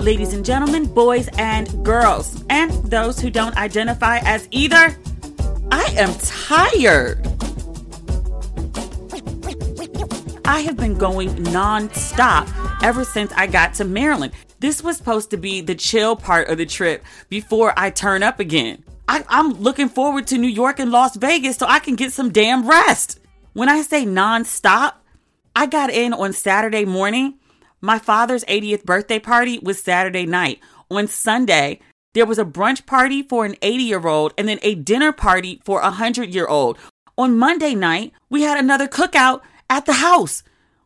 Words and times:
Ladies 0.00 0.32
and 0.32 0.44
gentlemen, 0.44 0.86
boys 0.86 1.28
and 1.38 1.84
girls, 1.84 2.44
and 2.48 2.70
those 2.84 3.18
who 3.18 3.30
don't 3.30 3.56
identify 3.56 4.18
as 4.18 4.46
either, 4.52 4.96
I 5.72 5.92
am 5.96 6.14
tired. 6.20 7.26
I 10.44 10.60
have 10.60 10.76
been 10.76 10.96
going 10.96 11.42
non-stop 11.42 12.48
ever 12.82 13.04
since 13.04 13.32
I 13.32 13.48
got 13.48 13.74
to 13.74 13.84
Maryland. 13.84 14.32
This 14.60 14.84
was 14.84 14.96
supposed 14.96 15.30
to 15.30 15.36
be 15.36 15.60
the 15.62 15.74
chill 15.74 16.14
part 16.14 16.48
of 16.48 16.58
the 16.58 16.66
trip 16.66 17.04
before 17.28 17.74
I 17.76 17.90
turn 17.90 18.22
up 18.22 18.38
again. 18.38 18.84
I, 19.08 19.24
am 19.28 19.54
looking 19.54 19.88
forward 19.88 20.28
to 20.28 20.38
New 20.38 20.48
York 20.48 20.78
and 20.78 20.92
Las 20.92 21.16
Vegas 21.16 21.56
so 21.56 21.66
I 21.66 21.80
can 21.80 21.96
get 21.96 22.12
some 22.12 22.30
damn 22.30 22.68
rest. 22.68 23.18
When 23.52 23.68
I 23.68 23.82
say 23.82 24.04
non-stop, 24.04 25.04
I 25.56 25.66
got 25.66 25.90
in 25.90 26.12
on 26.12 26.32
Saturday 26.32 26.84
morning 26.84 27.34
my 27.80 27.98
father's 27.98 28.44
80th 28.44 28.84
birthday 28.84 29.18
party 29.18 29.58
was 29.58 29.82
Saturday 29.82 30.26
night. 30.26 30.60
On 30.90 31.06
Sunday, 31.06 31.80
there 32.14 32.26
was 32.26 32.38
a 32.38 32.44
brunch 32.44 32.86
party 32.86 33.22
for 33.22 33.44
an 33.44 33.56
80 33.62 33.82
year 33.82 34.06
old 34.06 34.32
and 34.36 34.48
then 34.48 34.58
a 34.62 34.74
dinner 34.74 35.12
party 35.12 35.60
for 35.64 35.80
a 35.80 35.84
100 35.84 36.34
year 36.34 36.46
old. 36.46 36.78
On 37.16 37.38
Monday 37.38 37.74
night, 37.74 38.12
we 38.30 38.42
had 38.42 38.58
another 38.58 38.88
cookout 38.88 39.40
at 39.68 39.86
the 39.86 39.94
house 39.94 40.42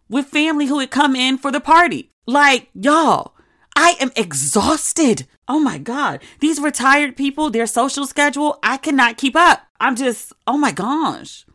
with 0.08 0.26
family 0.26 0.66
who 0.66 0.78
had 0.78 0.90
come 0.90 1.16
in 1.16 1.38
for 1.38 1.50
the 1.50 1.60
party. 1.60 2.10
Like, 2.26 2.68
y'all, 2.74 3.34
I 3.76 3.96
am 4.00 4.12
exhausted. 4.16 5.26
Oh 5.48 5.58
my 5.58 5.78
God. 5.78 6.20
These 6.40 6.60
retired 6.60 7.16
people, 7.16 7.50
their 7.50 7.66
social 7.66 8.06
schedule, 8.06 8.58
I 8.62 8.76
cannot 8.76 9.16
keep 9.16 9.34
up. 9.36 9.62
I'm 9.80 9.96
just, 9.96 10.32
oh 10.46 10.56
my 10.56 10.72
gosh. 10.72 11.46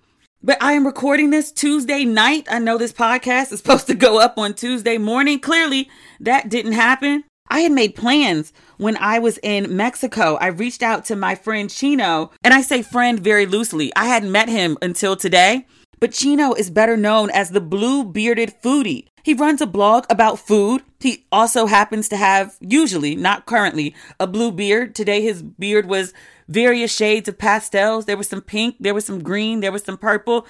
But 0.43 0.61
I 0.61 0.73
am 0.73 0.85
recording 0.85 1.31
this 1.31 1.51
Tuesday 1.51 2.05
night. 2.05 2.47
I 2.49 2.59
know 2.59 2.77
this 2.77 2.93
podcast 2.93 3.51
is 3.51 3.57
supposed 3.59 3.87
to 3.87 3.95
go 3.95 4.19
up 4.19 4.37
on 4.37 4.53
Tuesday 4.53 4.99
morning. 4.99 5.39
Clearly, 5.39 5.89
that 6.19 6.49
didn't 6.49 6.73
happen. 6.73 7.23
I 7.49 7.61
had 7.61 7.71
made 7.71 7.95
plans 7.95 8.53
when 8.77 8.97
I 8.97 9.17
was 9.17 9.39
in 9.41 9.75
Mexico. 9.75 10.35
I 10.35 10.47
reached 10.47 10.83
out 10.83 11.05
to 11.05 11.15
my 11.15 11.33
friend 11.33 11.69
Chino, 11.69 12.29
and 12.43 12.53
I 12.53 12.61
say 12.61 12.83
friend 12.83 13.19
very 13.19 13.45
loosely. 13.47 13.91
I 13.95 14.05
hadn't 14.05 14.31
met 14.31 14.47
him 14.47 14.77
until 14.81 15.15
today, 15.15 15.65
but 15.99 16.13
Chino 16.13 16.53
is 16.53 16.69
better 16.69 16.97
known 16.97 17.29
as 17.31 17.49
the 17.49 17.61
blue 17.61 18.03
bearded 18.03 18.53
foodie. 18.61 19.07
He 19.23 19.33
runs 19.33 19.61
a 19.61 19.67
blog 19.67 20.05
about 20.09 20.39
food. 20.39 20.83
He 20.99 21.25
also 21.31 21.65
happens 21.65 22.07
to 22.09 22.17
have, 22.17 22.55
usually, 22.61 23.15
not 23.15 23.45
currently, 23.45 23.93
a 24.19 24.27
blue 24.27 24.51
beard. 24.51 24.95
Today, 24.95 25.21
his 25.21 25.43
beard 25.43 25.85
was 25.85 26.13
various 26.47 26.95
shades 26.95 27.27
of 27.27 27.37
pastels. 27.37 28.05
There 28.05 28.17
was 28.17 28.29
some 28.29 28.41
pink, 28.41 28.77
there 28.79 28.93
was 28.93 29.05
some 29.05 29.21
green, 29.21 29.59
there 29.59 29.71
was 29.71 29.83
some 29.83 29.97
purple. 29.97 30.47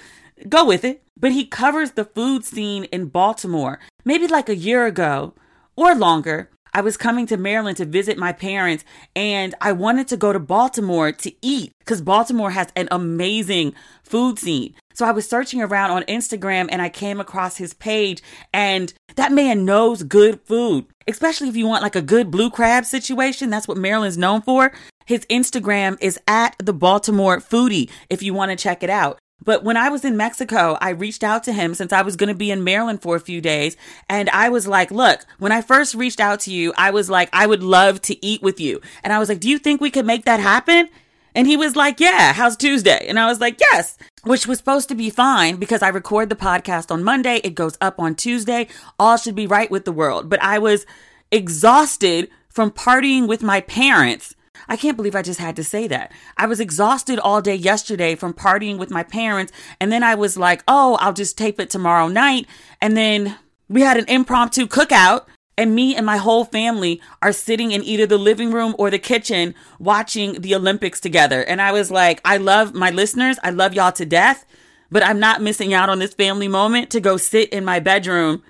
Go 0.48 0.64
with 0.64 0.84
it. 0.84 1.02
But 1.18 1.32
he 1.32 1.44
covers 1.44 1.92
the 1.92 2.04
food 2.04 2.44
scene 2.44 2.84
in 2.84 3.06
Baltimore. 3.06 3.80
Maybe 4.04 4.28
like 4.28 4.48
a 4.48 4.54
year 4.54 4.86
ago 4.86 5.34
or 5.74 5.94
longer, 5.94 6.50
I 6.72 6.80
was 6.80 6.96
coming 6.96 7.26
to 7.26 7.36
Maryland 7.36 7.76
to 7.78 7.84
visit 7.84 8.18
my 8.18 8.32
parents 8.32 8.84
and 9.16 9.54
I 9.60 9.72
wanted 9.72 10.08
to 10.08 10.16
go 10.16 10.32
to 10.32 10.38
Baltimore 10.38 11.12
to 11.12 11.32
eat 11.42 11.72
because 11.80 12.02
Baltimore 12.02 12.50
has 12.50 12.68
an 12.76 12.88
amazing 12.90 13.74
food 14.02 14.38
scene. 14.38 14.74
So 14.94 15.06
I 15.06 15.12
was 15.12 15.28
searching 15.28 15.62
around 15.62 15.92
on 15.92 16.02
Instagram 16.04 16.68
and 16.70 16.82
I 16.82 16.88
came 16.88 17.20
across 17.20 17.56
his 17.56 17.74
page 17.74 18.22
and 18.52 18.92
that 19.16 19.32
man 19.32 19.64
knows 19.64 20.02
good 20.02 20.40
food, 20.44 20.86
especially 21.06 21.48
if 21.48 21.56
you 21.56 21.66
want 21.66 21.82
like 21.82 21.96
a 21.96 22.02
good 22.02 22.30
blue 22.30 22.50
crab 22.50 22.84
situation. 22.84 23.50
That's 23.50 23.68
what 23.68 23.78
Maryland's 23.78 24.18
known 24.18 24.42
for. 24.42 24.72
His 25.06 25.24
Instagram 25.26 25.96
is 26.00 26.18
at 26.26 26.54
the 26.58 26.74
Baltimore 26.74 27.38
Foodie 27.38 27.90
if 28.10 28.22
you 28.22 28.34
want 28.34 28.50
to 28.50 28.56
check 28.56 28.82
it 28.82 28.90
out. 28.90 29.18
But 29.44 29.64
when 29.64 29.76
I 29.76 29.88
was 29.88 30.04
in 30.04 30.16
Mexico, 30.16 30.76
I 30.80 30.90
reached 30.90 31.22
out 31.22 31.44
to 31.44 31.52
him 31.52 31.74
since 31.74 31.92
I 31.92 32.02
was 32.02 32.16
going 32.16 32.28
to 32.28 32.34
be 32.34 32.50
in 32.50 32.64
Maryland 32.64 33.02
for 33.02 33.16
a 33.16 33.20
few 33.20 33.40
days. 33.40 33.76
And 34.08 34.28
I 34.30 34.48
was 34.48 34.66
like, 34.66 34.90
look, 34.90 35.24
when 35.38 35.52
I 35.52 35.62
first 35.62 35.94
reached 35.94 36.20
out 36.20 36.40
to 36.40 36.52
you, 36.52 36.74
I 36.76 36.90
was 36.90 37.08
like, 37.08 37.28
I 37.32 37.46
would 37.46 37.62
love 37.62 38.02
to 38.02 38.24
eat 38.24 38.42
with 38.42 38.60
you. 38.60 38.80
And 39.02 39.12
I 39.12 39.18
was 39.18 39.28
like, 39.28 39.40
do 39.40 39.48
you 39.48 39.58
think 39.58 39.80
we 39.80 39.90
could 39.90 40.06
make 40.06 40.24
that 40.24 40.40
happen? 40.40 40.88
And 41.34 41.46
he 41.46 41.56
was 41.56 41.76
like, 41.76 42.00
yeah, 42.00 42.32
how's 42.32 42.56
Tuesday? 42.56 43.06
And 43.08 43.18
I 43.18 43.26
was 43.26 43.40
like, 43.40 43.60
yes, 43.60 43.96
which 44.24 44.46
was 44.46 44.58
supposed 44.58 44.88
to 44.88 44.94
be 44.94 45.08
fine 45.08 45.56
because 45.56 45.82
I 45.82 45.88
record 45.88 46.30
the 46.30 46.36
podcast 46.36 46.90
on 46.90 47.04
Monday. 47.04 47.40
It 47.44 47.54
goes 47.54 47.78
up 47.80 48.00
on 48.00 48.16
Tuesday. 48.16 48.66
All 48.98 49.16
should 49.16 49.36
be 49.36 49.46
right 49.46 49.70
with 49.70 49.84
the 49.84 49.92
world. 49.92 50.28
But 50.28 50.42
I 50.42 50.58
was 50.58 50.84
exhausted 51.30 52.28
from 52.48 52.72
partying 52.72 53.28
with 53.28 53.42
my 53.42 53.60
parents 53.60 54.34
I 54.68 54.76
can't 54.76 54.96
believe 54.96 55.14
I 55.14 55.22
just 55.22 55.40
had 55.40 55.56
to 55.56 55.64
say 55.64 55.86
that. 55.88 56.12
I 56.36 56.46
was 56.46 56.60
exhausted 56.60 57.18
all 57.18 57.40
day 57.40 57.54
yesterday 57.54 58.14
from 58.14 58.34
partying 58.34 58.78
with 58.78 58.90
my 58.90 59.02
parents. 59.02 59.52
And 59.80 59.92
then 59.92 60.02
I 60.02 60.14
was 60.14 60.36
like, 60.36 60.62
oh, 60.66 60.96
I'll 61.00 61.12
just 61.12 61.38
tape 61.38 61.60
it 61.60 61.70
tomorrow 61.70 62.08
night. 62.08 62.46
And 62.80 62.96
then 62.96 63.36
we 63.68 63.82
had 63.82 63.96
an 63.96 64.08
impromptu 64.08 64.66
cookout. 64.66 65.26
And 65.56 65.74
me 65.74 65.96
and 65.96 66.06
my 66.06 66.18
whole 66.18 66.44
family 66.44 67.02
are 67.20 67.32
sitting 67.32 67.72
in 67.72 67.82
either 67.82 68.06
the 68.06 68.16
living 68.16 68.52
room 68.52 68.76
or 68.78 68.90
the 68.90 68.98
kitchen 68.98 69.56
watching 69.80 70.40
the 70.40 70.54
Olympics 70.54 71.00
together. 71.00 71.42
And 71.42 71.60
I 71.60 71.72
was 71.72 71.90
like, 71.90 72.20
I 72.24 72.36
love 72.36 72.74
my 72.74 72.90
listeners. 72.90 73.40
I 73.42 73.50
love 73.50 73.74
y'all 73.74 73.90
to 73.90 74.06
death, 74.06 74.46
but 74.88 75.02
I'm 75.02 75.18
not 75.18 75.42
missing 75.42 75.74
out 75.74 75.88
on 75.88 75.98
this 75.98 76.14
family 76.14 76.46
moment 76.46 76.90
to 76.90 77.00
go 77.00 77.16
sit 77.16 77.48
in 77.48 77.64
my 77.64 77.80
bedroom 77.80 78.44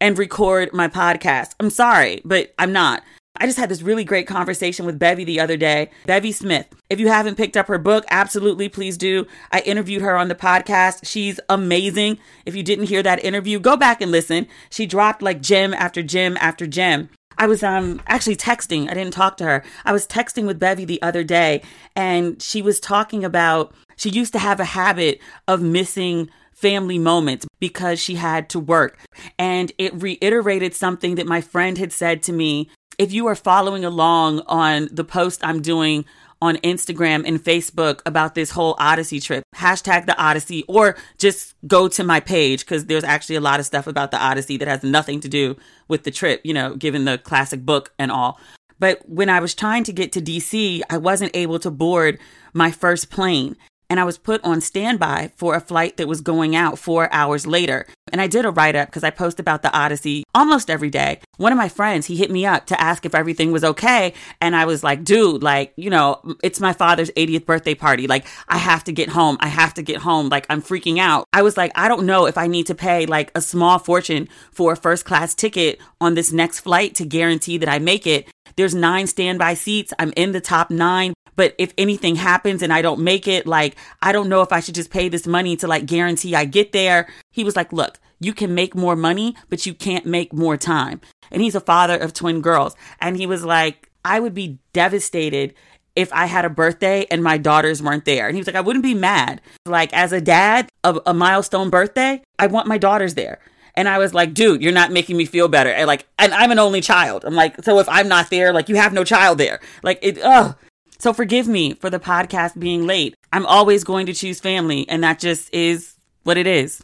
and 0.00 0.16
record 0.18 0.72
my 0.72 0.86
podcast. 0.86 1.54
I'm 1.58 1.70
sorry, 1.70 2.22
but 2.24 2.54
I'm 2.58 2.72
not. 2.72 3.02
I 3.38 3.46
just 3.46 3.58
had 3.58 3.68
this 3.68 3.82
really 3.82 4.04
great 4.04 4.26
conversation 4.26 4.86
with 4.86 4.98
Bevy 4.98 5.24
the 5.24 5.40
other 5.40 5.56
day. 5.56 5.90
Bevy 6.06 6.32
Smith. 6.32 6.66
If 6.88 7.00
you 7.00 7.08
haven't 7.08 7.36
picked 7.36 7.56
up 7.56 7.66
her 7.66 7.78
book, 7.78 8.04
absolutely 8.10 8.68
please 8.68 8.96
do. 8.96 9.26
I 9.52 9.60
interviewed 9.60 10.02
her 10.02 10.16
on 10.16 10.28
the 10.28 10.34
podcast. 10.34 11.00
She's 11.06 11.40
amazing. 11.48 12.18
If 12.44 12.54
you 12.54 12.62
didn't 12.62 12.86
hear 12.86 13.02
that 13.02 13.24
interview, 13.24 13.58
go 13.58 13.76
back 13.76 14.00
and 14.00 14.10
listen. 14.10 14.46
She 14.70 14.86
dropped 14.86 15.22
like 15.22 15.42
gem 15.42 15.74
after 15.74 16.02
gem 16.02 16.36
after 16.40 16.66
gem. 16.66 17.08
I 17.38 17.46
was 17.46 17.62
um 17.62 18.00
actually 18.06 18.36
texting. 18.36 18.90
I 18.90 18.94
didn't 18.94 19.12
talk 19.12 19.36
to 19.38 19.44
her. 19.44 19.62
I 19.84 19.92
was 19.92 20.06
texting 20.06 20.46
with 20.46 20.58
Bevy 20.58 20.84
the 20.84 21.02
other 21.02 21.24
day 21.24 21.62
and 21.94 22.40
she 22.40 22.62
was 22.62 22.80
talking 22.80 23.24
about 23.24 23.74
she 23.96 24.10
used 24.10 24.32
to 24.32 24.38
have 24.38 24.60
a 24.60 24.64
habit 24.64 25.20
of 25.48 25.62
missing 25.62 26.30
family 26.52 26.98
moments 26.98 27.46
because 27.60 28.00
she 28.00 28.14
had 28.14 28.48
to 28.50 28.58
work. 28.58 28.98
And 29.38 29.72
it 29.78 30.00
reiterated 30.00 30.74
something 30.74 31.16
that 31.16 31.26
my 31.26 31.40
friend 31.40 31.76
had 31.76 31.92
said 31.92 32.22
to 32.24 32.32
me 32.32 32.70
if 32.98 33.12
you 33.12 33.26
are 33.26 33.34
following 33.34 33.84
along 33.84 34.40
on 34.46 34.88
the 34.90 35.04
post 35.04 35.40
I'm 35.44 35.60
doing 35.62 36.04
on 36.42 36.56
Instagram 36.58 37.26
and 37.26 37.42
Facebook 37.42 38.00
about 38.04 38.34
this 38.34 38.50
whole 38.50 38.76
Odyssey 38.78 39.20
trip, 39.20 39.42
hashtag 39.54 40.06
the 40.06 40.18
Odyssey, 40.18 40.64
or 40.68 40.96
just 41.18 41.54
go 41.66 41.88
to 41.88 42.04
my 42.04 42.20
page 42.20 42.60
because 42.60 42.86
there's 42.86 43.04
actually 43.04 43.36
a 43.36 43.40
lot 43.40 43.58
of 43.58 43.66
stuff 43.66 43.86
about 43.86 44.10
the 44.10 44.18
Odyssey 44.18 44.56
that 44.58 44.68
has 44.68 44.82
nothing 44.82 45.20
to 45.20 45.28
do 45.28 45.56
with 45.88 46.04
the 46.04 46.10
trip, 46.10 46.40
you 46.44 46.52
know, 46.52 46.74
given 46.74 47.04
the 47.04 47.18
classic 47.18 47.64
book 47.64 47.92
and 47.98 48.10
all. 48.12 48.38
But 48.78 49.08
when 49.08 49.30
I 49.30 49.40
was 49.40 49.54
trying 49.54 49.84
to 49.84 49.92
get 49.92 50.12
to 50.12 50.20
DC, 50.20 50.82
I 50.90 50.98
wasn't 50.98 51.34
able 51.34 51.58
to 51.60 51.70
board 51.70 52.18
my 52.52 52.70
first 52.70 53.10
plane 53.10 53.56
and 53.88 54.00
I 54.00 54.04
was 54.04 54.18
put 54.18 54.42
on 54.44 54.60
standby 54.60 55.32
for 55.36 55.54
a 55.54 55.60
flight 55.60 55.96
that 55.96 56.08
was 56.08 56.20
going 56.20 56.56
out 56.56 56.78
four 56.78 57.12
hours 57.12 57.46
later. 57.46 57.86
And 58.12 58.20
I 58.20 58.26
did 58.26 58.44
a 58.44 58.50
write 58.50 58.76
up 58.76 58.88
because 58.88 59.04
I 59.04 59.10
post 59.10 59.40
about 59.40 59.62
the 59.62 59.76
Odyssey 59.76 60.24
almost 60.34 60.70
every 60.70 60.90
day. 60.90 61.20
One 61.38 61.52
of 61.52 61.58
my 61.58 61.68
friends, 61.68 62.06
he 62.06 62.16
hit 62.16 62.30
me 62.30 62.46
up 62.46 62.66
to 62.66 62.80
ask 62.80 63.04
if 63.04 63.14
everything 63.14 63.52
was 63.52 63.64
okay. 63.64 64.14
And 64.40 64.54
I 64.54 64.64
was 64.64 64.84
like, 64.84 65.04
dude, 65.04 65.42
like, 65.42 65.72
you 65.76 65.90
know, 65.90 66.20
it's 66.42 66.60
my 66.60 66.72
father's 66.72 67.10
80th 67.12 67.46
birthday 67.46 67.74
party. 67.74 68.06
Like, 68.06 68.26
I 68.48 68.58
have 68.58 68.84
to 68.84 68.92
get 68.92 69.08
home. 69.08 69.36
I 69.40 69.48
have 69.48 69.74
to 69.74 69.82
get 69.82 69.98
home. 69.98 70.28
Like, 70.28 70.46
I'm 70.48 70.62
freaking 70.62 70.98
out. 70.98 71.26
I 71.32 71.42
was 71.42 71.56
like, 71.56 71.72
I 71.74 71.88
don't 71.88 72.06
know 72.06 72.26
if 72.26 72.38
I 72.38 72.46
need 72.46 72.66
to 72.66 72.74
pay 72.74 73.06
like 73.06 73.30
a 73.34 73.40
small 73.40 73.78
fortune 73.78 74.28
for 74.52 74.72
a 74.72 74.76
first 74.76 75.04
class 75.04 75.34
ticket 75.34 75.80
on 76.00 76.14
this 76.14 76.32
next 76.32 76.60
flight 76.60 76.94
to 76.96 77.04
guarantee 77.04 77.58
that 77.58 77.68
I 77.68 77.78
make 77.78 78.06
it. 78.06 78.28
There's 78.56 78.74
nine 78.74 79.06
standby 79.06 79.54
seats. 79.54 79.92
I'm 79.98 80.12
in 80.16 80.32
the 80.32 80.40
top 80.40 80.70
nine, 80.70 81.12
but 81.36 81.54
if 81.58 81.74
anything 81.76 82.16
happens 82.16 82.62
and 82.62 82.72
I 82.72 82.82
don't 82.82 83.00
make 83.00 83.28
it, 83.28 83.46
like, 83.46 83.76
I 84.00 84.12
don't 84.12 84.28
know 84.28 84.42
if 84.42 84.52
I 84.52 84.60
should 84.60 84.74
just 84.74 84.90
pay 84.90 85.08
this 85.08 85.26
money 85.26 85.56
to 85.56 85.68
like 85.68 85.86
guarantee 85.86 86.34
I 86.34 86.46
get 86.46 86.72
there. 86.72 87.06
He 87.30 87.44
was 87.44 87.54
like, 87.54 87.72
look, 87.72 87.98
you 88.18 88.32
can 88.32 88.54
make 88.54 88.74
more 88.74 88.96
money, 88.96 89.36
but 89.50 89.66
you 89.66 89.74
can't 89.74 90.06
make 90.06 90.32
more 90.32 90.56
time. 90.56 91.00
And 91.30 91.42
he's 91.42 91.54
a 91.54 91.60
father 91.60 91.98
of 91.98 92.14
twin 92.14 92.40
girls. 92.40 92.74
And 93.00 93.16
he 93.16 93.26
was 93.26 93.44
like, 93.44 93.90
I 94.04 94.20
would 94.20 94.34
be 94.34 94.58
devastated 94.72 95.54
if 95.94 96.12
I 96.12 96.26
had 96.26 96.44
a 96.44 96.50
birthday 96.50 97.06
and 97.10 97.22
my 97.22 97.38
daughters 97.38 97.82
weren't 97.82 98.04
there. 98.04 98.26
And 98.26 98.36
he 98.36 98.40
was 98.40 98.46
like, 98.46 98.56
I 98.56 98.60
wouldn't 98.60 98.82
be 98.82 98.94
mad. 98.94 99.40
Like, 99.66 99.92
as 99.92 100.12
a 100.12 100.20
dad 100.20 100.68
of 100.84 101.00
a 101.04 101.12
milestone 101.12 101.70
birthday, 101.70 102.22
I 102.38 102.46
want 102.46 102.68
my 102.68 102.78
daughters 102.78 103.14
there. 103.14 103.40
And 103.76 103.88
I 103.88 103.98
was 103.98 104.14
like, 104.14 104.32
dude, 104.32 104.62
you're 104.62 104.72
not 104.72 104.90
making 104.90 105.16
me 105.16 105.26
feel 105.26 105.48
better. 105.48 105.70
And 105.70 105.86
like, 105.86 106.06
and 106.18 106.32
I'm 106.32 106.50
an 106.50 106.58
only 106.58 106.80
child. 106.80 107.24
I'm 107.24 107.34
like, 107.34 107.62
so 107.62 107.78
if 107.78 107.88
I'm 107.88 108.08
not 108.08 108.30
there, 108.30 108.52
like 108.52 108.68
you 108.68 108.76
have 108.76 108.92
no 108.92 109.04
child 109.04 109.38
there. 109.38 109.60
Like 109.82 109.98
it, 110.02 110.18
oh. 110.22 110.54
So 110.98 111.12
forgive 111.12 111.46
me 111.46 111.74
for 111.74 111.90
the 111.90 112.00
podcast 112.00 112.58
being 112.58 112.86
late. 112.86 113.14
I'm 113.30 113.44
always 113.44 113.84
going 113.84 114.06
to 114.06 114.14
choose 114.14 114.40
family 114.40 114.88
and 114.88 115.04
that 115.04 115.18
just 115.18 115.52
is 115.52 115.96
what 116.22 116.38
it 116.38 116.46
is. 116.46 116.82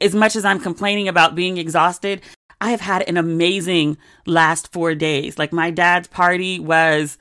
As 0.00 0.12
much 0.12 0.34
as 0.34 0.44
I'm 0.44 0.58
complaining 0.58 1.06
about 1.06 1.36
being 1.36 1.56
exhausted, 1.56 2.20
I 2.60 2.70
have 2.70 2.80
had 2.80 3.08
an 3.08 3.16
amazing 3.16 3.96
last 4.26 4.72
four 4.72 4.96
days. 4.96 5.38
Like 5.38 5.52
my 5.52 5.70
dad's 5.70 6.08
party 6.08 6.58
was 6.58 7.16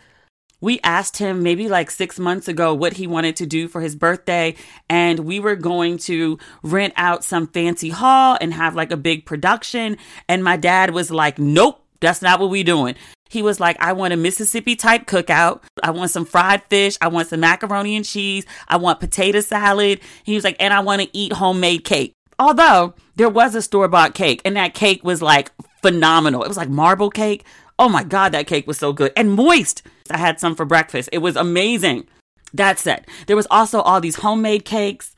we 0.64 0.80
asked 0.82 1.18
him 1.18 1.44
maybe 1.44 1.68
like 1.68 1.92
six 1.92 2.18
months 2.18 2.48
ago 2.48 2.74
what 2.74 2.94
he 2.94 3.06
wanted 3.06 3.36
to 3.36 3.46
do 3.46 3.68
for 3.68 3.82
his 3.82 3.98
birthday. 3.98 4.56
And 4.90 5.20
we 5.20 5.42
were 5.42 5.58
going 5.58 5.98
to 6.00 6.40
rent 6.62 6.94
out 6.96 7.26
some 7.26 7.48
fancy 7.48 7.90
hall 7.90 8.38
and 8.40 8.54
have 8.54 8.74
like 8.74 8.90
a 8.90 8.96
big 8.96 9.26
production. 9.26 9.98
And 10.30 10.42
my 10.42 10.56
dad 10.56 10.92
was 10.92 11.12
like, 11.12 11.38
nope, 11.38 11.84
that's 12.00 12.22
not 12.22 12.40
what 12.40 12.50
we 12.50 12.64
doing. 12.64 12.96
He 13.30 13.42
was 13.42 13.60
like, 13.60 13.76
I 13.82 13.92
want 13.92 14.14
a 14.14 14.18
Mississippi 14.18 14.78
type 14.78 15.06
cookout. 15.06 15.64
I 15.84 15.92
want 15.92 16.12
some 16.12 16.24
fried 16.24 16.64
fish. 16.70 16.98
I 17.02 17.10
want 17.10 17.28
some 17.28 17.42
macaroni 17.42 17.98
and 17.98 18.06
cheese. 18.06 18.46
I 18.70 18.78
want 18.78 19.02
potato 19.02 19.42
salad. 19.42 20.00
He 20.24 20.34
was 20.34 20.46
like, 20.46 20.56
and 20.62 20.74
I 20.74 20.80
want 20.80 21.02
to 21.02 21.10
eat 21.12 21.34
homemade 21.34 21.84
cake. 21.84 22.14
Although 22.40 22.94
there 23.18 23.28
was 23.28 23.54
a 23.54 23.62
store 23.62 23.90
bought 23.90 24.14
cake 24.16 24.42
and 24.46 24.56
that 24.56 24.76
cake 24.76 25.04
was 25.04 25.22
like 25.22 25.52
phenomenal. 25.82 26.42
It 26.42 26.48
was 26.48 26.56
like 26.56 26.70
marble 26.70 27.10
cake. 27.10 27.44
Oh 27.78 27.90
my 27.90 28.06
God, 28.06 28.32
that 28.32 28.48
cake 28.48 28.66
was 28.66 28.78
so 28.78 28.94
good 28.94 29.12
and 29.18 29.34
moist. 29.34 29.84
I 30.10 30.18
had 30.18 30.40
some 30.40 30.56
for 30.56 30.66
breakfast. 30.66 31.10
It 31.12 31.20
was 31.20 31.36
amazing. 31.36 32.08
That 32.54 32.80
said, 32.80 33.08
there 33.28 33.36
was 33.36 33.48
also 33.50 33.82
all 33.82 34.00
these 34.00 34.18
homemade 34.18 34.66
cakes. 34.66 35.16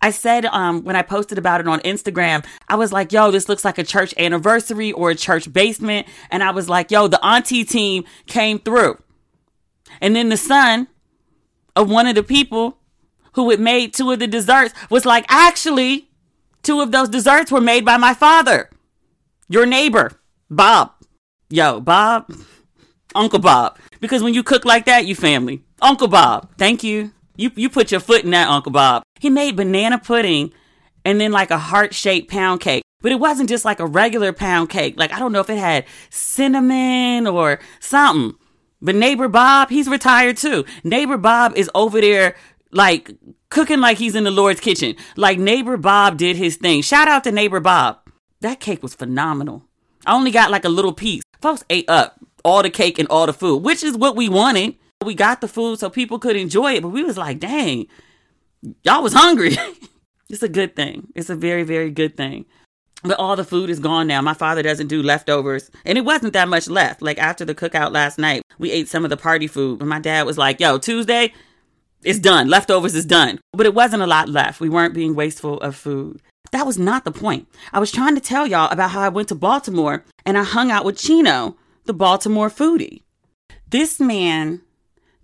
I 0.00 0.10
said 0.10 0.46
um, 0.46 0.84
when 0.84 0.96
I 0.96 1.02
posted 1.02 1.38
about 1.38 1.60
it 1.60 1.68
on 1.68 1.80
Instagram, 1.80 2.46
I 2.68 2.76
was 2.76 2.92
like, 2.92 3.12
yo, 3.12 3.30
this 3.30 3.48
looks 3.48 3.64
like 3.64 3.78
a 3.78 3.84
church 3.84 4.14
anniversary 4.16 4.92
or 4.92 5.10
a 5.10 5.14
church 5.14 5.52
basement. 5.52 6.06
And 6.30 6.42
I 6.42 6.52
was 6.52 6.68
like, 6.68 6.90
yo, 6.90 7.08
the 7.08 7.24
auntie 7.24 7.64
team 7.64 8.04
came 8.26 8.58
through. 8.58 8.98
And 10.00 10.14
then 10.14 10.28
the 10.28 10.36
son 10.36 10.88
of 11.74 11.90
one 11.90 12.06
of 12.06 12.14
the 12.14 12.22
people 12.22 12.78
who 13.32 13.50
had 13.50 13.60
made 13.60 13.92
two 13.92 14.10
of 14.10 14.18
the 14.18 14.26
desserts 14.26 14.72
was 14.88 15.04
like, 15.04 15.24
actually, 15.28 16.08
two 16.62 16.80
of 16.80 16.92
those 16.92 17.08
desserts 17.08 17.50
were 17.50 17.60
made 17.60 17.84
by 17.84 17.96
my 17.96 18.14
father, 18.14 18.70
your 19.48 19.66
neighbor, 19.66 20.12
Bob. 20.50 20.92
Yo, 21.50 21.80
Bob, 21.80 22.30
Uncle 23.14 23.38
Bob. 23.38 23.78
Because 24.00 24.22
when 24.22 24.34
you 24.34 24.42
cook 24.42 24.64
like 24.64 24.86
that, 24.86 25.06
you 25.06 25.14
family. 25.14 25.62
Uncle 25.80 26.08
Bob, 26.08 26.50
thank 26.58 26.82
you. 26.82 27.12
You 27.36 27.50
you 27.54 27.68
put 27.70 27.90
your 27.90 28.00
foot 28.00 28.24
in 28.24 28.32
that, 28.32 28.48
Uncle 28.48 28.72
Bob. 28.72 29.02
He 29.20 29.30
made 29.30 29.56
banana 29.56 29.98
pudding 29.98 30.52
and 31.04 31.20
then 31.20 31.32
like 31.32 31.50
a 31.50 31.58
heart 31.58 31.94
shaped 31.94 32.30
pound 32.30 32.60
cake. 32.60 32.82
But 33.00 33.12
it 33.12 33.20
wasn't 33.20 33.48
just 33.48 33.64
like 33.64 33.78
a 33.78 33.86
regular 33.86 34.32
pound 34.32 34.70
cake. 34.70 34.94
Like 34.98 35.12
I 35.12 35.18
don't 35.18 35.32
know 35.32 35.40
if 35.40 35.50
it 35.50 35.58
had 35.58 35.86
cinnamon 36.10 37.26
or 37.26 37.60
something. 37.80 38.36
But 38.80 38.94
neighbor 38.94 39.28
Bob, 39.28 39.70
he's 39.70 39.88
retired 39.88 40.36
too. 40.36 40.64
Neighbor 40.84 41.16
Bob 41.16 41.56
is 41.56 41.70
over 41.74 42.00
there 42.00 42.36
like 42.72 43.10
cooking 43.50 43.80
like 43.80 43.98
he's 43.98 44.14
in 44.14 44.24
the 44.24 44.30
Lord's 44.30 44.60
kitchen. 44.60 44.96
Like 45.16 45.38
neighbor 45.38 45.76
Bob 45.76 46.18
did 46.18 46.36
his 46.36 46.56
thing. 46.56 46.82
Shout 46.82 47.08
out 47.08 47.24
to 47.24 47.32
neighbor 47.32 47.60
Bob. 47.60 47.98
That 48.40 48.60
cake 48.60 48.82
was 48.82 48.94
phenomenal. 48.94 49.64
I 50.06 50.14
only 50.14 50.30
got 50.30 50.50
like 50.50 50.64
a 50.64 50.68
little 50.68 50.92
piece. 50.92 51.22
Folks 51.40 51.64
ate 51.70 51.88
up 51.88 52.17
all 52.48 52.62
the 52.62 52.70
cake 52.70 52.98
and 52.98 53.08
all 53.08 53.26
the 53.26 53.32
food, 53.32 53.62
which 53.62 53.82
is 53.82 53.96
what 53.96 54.16
we 54.16 54.28
wanted. 54.28 54.74
We 55.04 55.14
got 55.14 55.40
the 55.40 55.48
food 55.48 55.78
so 55.78 55.90
people 55.90 56.18
could 56.18 56.34
enjoy 56.34 56.74
it, 56.74 56.82
but 56.82 56.88
we 56.88 57.04
was 57.04 57.18
like, 57.18 57.38
dang, 57.38 57.86
y'all 58.82 59.02
was 59.02 59.12
hungry. 59.12 59.56
it's 60.30 60.42
a 60.42 60.48
good 60.48 60.74
thing. 60.74 61.08
It's 61.14 61.30
a 61.30 61.36
very, 61.36 61.62
very 61.62 61.90
good 61.90 62.16
thing. 62.16 62.46
But 63.04 63.18
all 63.18 63.36
the 63.36 63.44
food 63.44 63.70
is 63.70 63.78
gone 63.78 64.08
now. 64.08 64.20
My 64.22 64.34
father 64.34 64.62
doesn't 64.62 64.88
do 64.88 65.02
leftovers. 65.02 65.70
And 65.84 65.96
it 65.96 66.04
wasn't 66.04 66.32
that 66.32 66.48
much 66.48 66.68
left. 66.68 67.00
Like 67.00 67.18
after 67.18 67.44
the 67.44 67.54
cookout 67.54 67.92
last 67.92 68.18
night, 68.18 68.42
we 68.58 68.72
ate 68.72 68.88
some 68.88 69.04
of 69.04 69.10
the 69.10 69.16
party 69.16 69.46
food. 69.46 69.80
And 69.80 69.88
my 69.88 70.00
dad 70.00 70.26
was 70.26 70.36
like, 70.36 70.58
yo, 70.58 70.78
Tuesday, 70.78 71.32
it's 72.02 72.18
done. 72.18 72.48
Leftovers 72.48 72.96
is 72.96 73.04
done. 73.04 73.38
But 73.52 73.66
it 73.66 73.74
wasn't 73.74 74.02
a 74.02 74.06
lot 74.06 74.28
left. 74.28 74.58
We 74.58 74.68
weren't 74.68 74.94
being 74.94 75.14
wasteful 75.14 75.60
of 75.60 75.76
food. 75.76 76.20
That 76.50 76.66
was 76.66 76.78
not 76.78 77.04
the 77.04 77.12
point. 77.12 77.46
I 77.72 77.78
was 77.78 77.92
trying 77.92 78.16
to 78.16 78.20
tell 78.20 78.46
y'all 78.46 78.72
about 78.72 78.90
how 78.90 79.00
I 79.00 79.10
went 79.10 79.28
to 79.28 79.34
Baltimore 79.34 80.04
and 80.26 80.36
I 80.36 80.42
hung 80.42 80.70
out 80.70 80.84
with 80.84 80.98
Chino, 80.98 81.56
the 81.88 81.94
Baltimore 81.94 82.50
foodie. 82.50 83.02
This 83.68 83.98
man 83.98 84.60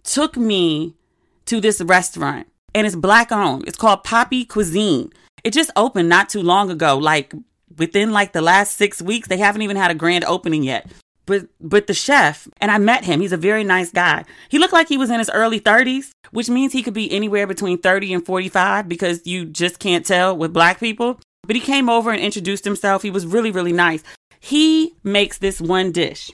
took 0.03 0.37
me 0.37 0.97
to 1.45 1.61
this 1.61 1.81
restaurant 1.81 2.49
and 2.75 2.87
it's 2.87 2.97
black 2.97 3.31
owned. 3.31 3.69
It's 3.69 3.79
called 3.79 4.03
Poppy 4.03 4.45
Cuisine. 4.45 5.13
It 5.45 5.53
just 5.53 5.71
opened 5.77 6.09
not 6.09 6.31
too 6.31 6.43
long 6.43 6.71
ago, 6.71 6.97
like 6.97 7.33
within 7.77 8.13
like 8.13 8.33
the 8.33 8.41
last 8.41 8.77
six 8.77 9.01
weeks. 9.01 9.29
They 9.29 9.37
haven't 9.37 9.63
even 9.63 9.77
had 9.77 9.91
a 9.91 9.95
grand 9.95 10.25
opening 10.25 10.63
yet. 10.65 10.91
But 11.27 11.49
but 11.61 11.87
the 11.87 11.95
chef 11.95 12.49
and 12.63 12.71
I 12.71 12.79
met 12.79 13.05
him. 13.05 13.21
He's 13.21 13.33
a 13.33 13.37
very 13.37 13.63
nice 13.63 13.93
guy. 13.93 14.25
He 14.49 14.59
looked 14.59 14.73
like 14.73 14.89
he 14.89 14.99
was 14.99 15.11
in 15.11 15.19
his 15.19 15.31
early 15.31 15.61
30s, 15.61 16.11
which 16.31 16.49
means 16.49 16.73
he 16.73 16.83
could 16.83 16.95
be 16.95 17.13
anywhere 17.13 17.47
between 17.47 17.79
30 17.79 18.15
and 18.15 18.27
45 18.27 18.89
because 18.89 19.27
you 19.27 19.45
just 19.45 19.79
can't 19.79 20.05
tell 20.05 20.37
with 20.37 20.53
black 20.53 20.81
people. 20.81 21.21
But 21.47 21.57
he 21.57 21.61
came 21.61 21.91
over 21.91 22.11
and 22.11 22.21
introduced 22.21 22.65
himself. 22.65 23.03
He 23.03 23.11
was 23.11 23.27
really 23.27 23.51
really 23.51 23.73
nice. 23.73 24.03
He 24.41 24.95
makes 25.03 25.39
this 25.39 25.61
one 25.61 25.93
dish. 25.93 26.31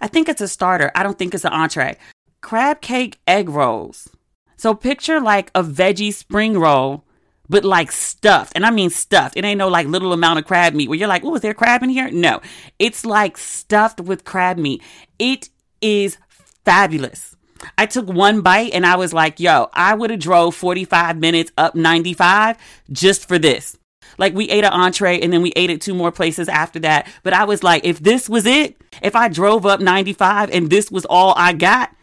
I 0.00 0.06
think 0.06 0.28
it's 0.28 0.40
a 0.40 0.48
starter. 0.48 0.90
I 0.94 1.02
don't 1.02 1.18
think 1.18 1.34
it's 1.34 1.44
an 1.44 1.52
entree. 1.52 1.96
Crab 2.40 2.80
cake 2.80 3.18
egg 3.26 3.48
rolls. 3.48 4.08
So 4.56 4.74
picture 4.74 5.20
like 5.20 5.50
a 5.54 5.62
veggie 5.62 6.12
spring 6.12 6.58
roll, 6.58 7.04
but 7.48 7.64
like 7.64 7.92
stuffed. 7.92 8.52
And 8.54 8.66
I 8.66 8.70
mean 8.70 8.90
stuffed. 8.90 9.36
It 9.36 9.44
ain't 9.44 9.58
no 9.58 9.68
like 9.68 9.86
little 9.86 10.12
amount 10.12 10.38
of 10.38 10.46
crab 10.46 10.74
meat 10.74 10.88
where 10.88 10.98
you're 10.98 11.08
like, 11.08 11.24
oh, 11.24 11.36
is 11.36 11.42
there 11.42 11.54
crab 11.54 11.82
in 11.82 11.90
here? 11.90 12.10
No, 12.10 12.40
it's 12.78 13.04
like 13.04 13.38
stuffed 13.38 14.00
with 14.00 14.24
crab 14.24 14.58
meat. 14.58 14.82
It 15.18 15.48
is 15.80 16.18
fabulous. 16.64 17.36
I 17.76 17.86
took 17.86 18.06
one 18.06 18.40
bite 18.40 18.72
and 18.72 18.86
I 18.86 18.96
was 18.96 19.12
like, 19.12 19.40
yo, 19.40 19.68
I 19.72 19.94
would 19.94 20.10
have 20.10 20.20
drove 20.20 20.54
45 20.54 21.18
minutes 21.18 21.52
up 21.56 21.74
95 21.74 22.56
just 22.90 23.26
for 23.26 23.38
this. 23.38 23.76
Like 24.18 24.34
we 24.34 24.50
ate 24.50 24.64
an 24.64 24.72
entree 24.72 25.20
and 25.20 25.32
then 25.32 25.42
we 25.42 25.52
ate 25.56 25.70
at 25.70 25.80
two 25.80 25.94
more 25.94 26.12
places 26.12 26.48
after 26.48 26.78
that. 26.80 27.08
But 27.22 27.32
I 27.32 27.44
was 27.44 27.62
like, 27.62 27.84
if 27.84 28.00
this 28.00 28.28
was 28.28 28.46
it, 28.46 28.76
if 29.02 29.16
I 29.16 29.28
drove 29.28 29.64
up 29.64 29.80
95 29.80 30.50
and 30.50 30.68
this 30.68 30.90
was 30.90 31.04
all 31.06 31.34
I 31.36 31.52
got, 31.52 31.94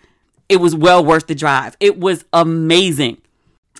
it 0.49 0.57
was 0.57 0.75
well 0.75 1.03
worth 1.03 1.27
the 1.27 1.35
drive. 1.35 1.75
It 1.79 1.99
was 1.99 2.25
amazing. 2.31 3.17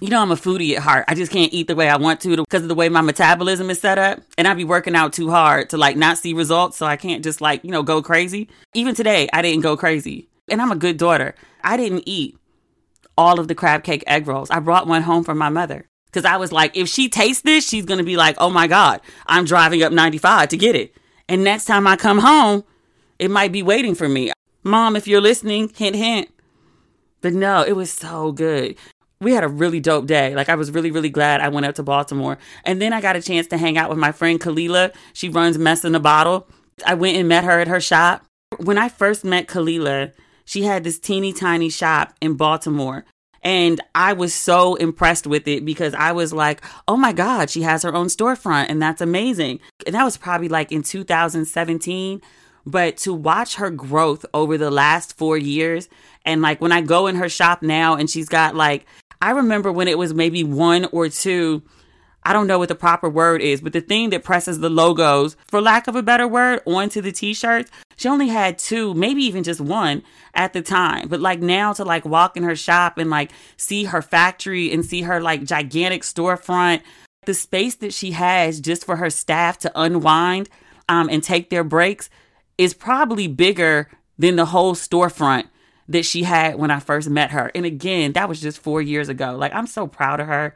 You 0.01 0.09
know, 0.09 0.21
I'm 0.21 0.31
a 0.31 0.35
foodie 0.35 0.75
at 0.75 0.83
heart. 0.83 1.05
I 1.07 1.15
just 1.15 1.31
can't 1.31 1.53
eat 1.53 1.67
the 1.67 1.75
way 1.75 1.87
I 1.87 1.95
want 1.95 2.19
to 2.21 2.35
because 2.35 2.63
of 2.63 2.67
the 2.67 2.75
way 2.75 2.89
my 2.89 2.99
metabolism 2.99 3.69
is 3.69 3.79
set 3.79 3.97
up. 3.97 4.19
And 4.37 4.45
I'd 4.45 4.57
be 4.57 4.65
working 4.65 4.95
out 4.95 5.13
too 5.13 5.29
hard 5.29 5.69
to 5.69 5.77
like 5.77 5.95
not 5.95 6.17
see 6.17 6.33
results. 6.33 6.75
So 6.77 6.85
I 6.85 6.97
can't 6.97 7.23
just 7.23 7.39
like, 7.39 7.63
you 7.63 7.71
know, 7.71 7.81
go 7.81 8.01
crazy. 8.01 8.49
Even 8.73 8.93
today, 8.93 9.29
I 9.31 9.41
didn't 9.41 9.61
go 9.61 9.77
crazy. 9.77 10.27
And 10.49 10.61
I'm 10.61 10.71
a 10.71 10.75
good 10.75 10.97
daughter. 10.97 11.33
I 11.63 11.77
didn't 11.77 12.03
eat 12.05 12.37
all 13.17 13.39
of 13.39 13.47
the 13.47 13.55
crab 13.55 13.83
cake 13.83 14.03
egg 14.05 14.27
rolls. 14.27 14.49
I 14.51 14.59
brought 14.59 14.85
one 14.85 15.03
home 15.03 15.23
for 15.23 15.33
my 15.33 15.49
mother. 15.49 15.87
Because 16.15 16.31
I 16.31 16.37
was 16.37 16.53
like, 16.53 16.77
if 16.77 16.87
she 16.87 17.09
tastes 17.09 17.41
this, 17.41 17.67
she's 17.67 17.83
going 17.83 17.97
to 17.97 18.03
be 18.05 18.15
like, 18.15 18.37
oh 18.39 18.49
my 18.49 18.67
God, 18.67 19.01
I'm 19.25 19.43
driving 19.43 19.83
up 19.83 19.91
95 19.91 20.47
to 20.47 20.57
get 20.57 20.73
it. 20.73 20.95
And 21.27 21.43
next 21.43 21.65
time 21.65 21.85
I 21.85 21.97
come 21.97 22.19
home, 22.19 22.63
it 23.19 23.29
might 23.29 23.51
be 23.51 23.61
waiting 23.61 23.95
for 23.95 24.07
me. 24.07 24.31
Mom, 24.63 24.95
if 24.95 25.09
you're 25.09 25.19
listening, 25.19 25.73
hint, 25.75 25.97
hint. 25.97 26.29
But 27.19 27.33
no, 27.33 27.63
it 27.63 27.73
was 27.73 27.91
so 27.91 28.31
good. 28.31 28.77
We 29.19 29.33
had 29.33 29.43
a 29.43 29.49
really 29.49 29.81
dope 29.81 30.07
day. 30.07 30.33
Like, 30.33 30.47
I 30.47 30.55
was 30.55 30.71
really, 30.71 30.89
really 30.89 31.09
glad 31.09 31.41
I 31.41 31.49
went 31.49 31.65
up 31.65 31.75
to 31.75 31.83
Baltimore. 31.83 32.37
And 32.63 32.81
then 32.81 32.93
I 32.93 33.01
got 33.01 33.17
a 33.17 33.21
chance 33.21 33.47
to 33.47 33.57
hang 33.57 33.77
out 33.77 33.89
with 33.89 33.99
my 33.99 34.13
friend 34.13 34.39
Kalila. 34.39 34.95
She 35.11 35.27
runs 35.27 35.57
Mess 35.57 35.83
in 35.83 35.95
a 35.95 35.99
Bottle. 35.99 36.47
I 36.87 36.93
went 36.93 37.17
and 37.17 37.27
met 37.27 37.43
her 37.43 37.59
at 37.59 37.67
her 37.67 37.81
shop. 37.81 38.23
When 38.57 38.77
I 38.77 38.87
first 38.87 39.25
met 39.25 39.47
Kalila, 39.47 40.13
she 40.45 40.63
had 40.63 40.85
this 40.85 40.97
teeny 40.97 41.33
tiny 41.33 41.69
shop 41.69 42.13
in 42.21 42.35
Baltimore 42.35 43.03
and 43.45 43.79
I 43.93 44.13
was 44.13 44.33
so 44.33 44.73
impressed 44.73 45.27
with 45.27 45.47
it 45.47 45.63
because 45.63 45.93
I 45.93 46.13
was 46.13 46.33
like, 46.33 46.63
oh 46.87 46.97
my 46.97 47.13
God, 47.13 47.51
she 47.51 47.61
has 47.61 47.83
her 47.83 47.93
own 47.93 48.07
storefront 48.07 48.65
and 48.69 48.81
that's 48.81 49.01
amazing. 49.01 49.59
And 49.85 49.93
that 49.93 50.03
was 50.03 50.17
probably 50.17 50.49
like 50.49 50.71
in 50.71 50.81
2017. 50.81 52.21
But 52.65 52.97
to 52.97 53.13
watch 53.13 53.55
her 53.57 53.69
growth 53.69 54.25
over 54.33 54.57
the 54.57 54.71
last 54.71 55.15
four 55.15 55.37
years, 55.37 55.87
and 56.25 56.41
like 56.41 56.59
when 56.59 56.71
I 56.71 56.81
go 56.81 57.05
in 57.05 57.17
her 57.17 57.29
shop 57.29 57.61
now 57.61 57.95
and 57.95 58.09
she's 58.09 58.27
got 58.27 58.55
like, 58.55 58.87
I 59.21 59.29
remember 59.29 59.71
when 59.71 59.87
it 59.87 59.99
was 59.99 60.15
maybe 60.15 60.43
one 60.43 60.85
or 60.85 61.07
two 61.09 61.61
I 62.25 62.33
don't 62.33 62.47
know 62.47 62.57
what 62.57 62.69
the 62.69 62.75
proper 62.75 63.07
word 63.07 63.41
is, 63.41 63.61
but 63.61 63.71
the 63.71 63.81
thing 63.81 64.09
that 64.09 64.23
presses 64.23 64.59
the 64.59 64.69
logos, 64.69 65.37
for 65.47 65.61
lack 65.61 65.87
of 65.87 65.95
a 65.95 66.01
better 66.01 66.27
word, 66.27 66.59
onto 66.65 66.99
the 66.99 67.11
t-shirts, 67.11 67.69
she 67.97 68.09
only 68.09 68.27
had 68.27 68.57
two, 68.57 68.95
maybe 68.95 69.21
even 69.23 69.43
just 69.43 69.61
one 69.61 70.01
at 70.33 70.51
the 70.53 70.61
time. 70.61 71.07
But 71.07 71.21
like 71.21 71.39
now 71.39 71.71
to 71.73 71.85
like 71.85 72.03
walk 72.03 72.35
in 72.35 72.43
her 72.43 72.55
shop 72.55 72.97
and 72.97 73.09
like 73.09 73.31
see 73.57 73.85
her 73.85 74.01
factory 74.01 74.73
and 74.73 74.83
see 74.83 75.03
her 75.03 75.21
like 75.21 75.43
gigantic 75.43 76.01
storefront, 76.01 76.81
the 77.25 77.33
space 77.33 77.75
that 77.75 77.93
she 77.93 78.11
has 78.11 78.59
just 78.59 78.85
for 78.85 78.95
her 78.95 79.09
staff 79.09 79.59
to 79.59 79.71
unwind 79.75 80.49
um, 80.89 81.09
and 81.09 81.23
take 81.23 81.49
their 81.49 81.63
breaks 81.63 82.09
is 82.57 82.73
probably 82.73 83.27
bigger 83.27 83.89
than 84.17 84.35
the 84.35 84.45
whole 84.45 84.73
storefront 84.73 85.45
that 85.87 86.05
she 86.05 86.23
had 86.23 86.55
when 86.55 86.71
I 86.71 86.79
first 86.79 87.09
met 87.09 87.31
her. 87.31 87.51
And 87.53 87.65
again, 87.65 88.13
that 88.13 88.27
was 88.27 88.41
just 88.41 88.59
four 88.59 88.81
years 88.81 89.09
ago. 89.09 89.35
Like 89.35 89.53
I'm 89.53 89.67
so 89.67 89.87
proud 89.87 90.19
of 90.19 90.27
her. 90.27 90.55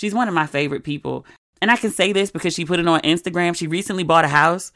She's 0.00 0.14
one 0.14 0.28
of 0.28 0.34
my 0.34 0.46
favorite 0.46 0.82
people. 0.82 1.26
And 1.60 1.70
I 1.70 1.76
can 1.76 1.90
say 1.90 2.14
this 2.14 2.30
because 2.30 2.54
she 2.54 2.64
put 2.64 2.80
it 2.80 2.88
on 2.88 3.02
Instagram. 3.02 3.54
She 3.54 3.66
recently 3.66 4.02
bought 4.02 4.24
a 4.24 4.28
house. 4.28 4.72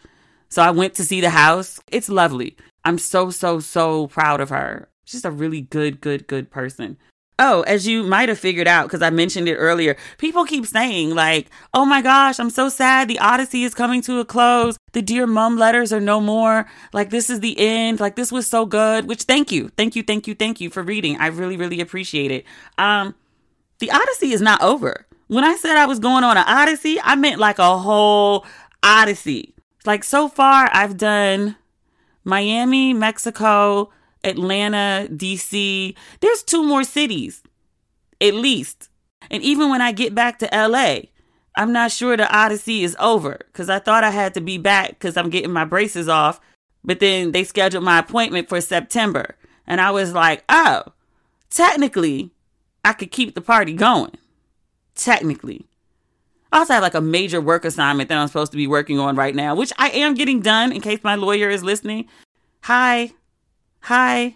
So 0.51 0.61
I 0.61 0.71
went 0.71 0.93
to 0.97 1.03
see 1.03 1.23
the 1.23 1.31
house. 1.31 1.81
It's 1.91 2.11
lovely. 2.11 2.59
I'm 2.85 2.99
so, 2.99 3.31
so, 3.31 3.59
so 3.59 4.09
proud 4.09 4.43
of 4.43 4.51
her. 4.51 4.91
She's 5.07 5.25
a 5.25 5.31
really 5.31 5.63
good, 5.63 6.03
good, 6.03 6.27
good 6.27 6.51
person. 6.51 6.99
Oh, 7.39 7.63
as 7.63 7.87
you 7.87 8.03
might 8.03 8.29
have 8.29 8.39
figured 8.39 8.69
out, 8.69 8.85
because 8.85 9.01
I 9.01 9.09
mentioned 9.09 9.49
it 9.49 9.57
earlier, 9.57 9.97
people 10.19 10.45
keep 10.45 10.67
saying, 10.67 11.15
like, 11.15 11.49
oh 11.73 11.87
my 11.87 12.03
gosh, 12.03 12.39
I'm 12.39 12.51
so 12.51 12.69
sad. 12.69 13.09
The 13.09 13.19
Odyssey 13.19 13.65
is 13.65 13.75
coming 13.75 14.03
to 14.03 14.21
a 14.21 14.27
close. 14.27 14.77
The 14.93 15.01
Dear 15.01 15.27
Mum 15.27 15.57
letters 15.57 15.91
are 15.91 16.01
no 16.01 16.21
more. 16.21 16.67
Like, 16.93 17.09
this 17.09 17.31
is 17.31 17.41
the 17.41 17.59
end. 17.59 17.99
Like, 17.99 18.17
this 18.17 18.31
was 18.31 18.47
so 18.47 18.67
good, 18.67 19.09
which 19.09 19.23
thank 19.23 19.51
you. 19.51 19.71
Thank 19.71 19.97
you, 19.97 20.03
thank 20.03 20.29
you, 20.29 20.35
thank 20.35 20.61
you 20.61 20.69
for 20.69 20.83
reading. 20.83 21.17
I 21.17 21.29
really, 21.29 21.57
really 21.57 21.81
appreciate 21.81 22.31
it. 22.31 22.45
Um, 22.77 23.15
the 23.79 23.91
Odyssey 23.91 24.33
is 24.33 24.43
not 24.43 24.63
over. 24.63 25.07
When 25.29 25.45
I 25.45 25.57
said 25.57 25.77
I 25.77 25.87
was 25.87 25.99
going 25.99 26.25
on 26.25 26.37
an 26.37 26.45
Odyssey, 26.47 26.99
I 27.03 27.17
meant 27.17 27.41
like 27.41 27.59
a 27.59 27.79
whole 27.79 28.45
Odyssey. 28.83 29.55
Like, 29.87 30.05
so 30.05 30.29
far, 30.29 30.69
I've 30.73 30.97
done 30.97 31.57
Miami, 32.25 32.93
Mexico, 32.93 33.91
Atlanta, 34.23 35.09
DC. 35.11 35.95
There's 36.21 36.43
two 36.43 36.63
more 36.63 36.85
cities, 36.85 37.43
at 38.21 38.35
least. 38.35 38.89
And 39.31 39.43
even 39.43 39.71
when 39.71 39.81
I 39.81 39.93
get 39.93 40.15
back 40.15 40.39
to 40.39 40.49
LA, 40.53 41.11
I'm 41.57 41.73
not 41.73 41.93
sure 41.93 42.17
the 42.17 42.31
Odyssey 42.35 42.83
is 42.83 42.97
over 42.99 43.41
because 43.47 43.71
I 43.71 43.79
thought 43.79 44.05
I 44.05 44.11
had 44.11 44.35
to 44.35 44.41
be 44.41 44.59
back 44.59 44.91
because 44.91 45.17
I'm 45.17 45.31
getting 45.31 45.53
my 45.53 45.65
braces 45.65 46.09
off. 46.09 46.41
But 46.83 47.01
then 47.01 47.33
they 47.33 47.45
scheduled 47.45 47.85
my 47.85 47.99
appointment 47.99 48.49
for 48.49 48.61
September. 48.61 49.37
And 49.67 49.81
I 49.81 49.91
was 49.91 50.13
like, 50.13 50.45
oh, 50.51 50.83
technically, 51.49 52.31
I 52.85 52.93
could 52.93 53.11
keep 53.11 53.35
the 53.35 53.41
party 53.41 53.73
going. 53.73 54.13
Technically. 54.95 55.67
I 56.53 56.59
also 56.59 56.75
have 56.75 56.83
like 56.83 56.95
a 56.95 57.01
major 57.01 57.41
work 57.41 57.65
assignment 57.65 58.09
that 58.09 58.19
I'm 58.19 58.29
supposed 58.29 58.53
to 58.53 58.57
be 58.57 58.67
working 58.67 59.01
on 59.01 59.17
right 59.17 59.35
now, 59.35 59.55
which 59.55 59.73
I 59.77 59.91
am 59.91 60.15
getting 60.15 60.41
done 60.41 60.73
in 60.73 60.81
case 60.81 61.01
my 61.03 61.17
lawyer 61.17 61.51
is 61.51 61.65
listening. 61.65 62.09
Hi, 62.63 63.13
Hi. 63.85 64.35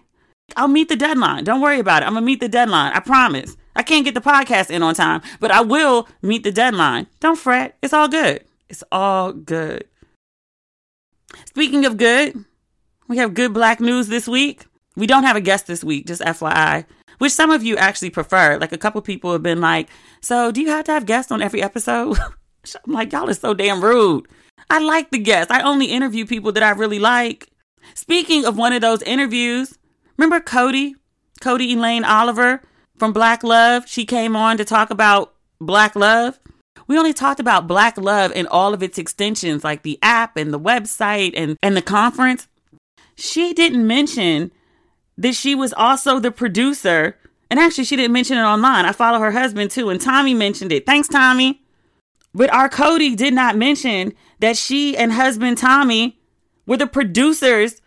I'll 0.56 0.68
meet 0.68 0.90
the 0.90 0.96
deadline. 0.96 1.44
Don't 1.44 1.62
worry 1.62 1.78
about 1.78 2.02
it. 2.02 2.06
I'm 2.06 2.12
going 2.12 2.22
to 2.22 2.26
meet 2.26 2.40
the 2.40 2.50
deadline. 2.50 2.92
I 2.92 3.00
promise. 3.00 3.56
I 3.74 3.82
can't 3.82 4.04
get 4.04 4.12
the 4.12 4.20
podcast 4.20 4.70
in 4.70 4.82
on 4.82 4.94
time, 4.94 5.22
but 5.40 5.50
I 5.50 5.62
will 5.62 6.06
meet 6.20 6.42
the 6.42 6.52
deadline. 6.52 7.06
Don't 7.20 7.38
fret. 7.38 7.78
It's 7.82 7.94
all 7.94 8.08
good. 8.08 8.44
It's 8.68 8.84
all 8.92 9.32
good. 9.32 9.84
Speaking 11.46 11.86
of 11.86 11.96
good, 11.96 12.44
we 13.08 13.16
have 13.16 13.32
good 13.32 13.54
black 13.54 13.80
news 13.80 14.08
this 14.08 14.28
week. 14.28 14.66
We 14.96 15.06
don't 15.06 15.24
have 15.24 15.36
a 15.36 15.40
guest 15.40 15.66
this 15.66 15.82
week, 15.82 16.06
just 16.06 16.20
FYI, 16.20 16.84
which 17.18 17.32
some 17.32 17.50
of 17.50 17.62
you 17.62 17.76
actually 17.76 18.10
prefer. 18.10 18.58
Like 18.58 18.72
a 18.72 18.78
couple 18.78 19.00
people 19.02 19.32
have 19.32 19.42
been 19.42 19.60
like, 19.60 19.88
So, 20.20 20.50
do 20.50 20.60
you 20.60 20.68
have 20.68 20.84
to 20.87 20.92
have 20.92 21.06
guests 21.06 21.30
on 21.30 21.42
every 21.42 21.62
episode? 21.62 22.18
I'm 22.87 22.92
like, 22.92 23.12
Y'all 23.12 23.28
are 23.28 23.34
so 23.34 23.54
damn 23.54 23.82
rude. 23.82 24.26
I 24.70 24.80
like 24.80 25.10
the 25.10 25.18
guests. 25.18 25.52
I 25.52 25.62
only 25.62 25.87
interview 25.87 26.26
people 26.26 26.52
that 26.52 26.62
I 26.62 26.70
really 26.70 26.98
like. 26.98 27.48
Speaking 27.94 28.44
of 28.44 28.56
one 28.56 28.72
of 28.72 28.80
those 28.80 29.02
interviews, 29.02 29.78
remember 30.16 30.40
Codie? 30.40 30.94
Codie 31.40 31.72
Elaine 31.72 32.04
Oliver 32.04 32.62
from 32.98 33.12
Black 33.12 33.42
Love? 33.42 33.88
She 33.88 34.04
came 34.04 34.37
on 34.37 34.56
to 34.58 34.64
talk 34.64 34.90
about 34.90 35.34
Black 35.60 35.96
Love. 35.96 36.38
We 36.87 36.98
only 36.98 37.12
talked 37.12 37.40
about 37.40 37.66
Black 37.66 37.96
Love 37.96 38.32
and 38.34 38.48
all 38.48 38.75
of 38.75 38.82
its 38.82 38.98
extensions, 38.98 39.64
like 39.64 39.82
the 39.82 39.98
app 40.02 40.37
and 40.37 40.52
the 40.52 40.60
website 40.60 41.32
and, 41.37 41.56
and 41.62 41.76
the 41.76 41.82
conference. 41.82 42.48
She 43.14 43.52
didn't 43.52 43.87
mention 43.87 44.52
that 45.18 45.34
she 45.34 45.54
was 45.54 45.75
also 45.75 46.18
the 46.18 46.30
producer. 46.30 47.16
And 47.50 47.60
actually, 47.60 47.84
she 47.84 47.96
didn't 47.96 48.12
mention 48.12 48.38
it 48.38 48.42
online. 48.42 48.87
I 48.87 48.92
follow 48.92 49.18
her 49.18 49.32
husband 49.32 49.70
too, 49.70 49.90
and 49.90 50.00
Tommy 50.00 50.34
mentioned 50.34 50.72
it. 50.72 50.87
Thanks, 50.87 51.08
Tommy. 51.08 51.62
But 52.34 52.52
our 52.52 52.68
Codie 52.68 53.16
did 53.16 53.34
not 53.34 53.56
mention 53.56 54.12
that 54.38 54.56
she 54.56 54.96
and 54.96 55.12
husband 55.12 55.58
Tommy 55.58 56.18
were 56.66 56.76
the 56.76 56.87
producers 56.87 57.80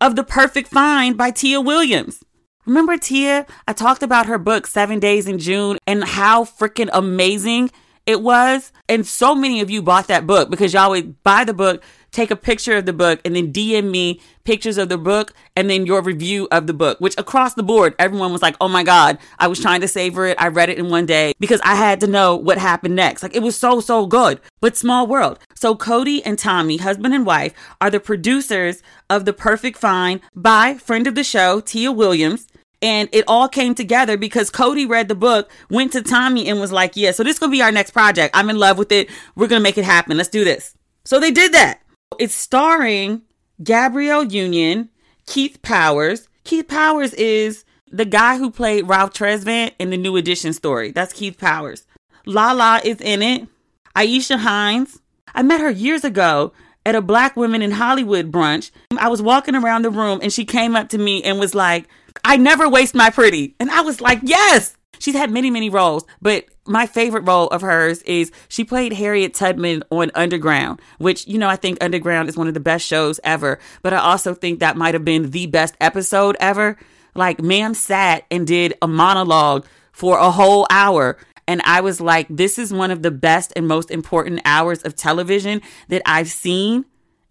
of 0.00 0.16
The 0.16 0.24
Perfect 0.24 0.68
Find 0.68 1.16
by 1.16 1.30
Tia 1.30 1.60
Williams. 1.60 2.22
Remember 2.66 2.98
Tia? 2.98 3.46
I 3.66 3.72
talked 3.72 4.02
about 4.02 4.26
her 4.26 4.38
book, 4.38 4.66
Seven 4.66 4.98
Days 4.98 5.28
in 5.28 5.38
June, 5.38 5.78
and 5.86 6.02
how 6.02 6.44
freaking 6.44 6.90
amazing 6.92 7.70
it 8.06 8.20
was. 8.22 8.72
And 8.88 9.06
so 9.06 9.34
many 9.34 9.60
of 9.60 9.70
you 9.70 9.82
bought 9.82 10.08
that 10.08 10.26
book 10.26 10.50
because 10.50 10.74
y'all 10.74 10.90
would 10.90 11.22
buy 11.22 11.44
the 11.44 11.54
book, 11.54 11.82
take 12.16 12.30
a 12.30 12.36
picture 12.36 12.76
of 12.76 12.86
the 12.86 12.92
book, 12.92 13.20
and 13.24 13.36
then 13.36 13.52
DM 13.52 13.90
me 13.90 14.20
pictures 14.46 14.78
of 14.78 14.88
the 14.88 14.96
book 14.96 15.34
and 15.54 15.68
then 15.68 15.84
your 15.84 16.00
review 16.00 16.48
of 16.50 16.66
the 16.66 16.72
book, 16.72 16.98
which 17.00 17.14
across 17.18 17.54
the 17.54 17.62
board, 17.62 17.94
everyone 17.98 18.32
was 18.32 18.40
like, 18.40 18.56
oh 18.60 18.68
my 18.68 18.82
God, 18.82 19.18
I 19.38 19.48
was 19.48 19.60
trying 19.60 19.82
to 19.82 19.88
savor 19.88 20.24
it. 20.26 20.40
I 20.40 20.48
read 20.48 20.70
it 20.70 20.78
in 20.78 20.88
one 20.88 21.04
day 21.04 21.34
because 21.38 21.60
I 21.62 21.74
had 21.74 22.00
to 22.00 22.06
know 22.06 22.36
what 22.36 22.56
happened 22.56 22.96
next. 22.96 23.22
Like 23.22 23.36
it 23.36 23.42
was 23.42 23.58
so, 23.58 23.80
so 23.80 24.06
good, 24.06 24.40
but 24.60 24.76
small 24.76 25.06
world. 25.06 25.38
So 25.54 25.74
Codie 25.74 26.22
and 26.24 26.38
Tommy, 26.38 26.78
husband 26.78 27.12
and 27.12 27.26
wife, 27.26 27.52
are 27.80 27.90
the 27.90 28.00
producers 28.00 28.82
of 29.10 29.24
The 29.26 29.32
Perfect 29.34 29.76
Find 29.76 30.20
by 30.34 30.74
friend 30.74 31.06
of 31.06 31.16
the 31.16 31.24
show, 31.24 31.60
Tia 31.60 31.92
Williams. 31.92 32.46
And 32.82 33.08
it 33.10 33.24
all 33.26 33.48
came 33.48 33.74
together 33.74 34.18
because 34.18 34.50
Codie 34.50 34.88
read 34.88 35.08
the 35.08 35.14
book, 35.14 35.50
went 35.70 35.92
to 35.92 36.02
Tommy 36.02 36.46
and 36.46 36.60
was 36.60 36.72
like, 36.72 36.94
yeah, 36.94 37.10
so 37.10 37.24
this 37.24 37.34
is 37.34 37.38
going 37.38 37.50
to 37.50 37.56
be 37.56 37.62
our 37.62 37.72
next 37.72 37.92
project. 37.92 38.36
I'm 38.36 38.50
in 38.50 38.58
love 38.58 38.76
with 38.76 38.92
it. 38.92 39.08
We're 39.34 39.48
going 39.48 39.60
to 39.60 39.62
make 39.62 39.78
it 39.78 39.84
happen. 39.84 40.16
Let's 40.16 40.28
do 40.28 40.44
this. 40.44 40.74
So 41.04 41.18
they 41.18 41.30
did 41.30 41.54
that. 41.54 41.80
It's 42.18 42.34
starring 42.34 43.22
Gabrielle 43.62 44.24
Union, 44.24 44.88
Keith 45.26 45.60
Powers. 45.62 46.28
Keith 46.44 46.68
Powers 46.68 47.12
is 47.14 47.64
the 47.90 48.04
guy 48.04 48.38
who 48.38 48.50
played 48.50 48.88
Ralph 48.88 49.12
Tresvant 49.12 49.72
in 49.78 49.90
the 49.90 49.96
New 49.96 50.16
Edition 50.16 50.52
story. 50.52 50.92
That's 50.92 51.12
Keith 51.12 51.38
Powers. 51.38 51.86
Lala 52.24 52.80
is 52.84 53.00
in 53.00 53.22
it. 53.22 53.46
Aisha 53.94 54.38
Hinds. 54.38 55.00
I 55.34 55.42
met 55.42 55.60
her 55.60 55.70
years 55.70 56.04
ago 56.04 56.52
at 56.84 56.94
a 56.94 57.02
Black 57.02 57.36
Women 57.36 57.62
in 57.62 57.72
Hollywood 57.72 58.30
brunch. 58.30 58.70
I 58.98 59.08
was 59.08 59.20
walking 59.20 59.54
around 59.54 59.82
the 59.82 59.90
room 59.90 60.20
and 60.22 60.32
she 60.32 60.44
came 60.44 60.76
up 60.76 60.88
to 60.90 60.98
me 60.98 61.22
and 61.22 61.38
was 61.38 61.54
like, 61.54 61.88
I 62.24 62.36
never 62.36 62.68
waste 62.68 62.94
my 62.94 63.10
pretty. 63.10 63.54
And 63.60 63.70
I 63.70 63.82
was 63.82 64.00
like, 64.00 64.20
yes. 64.22 64.76
She's 64.98 65.14
had 65.14 65.30
many, 65.30 65.50
many 65.50 65.68
roles, 65.68 66.06
but 66.22 66.46
my 66.66 66.86
favorite 66.86 67.22
role 67.22 67.48
of 67.48 67.62
hers 67.62 68.02
is 68.02 68.30
she 68.48 68.64
played 68.64 68.92
Harriet 68.92 69.34
Tubman 69.34 69.82
on 69.90 70.10
Underground, 70.14 70.80
which, 70.98 71.26
you 71.26 71.38
know, 71.38 71.48
I 71.48 71.56
think 71.56 71.82
Underground 71.82 72.28
is 72.28 72.36
one 72.36 72.48
of 72.48 72.54
the 72.54 72.60
best 72.60 72.86
shows 72.86 73.20
ever, 73.24 73.58
but 73.82 73.92
I 73.92 73.98
also 73.98 74.34
think 74.34 74.60
that 74.60 74.76
might 74.76 74.94
have 74.94 75.04
been 75.04 75.30
the 75.30 75.46
best 75.46 75.74
episode 75.80 76.36
ever. 76.40 76.76
Like, 77.14 77.40
ma'am 77.40 77.74
sat 77.74 78.24
and 78.30 78.46
did 78.46 78.74
a 78.82 78.88
monologue 78.88 79.66
for 79.92 80.18
a 80.18 80.30
whole 80.30 80.66
hour. 80.70 81.16
And 81.48 81.62
I 81.64 81.80
was 81.80 82.00
like, 82.00 82.26
this 82.28 82.58
is 82.58 82.72
one 82.72 82.90
of 82.90 83.02
the 83.02 83.10
best 83.10 83.52
and 83.56 83.66
most 83.66 83.90
important 83.90 84.42
hours 84.44 84.82
of 84.82 84.96
television 84.96 85.62
that 85.88 86.02
I've 86.04 86.28
seen 86.28 86.84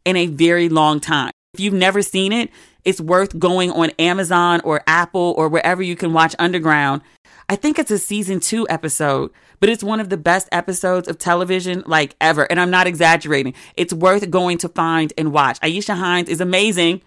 in 0.06 0.16
a 0.16 0.28
very 0.28 0.70
long 0.70 1.00
time. 1.00 1.32
If 1.54 1.60
you've 1.60 1.74
never 1.74 2.02
seen 2.02 2.32
it, 2.34 2.50
it's 2.84 3.02
worth 3.02 3.38
going 3.38 3.72
on 3.72 3.90
Amazon 4.00 4.62
or 4.64 4.84
Apple 4.88 5.34
or 5.38 5.50
wherever 5.50 5.82
you 5.82 5.96
can 5.96 6.14
watch 6.14 6.36
Underground 6.40 7.02
I 7.48 7.56
think 7.56 7.78
it's 7.78 7.92
a 7.92 8.00
season 8.00 8.40
two 8.40 8.68
episode, 8.70 9.32
but 9.60 9.70
it's 9.70 9.84
one 9.84 10.00
of 10.00 10.10
the 10.10 10.18
best 10.18 10.50
episodes 10.52 11.08
of 11.08 11.20
television 11.20 11.84
like 11.86 12.16
ever. 12.20 12.44
And 12.44 12.60
I'm 12.60 12.72
not 12.72 12.88
exaggerating. 12.88 13.54
It's 13.78 13.94
worth 13.94 14.30
going 14.32 14.58
to 14.60 14.70
find 14.70 15.14
and 15.18 15.32
watch. 15.32 15.60
Aisha 15.62 15.96
Hinds 15.96 16.30
is 16.30 16.42
amazing. 16.42 17.02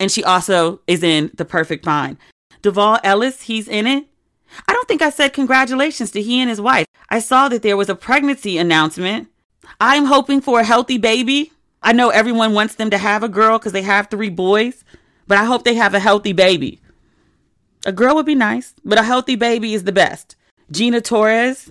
And 0.00 0.10
she 0.10 0.24
also 0.24 0.80
is 0.86 1.02
in 1.02 1.30
The 1.34 1.44
Perfect 1.44 1.84
Find. 1.84 2.16
Duvall 2.62 2.98
Ellis, 3.04 3.42
he's 3.42 3.68
in 3.68 3.86
it. 3.86 4.06
I 4.66 4.72
don't 4.72 4.88
think 4.88 5.02
I 5.02 5.10
said 5.10 5.32
congratulations 5.32 6.10
to 6.12 6.22
he 6.22 6.40
and 6.40 6.48
his 6.48 6.60
wife. 6.60 6.86
I 7.10 7.18
saw 7.18 7.48
that 7.48 7.62
there 7.62 7.76
was 7.76 7.88
a 7.88 7.94
pregnancy 7.94 8.58
announcement. 8.58 9.28
I'm 9.80 10.06
hoping 10.06 10.40
for 10.40 10.60
a 10.60 10.64
healthy 10.64 10.98
baby. 10.98 11.52
I 11.82 11.92
know 11.92 12.10
everyone 12.10 12.54
wants 12.54 12.76
them 12.76 12.90
to 12.90 12.98
have 12.98 13.22
a 13.22 13.28
girl 13.28 13.58
because 13.58 13.72
they 13.72 13.82
have 13.82 14.08
three 14.08 14.30
boys, 14.30 14.84
but 15.26 15.38
I 15.38 15.44
hope 15.44 15.64
they 15.64 15.74
have 15.74 15.94
a 15.94 16.00
healthy 16.00 16.32
baby. 16.32 16.80
A 17.86 17.92
girl 17.92 18.16
would 18.16 18.26
be 18.26 18.34
nice, 18.34 18.74
but 18.84 18.98
a 18.98 19.04
healthy 19.04 19.36
baby 19.36 19.72
is 19.72 19.84
the 19.84 19.92
best. 19.92 20.34
Gina 20.72 21.00
Torres, 21.00 21.70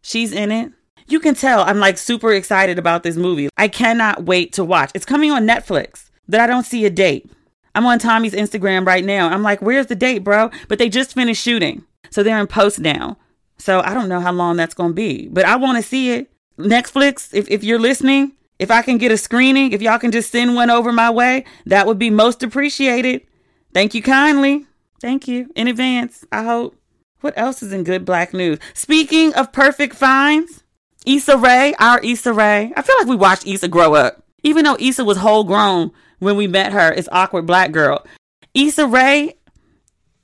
she's 0.00 0.32
in 0.32 0.50
it. 0.50 0.72
You 1.06 1.20
can 1.20 1.34
tell 1.34 1.60
I'm 1.60 1.78
like 1.78 1.98
super 1.98 2.32
excited 2.32 2.78
about 2.78 3.02
this 3.02 3.16
movie. 3.16 3.50
I 3.58 3.68
cannot 3.68 4.24
wait 4.24 4.54
to 4.54 4.64
watch. 4.64 4.90
It's 4.94 5.04
coming 5.04 5.30
on 5.30 5.46
Netflix, 5.46 6.08
but 6.26 6.40
I 6.40 6.46
don't 6.46 6.64
see 6.64 6.86
a 6.86 6.90
date. 6.90 7.30
I'm 7.74 7.84
on 7.84 7.98
Tommy's 7.98 8.32
Instagram 8.32 8.86
right 8.86 9.04
now. 9.04 9.28
I'm 9.28 9.42
like, 9.42 9.60
where's 9.60 9.86
the 9.86 9.94
date, 9.94 10.20
bro? 10.24 10.50
But 10.68 10.78
they 10.78 10.88
just 10.88 11.12
finished 11.12 11.42
shooting. 11.42 11.84
So 12.08 12.22
they're 12.22 12.40
in 12.40 12.46
post 12.46 12.78
now. 12.78 13.18
So 13.58 13.80
I 13.80 13.92
don't 13.92 14.08
know 14.08 14.20
how 14.20 14.32
long 14.32 14.56
that's 14.56 14.74
going 14.74 14.90
to 14.90 14.94
be, 14.94 15.28
but 15.28 15.44
I 15.44 15.56
want 15.56 15.76
to 15.76 15.82
see 15.82 16.12
it. 16.12 16.30
Netflix, 16.58 17.34
if, 17.34 17.50
if 17.50 17.62
you're 17.62 17.78
listening, 17.78 18.32
if 18.58 18.70
I 18.70 18.80
can 18.80 18.96
get 18.96 19.12
a 19.12 19.18
screening, 19.18 19.72
if 19.72 19.82
y'all 19.82 19.98
can 19.98 20.10
just 20.10 20.32
send 20.32 20.54
one 20.54 20.70
over 20.70 20.90
my 20.90 21.10
way, 21.10 21.44
that 21.66 21.86
would 21.86 21.98
be 21.98 22.08
most 22.08 22.42
appreciated. 22.42 23.26
Thank 23.74 23.94
you 23.94 24.00
kindly. 24.02 24.66
Thank 25.00 25.26
you 25.26 25.50
in 25.54 25.68
advance. 25.68 26.24
I 26.30 26.44
hope. 26.44 26.76
What 27.20 27.34
else 27.36 27.62
is 27.62 27.72
in 27.72 27.84
good 27.84 28.04
black 28.04 28.32
news? 28.32 28.58
Speaking 28.72 29.34
of 29.34 29.52
perfect 29.52 29.94
finds, 29.94 30.62
Issa 31.04 31.36
Rae, 31.36 31.74
our 31.78 31.98
Issa 32.00 32.32
Rae. 32.32 32.72
I 32.74 32.82
feel 32.82 32.96
like 32.98 33.08
we 33.08 33.16
watched 33.16 33.46
Issa 33.46 33.68
grow 33.68 33.94
up. 33.94 34.24
Even 34.42 34.64
though 34.64 34.76
Issa 34.78 35.04
was 35.04 35.18
whole 35.18 35.44
grown 35.44 35.90
when 36.18 36.36
we 36.36 36.46
met 36.46 36.72
her 36.72 36.92
it's 36.92 37.08
awkward 37.12 37.46
black 37.46 37.72
girl. 37.72 38.06
Issa 38.54 38.86
Rae 38.86 39.34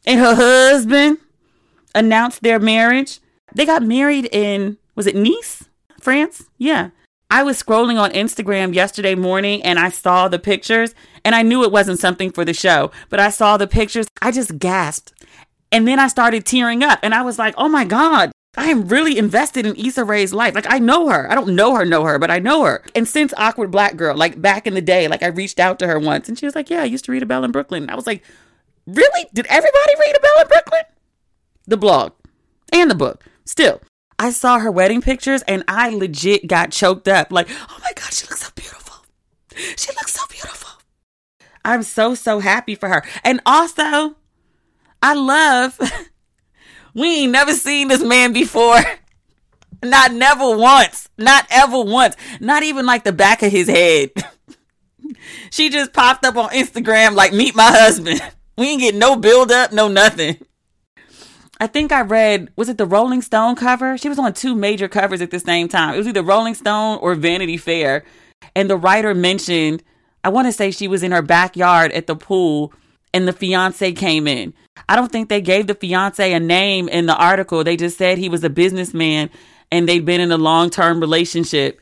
and 0.07 0.21
her 0.21 0.35
husband 0.35 1.19
announced 1.95 2.43
their 2.43 2.59
marriage. 2.59 3.21
They 3.55 3.67
got 3.67 3.83
married 3.83 4.29
in, 4.33 4.79
was 4.95 5.07
it 5.07 5.17
Nice? 5.17 5.65
France? 6.01 6.45
Yeah. 6.59 6.91
I 7.31 7.43
was 7.43 7.61
scrolling 7.61 8.01
on 8.01 8.13
Instagram 8.13 8.75
yesterday 8.75 9.15
morning 9.15 9.63
and 9.63 9.79
I 9.79 9.89
saw 9.89 10.29
the 10.29 10.39
pictures 10.39 10.95
and 11.25 11.35
I 11.35 11.43
knew 11.43 11.65
it 11.65 11.73
wasn't 11.73 11.99
something 11.99 12.31
for 12.31 12.45
the 12.45 12.55
show, 12.55 12.93
but 13.09 13.19
I 13.19 13.31
saw 13.31 13.57
the 13.57 13.67
pictures. 13.67 14.07
I 14.23 14.31
just 14.31 14.59
gasped. 14.59 15.13
And 15.73 15.89
then 15.89 15.99
I 15.99 16.07
started 16.07 16.47
tearing 16.47 16.85
up 16.85 17.01
and 17.03 17.13
I 17.13 17.23
was 17.23 17.39
like, 17.39 17.55
oh 17.59 17.69
my 17.69 17.85
God, 17.85 18.31
I 18.57 18.67
am 18.67 18.87
really 18.87 19.19
invested 19.19 19.67
in 19.67 19.75
Issa 19.75 20.05
Rae's 20.05 20.33
life. 20.33 20.55
Like 20.55 20.73
I 20.73 20.79
know 20.79 21.09
her. 21.09 21.31
I 21.31 21.35
don't 21.35 21.57
know 21.57 21.75
her, 21.75 21.85
know 21.85 22.05
her, 22.05 22.19
but 22.19 22.31
I 22.31 22.39
know 22.39 22.65
her. 22.65 22.85
And 22.95 23.09
since 23.09 23.35
Awkward 23.37 23.73
Black 23.73 23.97
Girl, 23.97 24.17
like 24.17 24.41
back 24.41 24.67
in 24.67 24.75
the 24.75 24.81
day, 24.81 25.09
like 25.09 25.25
I 25.25 25.29
reached 25.29 25.59
out 25.59 25.81
to 25.81 25.87
her 25.89 25.99
once 25.99 26.29
and 26.29 26.39
she 26.39 26.47
was 26.47 26.55
like, 26.55 26.71
Yeah, 26.71 26.83
I 26.83 26.85
used 26.85 27.05
to 27.07 27.13
read 27.13 27.25
a 27.25 27.27
Belle 27.27 27.45
in 27.45 27.51
Brooklyn. 27.51 27.83
And 27.83 27.91
I 27.91 27.97
was 27.97 28.07
like, 28.07 28.23
Really? 28.87 29.29
Did 29.35 29.47
everybody 29.47 29.93
read 29.99 30.17
a 30.17 30.21
Belle 30.21 30.43
in 30.43 30.49
Brooklyn? 30.49 30.83
The 31.67 31.77
blog 31.77 32.13
and 32.73 32.89
the 32.89 32.95
book. 32.95 33.25
Still, 33.45 33.81
I 34.19 34.31
saw 34.31 34.59
her 34.59 34.71
wedding 34.71 35.01
pictures 35.03 35.43
and 35.43 35.63
I 35.69 35.91
legit 35.91 36.47
got 36.47 36.71
choked 36.71 37.09
up. 37.09 37.31
Like, 37.31 37.49
oh 37.51 37.79
my 37.83 37.93
God, 37.95 38.13
she 38.13 38.27
looks 38.27 38.43
so 38.43 38.51
beautiful. 38.55 39.05
She 39.55 39.93
looks 39.93 40.15
so 40.15 40.23
beautiful. 40.31 40.71
I'm 41.65 41.83
so, 41.83 42.15
so 42.15 42.39
happy 42.39 42.75
for 42.75 42.89
her. 42.89 43.03
And 43.25 43.41
also, 43.45 44.17
I 45.03 45.15
love 45.15 45.79
We 46.97 47.25
ain't 47.25 47.33
never 47.33 47.53
seen 47.53 47.89
this 47.89 48.03
man 48.03 48.33
before. 48.33 48.79
Not 49.83 50.15
never 50.15 50.57
once. 50.57 51.11
Not 51.19 51.47
ever 51.51 51.83
once. 51.83 52.17
Not 52.41 52.63
even 52.63 52.87
like 52.87 53.05
the 53.05 53.13
back 53.13 53.43
of 53.43 53.53
his 53.53 53.69
head. 53.69 54.13
she 55.51 55.69
just 55.69 55.93
popped 55.93 56.25
up 56.25 56.37
on 56.37 56.49
Instagram 56.49 57.15
like 57.15 57.35
meet 57.35 57.55
my 57.55 57.71
husband. 57.71 58.23
We 58.57 58.69
ain't 58.69 58.81
get 58.81 58.95
no 58.95 59.15
build 59.15 59.53
up, 59.53 59.73
no 59.73 59.89
nothing. 59.89 60.39
I 61.59 61.67
think 61.67 61.91
I 61.91 62.03
read, 62.03 62.51
was 62.57 62.69
it 62.69 62.77
the 62.77 62.87
Rolling 62.87 63.23
Stone 63.23 63.57
cover? 63.57 63.97
She 63.97 64.09
was 64.09 64.19
on 64.19 64.35
two 64.35 64.55
major 64.55 64.89
covers 64.89 65.23
at 65.23 65.31
the 65.31 65.41
same 65.41 65.69
time. 65.69 65.95
It 65.95 65.99
was 65.99 66.09
either 66.09 66.23
Rolling 66.23 66.55
Stone 66.55 66.99
or 67.01 67.15
Vanity 67.15 67.57
Fair. 67.57 68.05
And 68.55 68.69
the 68.69 68.77
writer 68.77 69.15
mentioned, 69.15 69.83
I 70.23 70.29
want 70.29 70.47
to 70.47 70.53
say 70.53 70.71
she 70.71 70.89
was 70.89 71.03
in 71.03 71.13
her 71.13 71.23
backyard 71.23 71.93
at 71.93 72.07
the 72.07 72.17
pool 72.17 72.75
and 73.15 73.27
the 73.27 73.33
fiance 73.33 73.93
came 73.93 74.27
in. 74.27 74.53
I 74.89 74.97
don't 74.97 75.11
think 75.11 75.29
they 75.29 75.41
gave 75.41 75.67
the 75.67 75.75
fiance 75.75 76.33
a 76.33 76.39
name 76.39 76.89
in 76.89 77.07
the 77.07 77.17
article. 77.17 77.65
They 77.65 77.77
just 77.77 77.97
said 77.97 78.19
he 78.19 78.29
was 78.29 78.45
a 78.45 78.51
businessman 78.51 79.31
and 79.73 79.89
they'd 79.89 80.05
been 80.05 80.21
in 80.21 80.33
a 80.33 80.37
long 80.37 80.69
term 80.69 81.01
relationship. 81.01 81.81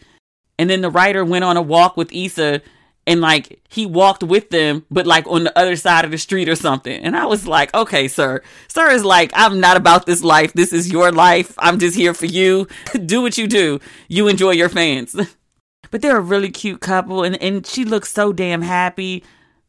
And 0.56 0.70
then 0.70 0.82
the 0.82 0.90
writer 0.90 1.24
went 1.24 1.44
on 1.44 1.56
a 1.56 1.62
walk 1.62 1.96
with 1.96 2.12
Issa 2.12 2.62
and 3.06 3.20
like 3.20 3.60
he 3.68 3.86
walked 3.86 4.22
with 4.22 4.50
them, 4.50 4.84
but 4.90 5.06
like 5.06 5.26
on 5.26 5.44
the 5.44 5.58
other 5.58 5.76
side 5.76 6.04
of 6.04 6.10
the 6.10 6.18
street 6.18 6.48
or 6.48 6.56
something. 6.56 7.02
And 7.02 7.16
I 7.16 7.26
was 7.26 7.46
like, 7.46 7.74
okay, 7.74 8.08
sir. 8.08 8.42
Sir 8.68 8.90
is 8.90 9.04
like, 9.04 9.30
I'm 9.34 9.60
not 9.60 9.76
about 9.76 10.06
this 10.06 10.22
life. 10.22 10.52
This 10.52 10.72
is 10.72 10.90
your 10.90 11.12
life. 11.12 11.54
I'm 11.58 11.78
just 11.78 11.96
here 11.96 12.14
for 12.14 12.26
you. 12.26 12.66
do 13.06 13.22
what 13.22 13.36
you 13.38 13.46
do. 13.46 13.80
You 14.08 14.28
enjoy 14.28 14.52
your 14.52 14.68
fans. 14.68 15.14
but 15.90 16.02
they're 16.02 16.16
a 16.16 16.20
really 16.20 16.50
cute 16.50 16.80
couple 16.80 17.22
and, 17.22 17.40
and 17.42 17.66
she 17.66 17.84
looks 17.84 18.12
so 18.12 18.32
damn 18.32 18.62
happy. 18.62 19.24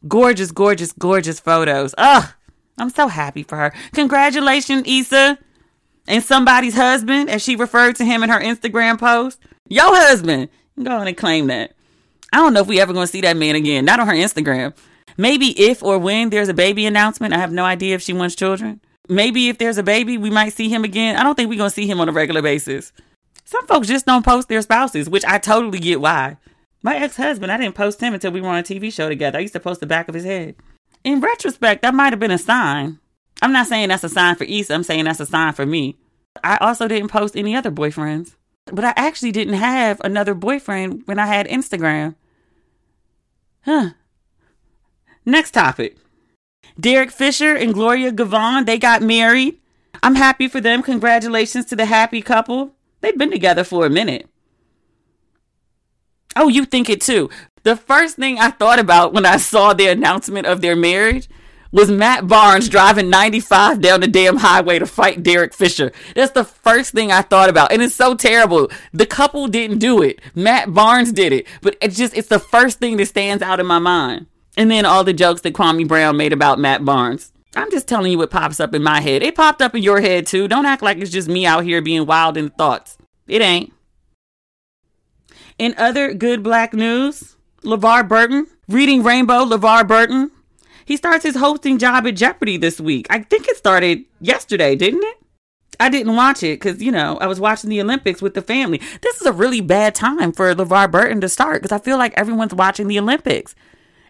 Gorgeous, 0.08 0.52
gorgeous, 0.52 0.92
gorgeous 0.94 1.40
photos. 1.40 1.96
Ugh, 1.98 2.30
I'm 2.78 2.90
so 2.90 3.08
happy 3.08 3.44
for 3.44 3.58
her. 3.58 3.74
Congratulations, 3.94 4.84
Issa. 4.86 5.40
And 6.08 6.24
somebody's 6.24 6.76
husband, 6.76 7.32
as 7.32 7.42
she 7.42 7.56
referred 7.56 7.96
to 7.96 8.06
him 8.06 8.22
in 8.22 8.30
her 8.30 8.40
Instagram 8.40 9.00
post. 9.00 9.40
Your 9.68 9.96
husband. 9.96 10.50
Go 10.82 10.92
on 10.92 11.08
and 11.08 11.18
claim 11.18 11.48
that. 11.48 11.75
I 12.34 12.38
don't 12.38 12.54
know 12.54 12.62
if 12.62 12.68
we 12.68 12.80
ever 12.80 12.94
going 12.94 13.06
to 13.06 13.12
see 13.12 13.22
that 13.22 13.38
man 13.38 13.56
again. 13.56 13.86
Not 13.86 14.00
on 14.00 14.08
her 14.08 14.14
Instagram. 14.14 14.76
Maybe 15.18 15.48
if 15.60 15.82
or 15.82 15.98
when 15.98 16.30
there's 16.30 16.50
a 16.50 16.54
baby 16.54 16.86
announcement. 16.86 17.34
I 17.34 17.38
have 17.38 17.52
no 17.52 17.64
idea 17.64 17.96
if 17.96 18.02
she 18.02 18.14
wants 18.14 18.36
children. 18.36 18.82
Maybe 19.08 19.50
if 19.50 19.58
there's 19.58 19.78
a 19.78 19.84
baby, 19.84 20.18
we 20.18 20.30
might 20.30 20.54
see 20.54 20.68
him 20.68 20.84
again. 20.84 21.16
I 21.16 21.24
don't 21.24 21.36
think 21.36 21.50
we're 21.50 21.58
going 21.58 21.70
to 21.70 21.76
see 21.76 21.88
him 21.88 22.00
on 22.00 22.10
a 22.10 22.12
regular 22.12 22.42
basis. 22.42 22.92
Some 23.46 23.68
folks 23.68 23.88
just 23.88 24.06
don't 24.06 24.26
post 24.26 24.50
their 24.50 24.62
spouses, 24.62 25.10
which 25.10 25.24
I 25.26 25.38
totally 25.38 25.80
get 25.80 26.02
why. 26.02 26.38
My 26.82 26.98
ex 26.98 27.16
husband, 27.16 27.52
I 27.52 27.58
didn't 27.58 27.76
post 27.76 28.02
him 28.02 28.14
until 28.14 28.32
we 28.32 28.42
were 28.42 28.50
on 28.50 28.58
a 28.58 28.64
TV 28.64 28.92
show 28.92 29.08
together. 29.08 29.38
I 29.38 29.42
used 29.42 29.54
to 29.54 29.60
post 29.60 29.80
the 29.80 29.86
back 29.86 30.10
of 30.10 30.16
his 30.16 30.26
head. 30.26 30.56
In 31.04 31.22
retrospect, 31.22 31.84
that 31.84 31.94
might 31.94 32.14
have 32.14 32.20
been 32.20 32.32
a 32.32 32.38
sign. 32.38 33.00
I'm 33.42 33.52
not 33.52 33.68
saying 33.68 33.90
that's 33.90 34.04
a 34.04 34.10
sign 34.10 34.36
for 34.36 34.44
Issa, 34.46 34.74
I'm 34.74 34.84
saying 34.84 35.06
that's 35.06 35.20
a 35.20 35.26
sign 35.26 35.54
for 35.54 35.66
me. 35.66 35.98
I 36.44 36.58
also 36.58 36.88
didn't 36.88 37.10
post 37.10 37.36
any 37.36 37.56
other 37.56 37.72
boyfriends. 37.72 38.36
But 38.66 38.86
I 38.86 38.94
actually 38.96 39.32
didn't 39.32 39.56
have 39.56 40.02
another 40.04 40.34
boyfriend 40.34 41.04
when 41.06 41.20
I 41.20 41.28
had 41.28 41.48
Instagram. 41.48 42.16
Huh. 43.62 43.92
Next 45.26 45.52
topic. 45.52 45.98
Derek 46.80 47.12
Fisher 47.12 47.56
and 47.56 47.74
Gloria 47.74 48.12
Govan, 48.12 48.66
they 48.66 48.78
got 48.78 49.02
married. 49.02 49.60
I'm 50.04 50.16
happy 50.16 50.48
for 50.48 50.60
them. 50.60 50.84
Congratulations 50.84 51.66
to 51.66 51.76
the 51.76 51.86
happy 51.86 52.22
couple. 52.22 52.76
They've 53.02 53.18
been 53.18 53.32
together 53.32 53.64
for 53.64 53.86
a 53.86 53.90
minute. 53.90 54.28
Oh, 56.36 56.48
you 56.48 56.66
think 56.66 56.90
it 56.90 57.02
too. 57.02 57.30
The 57.64 57.76
first 57.76 58.18
thing 58.18 58.38
I 58.40 58.52
thought 58.52 58.80
about 58.80 59.14
when 59.14 59.26
I 59.26 59.38
saw 59.38 59.74
the 59.74 59.88
announcement 59.88 60.48
of 60.48 60.62
their 60.62 60.76
marriage 60.76 61.30
was 61.76 61.92
Matt 61.92 62.26
Barnes 62.26 62.70
driving 62.70 63.10
95 63.10 63.82
down 63.82 64.00
the 64.00 64.08
damn 64.08 64.38
highway 64.38 64.80
to 64.80 64.86
fight 64.86 65.24
Derek 65.24 65.54
Fisher. 65.54 65.92
That's 66.16 66.32
the 66.32 66.46
first 66.46 66.94
thing 66.94 67.12
I 67.12 67.22
thought 67.22 67.50
about. 67.50 67.74
And 67.74 67.82
it's 67.82 67.94
so 67.94 68.16
terrible. 68.16 68.72
The 68.94 69.06
couple 69.06 69.50
didn't 69.50 69.80
do 69.80 70.02
it. 70.02 70.22
Matt 70.34 70.74
Barnes 70.74 71.12
did 71.12 71.34
it. 71.34 71.46
But 71.62 71.76
it's 71.82 71.98
just, 71.98 72.16
it's 72.16 72.30
the 72.30 72.40
first 72.40 72.80
thing 72.80 72.96
that 72.96 73.08
stands 73.08 73.44
out 73.44 73.60
in 73.60 73.66
my 73.66 73.80
mind. 73.80 74.28
And 74.56 74.72
then 74.72 74.86
all 74.86 75.04
the 75.04 75.12
jokes 75.12 75.42
that 75.42 75.54
Kwame 75.54 75.86
Brown 75.86 76.16
made 76.16 76.32
about 76.32 76.60
Matt 76.60 76.86
Barnes. 76.86 77.34
I'm 77.58 77.70
just 77.70 77.90
telling 77.90 78.10
you 78.10 78.18
what 78.18 78.32
pops 78.32 78.62
up 78.62 78.74
in 78.74 78.82
my 78.82 79.02
head. 79.02 79.22
It 79.22 79.36
popped 79.36 79.62
up 79.62 79.76
in 79.76 79.84
your 79.84 80.00
head 80.00 80.26
too. 80.26 80.48
Don't 80.48 80.66
act 80.66 80.82
like 80.82 80.98
it's 81.00 81.12
just 81.12 81.28
me 81.28 81.46
out 81.46 81.66
here 81.66 81.82
being 81.82 82.06
wild 82.06 82.38
in 82.38 82.52
thoughts. 82.52 82.98
It 83.28 83.42
ain't. 83.42 83.74
In 85.60 85.76
other 85.78 86.14
good 86.14 86.42
black 86.42 86.74
news, 86.74 87.36
LeVar 87.64 88.08
Burton, 88.08 88.48
Reading 88.70 89.04
Rainbow, 89.04 89.44
LeVar 89.44 89.86
Burton, 89.86 90.32
he 90.86 90.96
starts 90.96 91.24
his 91.24 91.36
hosting 91.36 91.78
job 91.78 92.08
at 92.08 92.16
Jeopardy 92.16 92.58
this 92.58 92.80
week. 92.80 93.08
I 93.10 93.20
think 93.20 93.48
it 93.48 93.58
started 93.58 94.06
yesterday, 94.22 94.76
didn't 94.76 95.04
it? 95.04 95.18
I 95.80 95.90
didn't 95.90 96.16
watch 96.16 96.44
it 96.44 96.60
because, 96.60 96.82
you 96.82 96.92
know, 96.92 97.18
I 97.18 97.28
was 97.28 97.40
watching 97.40 97.70
the 97.70 97.82
Olympics 97.82 98.22
with 98.22 98.34
the 98.34 98.42
family. 98.42 98.80
This 99.02 99.20
is 99.20 99.28
a 99.28 99.34
really 99.34 99.62
bad 99.62 99.94
time 99.94 100.32
for 100.32 100.54
LeVar 100.54 100.90
Burton 100.92 101.20
to 101.22 101.30
start 101.30 101.62
because 101.62 101.78
I 101.78 101.84
feel 101.84 101.98
like 101.98 102.14
everyone's 102.16 102.54
watching 102.54 102.88
the 102.88 103.00
Olympics. 103.00 103.56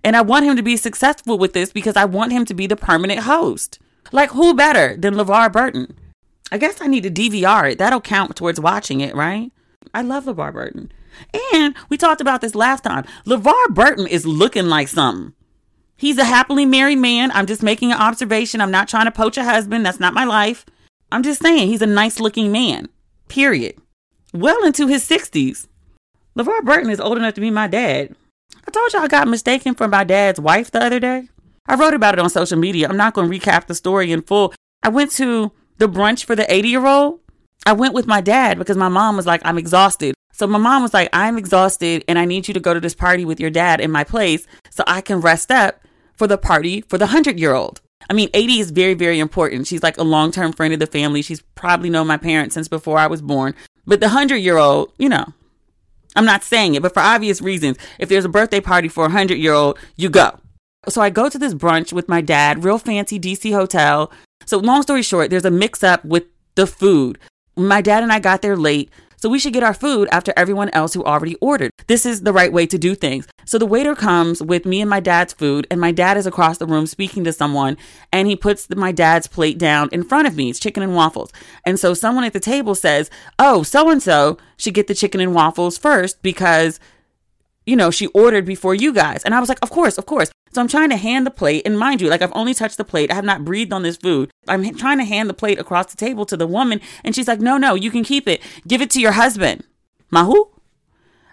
And 0.03 0.15
I 0.15 0.21
want 0.21 0.45
him 0.45 0.55
to 0.55 0.61
be 0.61 0.77
successful 0.77 1.39
with 1.39 1.53
this 1.53 1.71
because 1.71 1.95
I 1.95 2.05
want 2.05 2.31
him 2.31 2.45
to 2.45 2.53
be 2.53 2.67
the 2.67 2.75
permanent 2.75 3.21
host. 3.21 3.79
Like, 4.11 4.31
who 4.31 4.53
better 4.53 4.95
than 4.95 5.15
LeVar 5.15 5.51
Burton? 5.51 5.97
I 6.51 6.59
guess 6.59 6.79
I 6.79 6.87
need 6.87 7.03
to 7.03 7.09
DVR 7.09 7.71
it. 7.71 7.79
That'll 7.79 8.01
count 8.01 8.35
towards 8.35 8.59
watching 8.59 9.01
it, 9.01 9.15
right? 9.15 9.51
I 9.93 10.03
love 10.03 10.25
LeVar 10.25 10.53
Burton. 10.53 10.91
And 11.53 11.75
we 11.89 11.97
talked 11.97 12.21
about 12.21 12.41
this 12.41 12.53
last 12.53 12.83
time. 12.83 13.05
LeVar 13.25 13.69
Burton 13.69 14.05
is 14.05 14.27
looking 14.27 14.67
like 14.67 14.87
something. 14.89 15.33
He's 15.97 16.17
a 16.17 16.25
happily 16.25 16.65
married 16.65 16.97
man. 16.97 17.31
I'm 17.31 17.45
just 17.45 17.63
making 17.63 17.91
an 17.91 17.99
observation. 17.99 18.61
I'm 18.61 18.71
not 18.71 18.87
trying 18.87 19.05
to 19.05 19.11
poach 19.11 19.37
a 19.37 19.43
husband. 19.43 19.85
That's 19.85 19.99
not 19.99 20.13
my 20.13 20.25
life. 20.25 20.65
I'm 21.11 21.23
just 21.23 21.41
saying 21.41 21.67
he's 21.69 21.81
a 21.81 21.87
nice 21.87 22.19
looking 22.19 22.51
man. 22.51 22.89
Period. 23.29 23.77
Well 24.33 24.65
into 24.65 24.87
his 24.87 25.07
60s. 25.07 25.67
LeVar 26.37 26.63
Burton 26.65 26.89
is 26.89 26.99
old 26.99 27.17
enough 27.17 27.35
to 27.35 27.41
be 27.41 27.49
my 27.49 27.67
dad. 27.67 28.13
I 28.67 28.71
told 28.71 28.91
you 28.91 28.99
I 28.99 29.07
got 29.07 29.27
mistaken 29.27 29.73
for 29.75 29.87
my 29.87 30.03
dad's 30.03 30.39
wife 30.39 30.71
the 30.71 30.83
other 30.83 30.99
day. 30.99 31.29
I 31.67 31.75
wrote 31.75 31.93
about 31.93 32.13
it 32.15 32.19
on 32.19 32.29
social 32.29 32.57
media. 32.57 32.89
I'm 32.89 32.97
not 32.97 33.13
going 33.13 33.31
to 33.31 33.39
recap 33.39 33.67
the 33.67 33.75
story 33.75 34.11
in 34.11 34.21
full. 34.21 34.53
I 34.83 34.89
went 34.89 35.11
to 35.11 35.51
the 35.77 35.87
brunch 35.87 36.25
for 36.25 36.35
the 36.35 36.51
80 36.51 36.67
year 36.67 36.85
old. 36.85 37.21
I 37.65 37.73
went 37.73 37.93
with 37.93 38.05
my 38.05 38.21
dad 38.21 38.57
because 38.57 38.77
my 38.77 38.89
mom 38.89 39.15
was 39.15 39.25
like, 39.25 39.41
I'm 39.45 39.57
exhausted. 39.57 40.14
So 40.35 40.45
my 40.47 40.57
mom 40.57 40.81
was 40.81 40.93
like, 40.93 41.07
I'm 41.13 41.37
exhausted 41.37 42.03
and 42.09 42.19
I 42.19 42.25
need 42.25 42.49
you 42.49 42.53
to 42.53 42.59
go 42.59 42.73
to 42.73 42.81
this 42.81 42.93
party 42.93 43.23
with 43.23 43.39
your 43.39 43.49
dad 43.49 43.79
in 43.79 43.89
my 43.89 44.03
place 44.03 44.45
so 44.69 44.83
I 44.85 44.99
can 44.99 45.21
rest 45.21 45.49
up 45.49 45.79
for 46.13 46.27
the 46.27 46.37
party 46.37 46.81
for 46.81 46.97
the 46.97 47.05
100 47.05 47.39
year 47.39 47.53
old. 47.53 47.79
I 48.09 48.13
mean, 48.13 48.29
80 48.33 48.59
is 48.59 48.71
very, 48.71 48.95
very 48.95 49.19
important. 49.19 49.65
She's 49.65 49.81
like 49.81 49.97
a 49.97 50.03
long 50.03 50.33
term 50.33 50.51
friend 50.51 50.73
of 50.73 50.81
the 50.81 50.87
family. 50.87 51.21
She's 51.21 51.41
probably 51.55 51.89
known 51.89 52.07
my 52.07 52.17
parents 52.17 52.53
since 52.53 52.67
before 52.67 52.97
I 52.97 53.07
was 53.07 53.21
born. 53.21 53.55
But 53.85 54.01
the 54.01 54.07
100 54.07 54.35
year 54.35 54.57
old, 54.57 54.91
you 54.97 55.07
know, 55.07 55.25
I'm 56.17 56.25
not 56.25 56.43
saying 56.43 56.75
it, 56.75 56.81
but 56.81 56.93
for 56.93 56.99
obvious 56.99 57.41
reasons, 57.41 57.77
if 57.97 58.09
there's 58.09 58.25
a 58.25 58.29
birthday 58.29 58.59
party 58.59 58.89
for 58.89 59.05
a 59.05 59.07
100 59.07 59.35
year 59.35 59.53
old, 59.53 59.79
you 59.95 60.09
go. 60.09 60.37
So 60.89 61.01
I 61.01 61.11
go 61.11 61.29
to 61.29 61.39
this 61.39 61.53
brunch 61.53 61.93
with 61.93 62.09
my 62.09 62.19
dad, 62.19 62.65
real 62.65 62.77
fancy 62.77 63.17
DC 63.21 63.53
hotel. 63.53 64.11
So, 64.45 64.57
long 64.57 64.81
story 64.81 65.01
short, 65.01 65.29
there's 65.29 65.45
a 65.45 65.49
mix 65.49 65.81
up 65.81 66.03
with 66.03 66.25
the 66.55 66.67
food. 66.67 67.19
My 67.55 67.81
dad 67.81 68.03
and 68.03 68.11
I 68.11 68.19
got 68.19 68.41
there 68.41 68.57
late. 68.57 68.91
So 69.17 69.29
we 69.29 69.39
should 69.39 69.53
get 69.53 69.63
our 69.63 69.73
food 69.73 70.07
after 70.11 70.33
everyone 70.35 70.69
else 70.69 70.93
who 70.93 71.03
already 71.03 71.35
ordered. 71.35 71.71
This 71.87 72.05
is 72.05 72.21
the 72.21 72.33
right 72.33 72.51
way 72.51 72.65
to 72.67 72.77
do 72.77 72.95
things. 72.95 73.27
So 73.45 73.57
the 73.57 73.65
waiter 73.65 73.95
comes 73.95 74.41
with 74.41 74.65
me 74.65 74.81
and 74.81 74.89
my 74.89 74.99
dad's 74.99 75.33
food, 75.33 75.67
and 75.69 75.79
my 75.79 75.91
dad 75.91 76.17
is 76.17 76.25
across 76.25 76.57
the 76.57 76.65
room 76.65 76.87
speaking 76.87 77.23
to 77.25 77.33
someone, 77.33 77.77
and 78.11 78.27
he 78.27 78.35
puts 78.35 78.69
my 78.69 78.91
dad's 78.91 79.27
plate 79.27 79.57
down 79.57 79.89
in 79.91 80.03
front 80.03 80.27
of 80.27 80.35
me. 80.35 80.49
It's 80.49 80.59
chicken 80.59 80.83
and 80.83 80.95
waffles. 80.95 81.31
And 81.65 81.79
so 81.79 81.93
someone 81.93 82.23
at 82.23 82.33
the 82.33 82.39
table 82.39 82.75
says, 82.75 83.09
Oh, 83.39 83.63
so 83.63 83.89
and 83.89 84.01
so 84.01 84.37
should 84.57 84.73
get 84.73 84.87
the 84.87 84.95
chicken 84.95 85.21
and 85.21 85.33
waffles 85.33 85.77
first 85.77 86.21
because 86.21 86.79
you 87.65 87.75
know, 87.75 87.91
she 87.91 88.07
ordered 88.07 88.45
before 88.45 88.75
you 88.75 88.93
guys. 88.93 89.23
And 89.23 89.33
I 89.33 89.39
was 89.39 89.49
like, 89.49 89.59
of 89.61 89.69
course, 89.69 89.97
of 89.97 90.05
course. 90.05 90.31
So 90.53 90.61
I'm 90.61 90.67
trying 90.67 90.89
to 90.89 90.97
hand 90.97 91.25
the 91.25 91.31
plate. 91.31 91.63
And 91.65 91.77
mind 91.77 92.01
you, 92.01 92.09
like 92.09 92.21
I've 92.21 92.35
only 92.35 92.53
touched 92.53 92.77
the 92.77 92.85
plate. 92.85 93.11
I 93.11 93.15
have 93.15 93.25
not 93.25 93.43
breathed 93.43 93.73
on 93.73 93.83
this 93.83 93.97
food. 93.97 94.31
I'm 94.47 94.75
trying 94.75 94.99
to 94.99 95.03
hand 95.03 95.29
the 95.29 95.33
plate 95.33 95.59
across 95.59 95.87
the 95.87 95.97
table 95.97 96.25
to 96.27 96.37
the 96.37 96.47
woman. 96.47 96.79
And 97.03 97.15
she's 97.15 97.27
like, 97.27 97.39
no, 97.39 97.57
no, 97.57 97.75
you 97.75 97.91
can 97.91 98.03
keep 98.03 98.27
it. 98.27 98.41
Give 98.67 98.81
it 98.81 98.89
to 98.91 99.01
your 99.01 99.13
husband. 99.13 99.63
Who? 100.23 100.49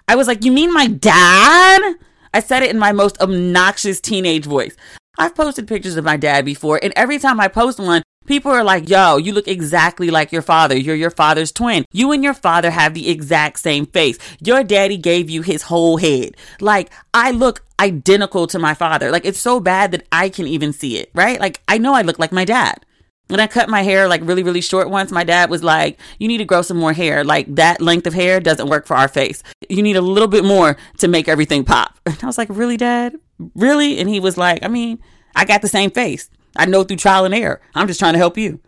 I 0.09 0.17
was 0.17 0.27
like, 0.27 0.45
You 0.45 0.53
mean 0.53 0.73
my 0.73 0.89
dad? 0.89 1.95
I 2.35 2.41
said 2.41 2.63
it 2.63 2.71
in 2.71 2.79
my 2.79 2.93
most 2.93 3.21
obnoxious 3.21 4.01
teenage 4.01 4.47
voice. 4.47 4.75
I've 5.19 5.35
posted 5.35 5.69
pictures 5.69 5.97
of 5.97 6.05
my 6.05 6.17
dad 6.17 6.45
before, 6.45 6.81
and 6.83 6.93
every 6.97 7.19
time 7.19 7.39
I 7.39 7.49
post 7.49 7.79
one, 7.79 8.03
people 8.27 8.51
are 8.51 8.65
like, 8.65 8.89
yo, 8.89 9.17
you 9.17 9.33
look 9.33 9.49
exactly 9.49 10.11
like 10.11 10.33
your 10.33 10.43
father. 10.43 10.77
You're 10.77 10.97
your 10.97 11.11
father's 11.11 11.53
twin. 11.53 11.85
You 11.93 12.13
and 12.13 12.23
your 12.23 12.35
father 12.35 12.71
have 12.71 12.95
the 12.95 13.09
exact 13.09 13.59
same 13.61 13.87
face. 13.87 14.19
Your 14.41 14.63
daddy 14.65 14.97
gave 14.97 15.31
you 15.31 15.43
his 15.43 15.63
whole 15.63 15.97
head. 15.97 16.37
Like, 16.61 16.91
I 17.15 17.31
look 17.31 17.65
identical 17.81 18.47
to 18.49 18.59
my 18.59 18.75
father. 18.75 19.11
Like, 19.11 19.25
it's 19.25 19.41
so 19.41 19.61
bad 19.61 19.91
that 19.93 20.07
I 20.13 20.29
can 20.29 20.47
even 20.47 20.73
see 20.73 20.99
it, 20.99 21.11
right? 21.15 21.41
Like, 21.41 21.61
I 21.69 21.79
know 21.79 21.95
I 21.95 22.03
look 22.03 22.19
like 22.19 22.33
my 22.33 22.45
dad. 22.45 22.85
When 23.29 23.41
I 23.41 23.47
cut 23.47 23.71
my 23.71 23.83
hair 23.83 24.09
like 24.09 24.21
really, 24.25 24.43
really 24.43 24.61
short 24.61 24.91
once, 24.91 25.11
my 25.11 25.25
dad 25.25 25.49
was 25.49 25.65
like, 25.65 25.99
You 26.19 26.29
need 26.29 26.39
to 26.39 26.45
grow 26.45 26.61
some 26.61 26.77
more 26.77 26.93
hair. 26.93 27.25
Like 27.25 27.55
that 27.55 27.81
length 27.81 28.07
of 28.07 28.13
hair 28.13 28.41
doesn't 28.41 28.69
work 28.69 28.85
for 28.87 28.95
our 28.95 29.09
face. 29.09 29.43
You 29.71 29.83
need 29.83 29.97
a 29.97 30.03
little 30.03 30.29
bit 30.29 30.45
more 30.45 30.77
to 30.99 31.09
make 31.09 31.29
everything 31.29 31.65
pop. 31.65 31.99
And 32.07 32.19
I 32.23 32.27
was 32.27 32.37
like, 32.37 32.49
Really, 32.51 32.77
dad? 32.77 33.17
Really? 33.55 33.99
And 33.99 34.09
he 34.09 34.21
was 34.21 34.37
like, 34.37 34.63
I 34.63 34.69
mean, 34.69 34.99
I 35.35 35.47
got 35.47 35.63
the 35.63 35.69
same 35.69 35.91
face. 35.91 36.29
I 36.57 36.67
know 36.67 36.85
through 36.85 36.99
trial 36.99 37.25
and 37.25 37.35
error. 37.35 37.61
I'm 37.75 37.87
just 37.87 38.01
trying 38.01 38.15
to 38.15 38.19
help 38.19 38.37
you. 38.37 38.61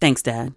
Thanks, 0.00 0.22
dad. 0.22 0.54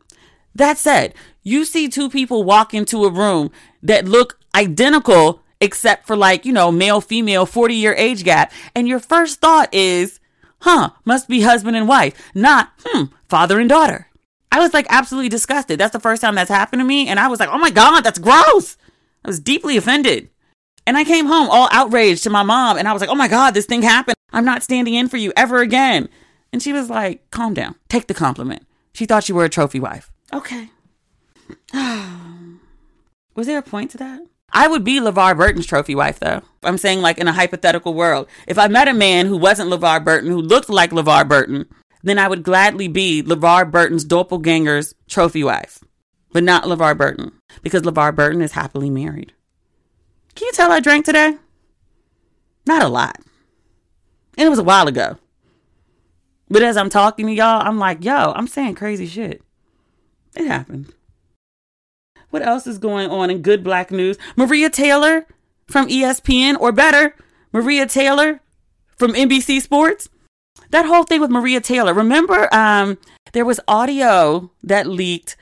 That 0.56 0.78
said, 0.78 1.14
you 1.44 1.66
see 1.66 1.88
two 1.88 2.10
people 2.10 2.44
walk 2.44 2.74
into 2.74 3.06
a 3.06 3.12
room 3.12 3.52
that 3.84 4.08
look 4.08 4.40
identical 4.56 5.42
except 5.62 6.08
for 6.08 6.16
like, 6.16 6.46
you 6.46 6.54
know, 6.54 6.72
male, 6.72 7.02
female, 7.02 7.46
40 7.46 7.76
year 7.76 7.94
age 7.94 8.24
gap. 8.24 8.52
And 8.76 8.88
your 8.88 9.00
first 9.00 9.42
thought 9.42 9.74
is, 9.74 10.20
huh, 10.62 10.92
must 11.06 11.28
be 11.28 11.42
husband 11.42 11.76
and 11.76 11.88
wife, 11.88 12.32
not, 12.34 12.72
hmm, 12.86 13.06
father 13.28 13.60
and 13.60 13.70
daughter. 13.70 14.08
I 14.52 14.60
was 14.60 14.74
like 14.74 14.88
absolutely 14.90 15.30
disgusted. 15.30 15.80
That's 15.80 15.94
the 15.94 16.00
first 16.00 16.22
time 16.22 16.36
that's 16.36 16.50
happened 16.50 16.80
to 16.80 16.86
me. 16.86 17.08
And 17.08 17.20
I 17.20 17.28
was 17.28 17.40
like, 17.40 17.50
oh 17.50 17.60
my 17.60 17.70
God, 17.70 18.02
that's 18.02 18.20
gross. 18.20 18.78
I 19.24 19.28
was 19.28 19.40
deeply 19.40 19.78
offended. 19.78 20.30
And 20.88 20.98
I 20.98 21.04
came 21.04 21.28
home 21.28 21.50
all 21.50 21.70
outraged 21.72 22.24
to 22.24 22.30
my 22.30 22.42
mom. 22.42 22.78
And 22.78 22.88
I 22.88 22.94
was 22.94 23.02
like, 23.02 23.12
oh 23.12 23.16
my 23.16 23.28
God, 23.28 23.54
this 23.54 23.66
thing 23.66 23.84
happened. 23.84 24.16
I'm 24.32 24.46
not 24.46 24.64
standing 24.64 24.96
in 24.96 25.08
for 25.08 25.18
you 25.18 25.32
ever 25.36 25.60
again. 25.60 26.10
And 26.52 26.62
she 26.62 26.74
was 26.74 26.90
like, 26.90 27.30
calm 27.32 27.54
down. 27.54 27.76
Take 27.90 28.08
the 28.08 28.14
compliment. 28.14 28.66
She 28.94 29.06
thought 29.06 29.30
you 29.30 29.36
were 29.36 29.46
a 29.46 29.50
trophy 29.50 29.80
wife. 29.80 30.12
Okay. 30.34 30.70
was 33.36 33.48
there 33.48 33.60
a 33.60 33.64
point 33.64 33.92
to 33.92 33.98
that? 33.98 34.22
I 34.52 34.68
would 34.68 34.84
be 34.84 35.00
LeVar 35.00 35.38
Burton's 35.38 35.68
trophy 35.68 35.94
wife, 35.94 36.20
though. 36.20 36.42
I'm 36.64 36.78
saying, 36.78 37.02
like, 37.02 37.20
in 37.20 37.28
a 37.28 37.34
hypothetical 37.34 37.94
world. 37.94 38.28
If 38.48 38.58
I 38.58 38.68
met 38.68 38.88
a 38.88 38.94
man 38.94 39.28
who 39.28 39.38
wasn't 39.38 39.70
LeVar 39.70 40.04
Burton, 40.04 40.32
who 40.32 40.42
looked 40.42 40.70
like 40.70 40.90
LeVar 40.90 41.28
Burton, 41.28 41.66
then 42.02 42.18
I 42.18 42.28
would 42.28 42.44
gladly 42.44 42.88
be 42.88 43.22
LeVar 43.22 43.70
Burton's 43.70 44.06
doppelganger's 44.06 44.96
trophy 45.08 45.44
wife, 45.44 45.80
but 46.32 46.44
not 46.44 46.64
LeVar 46.64 46.98
Burton, 46.98 47.32
because 47.62 47.84
LeVar 47.84 48.16
Burton 48.16 48.42
is 48.42 48.54
happily 48.54 48.90
married. 48.90 49.34
Can 50.36 50.48
you 50.48 50.52
tell 50.54 50.72
I 50.72 50.80
drank 50.80 51.06
today? 51.06 51.36
Not 52.66 52.84
a 52.84 52.88
lot. 52.88 53.18
And 54.38 54.48
it 54.48 54.50
was 54.50 54.60
a 54.60 54.64
while 54.64 54.88
ago. 54.88 55.18
But 56.50 56.64
as 56.64 56.78
I'm 56.78 56.90
talking 56.90 57.28
to 57.28 57.34
y'all, 57.34 57.66
I'm 57.66 57.78
like, 57.78 58.04
yo, 58.04 58.34
I'm 58.36 58.48
saying 58.48 58.76
crazy 58.76 59.06
shit. 59.06 59.42
It 60.36 60.48
happened. 60.48 60.94
What 62.30 62.42
else 62.42 62.68
is 62.68 62.78
going 62.78 63.10
on 63.10 63.30
in 63.30 63.42
good 63.42 63.64
black 63.64 63.92
news? 63.92 64.18
Maria 64.36 64.70
Taylor 64.70 65.26
from 65.68 65.88
ESPN, 65.88 66.60
or 66.60 66.72
better, 66.72 67.16
Maria 67.52 67.86
Taylor 67.86 68.42
from 68.98 69.14
NBC 69.14 69.62
Sports. 69.62 70.10
That 70.72 70.86
whole 70.86 71.04
thing 71.04 71.22
with 71.22 71.32
Maria 71.32 71.62
Taylor. 71.62 71.94
Remember, 71.94 72.54
um, 72.54 72.98
there 73.34 73.46
was 73.46 73.60
audio 73.68 74.52
that 74.64 74.88
leaked 74.88 75.36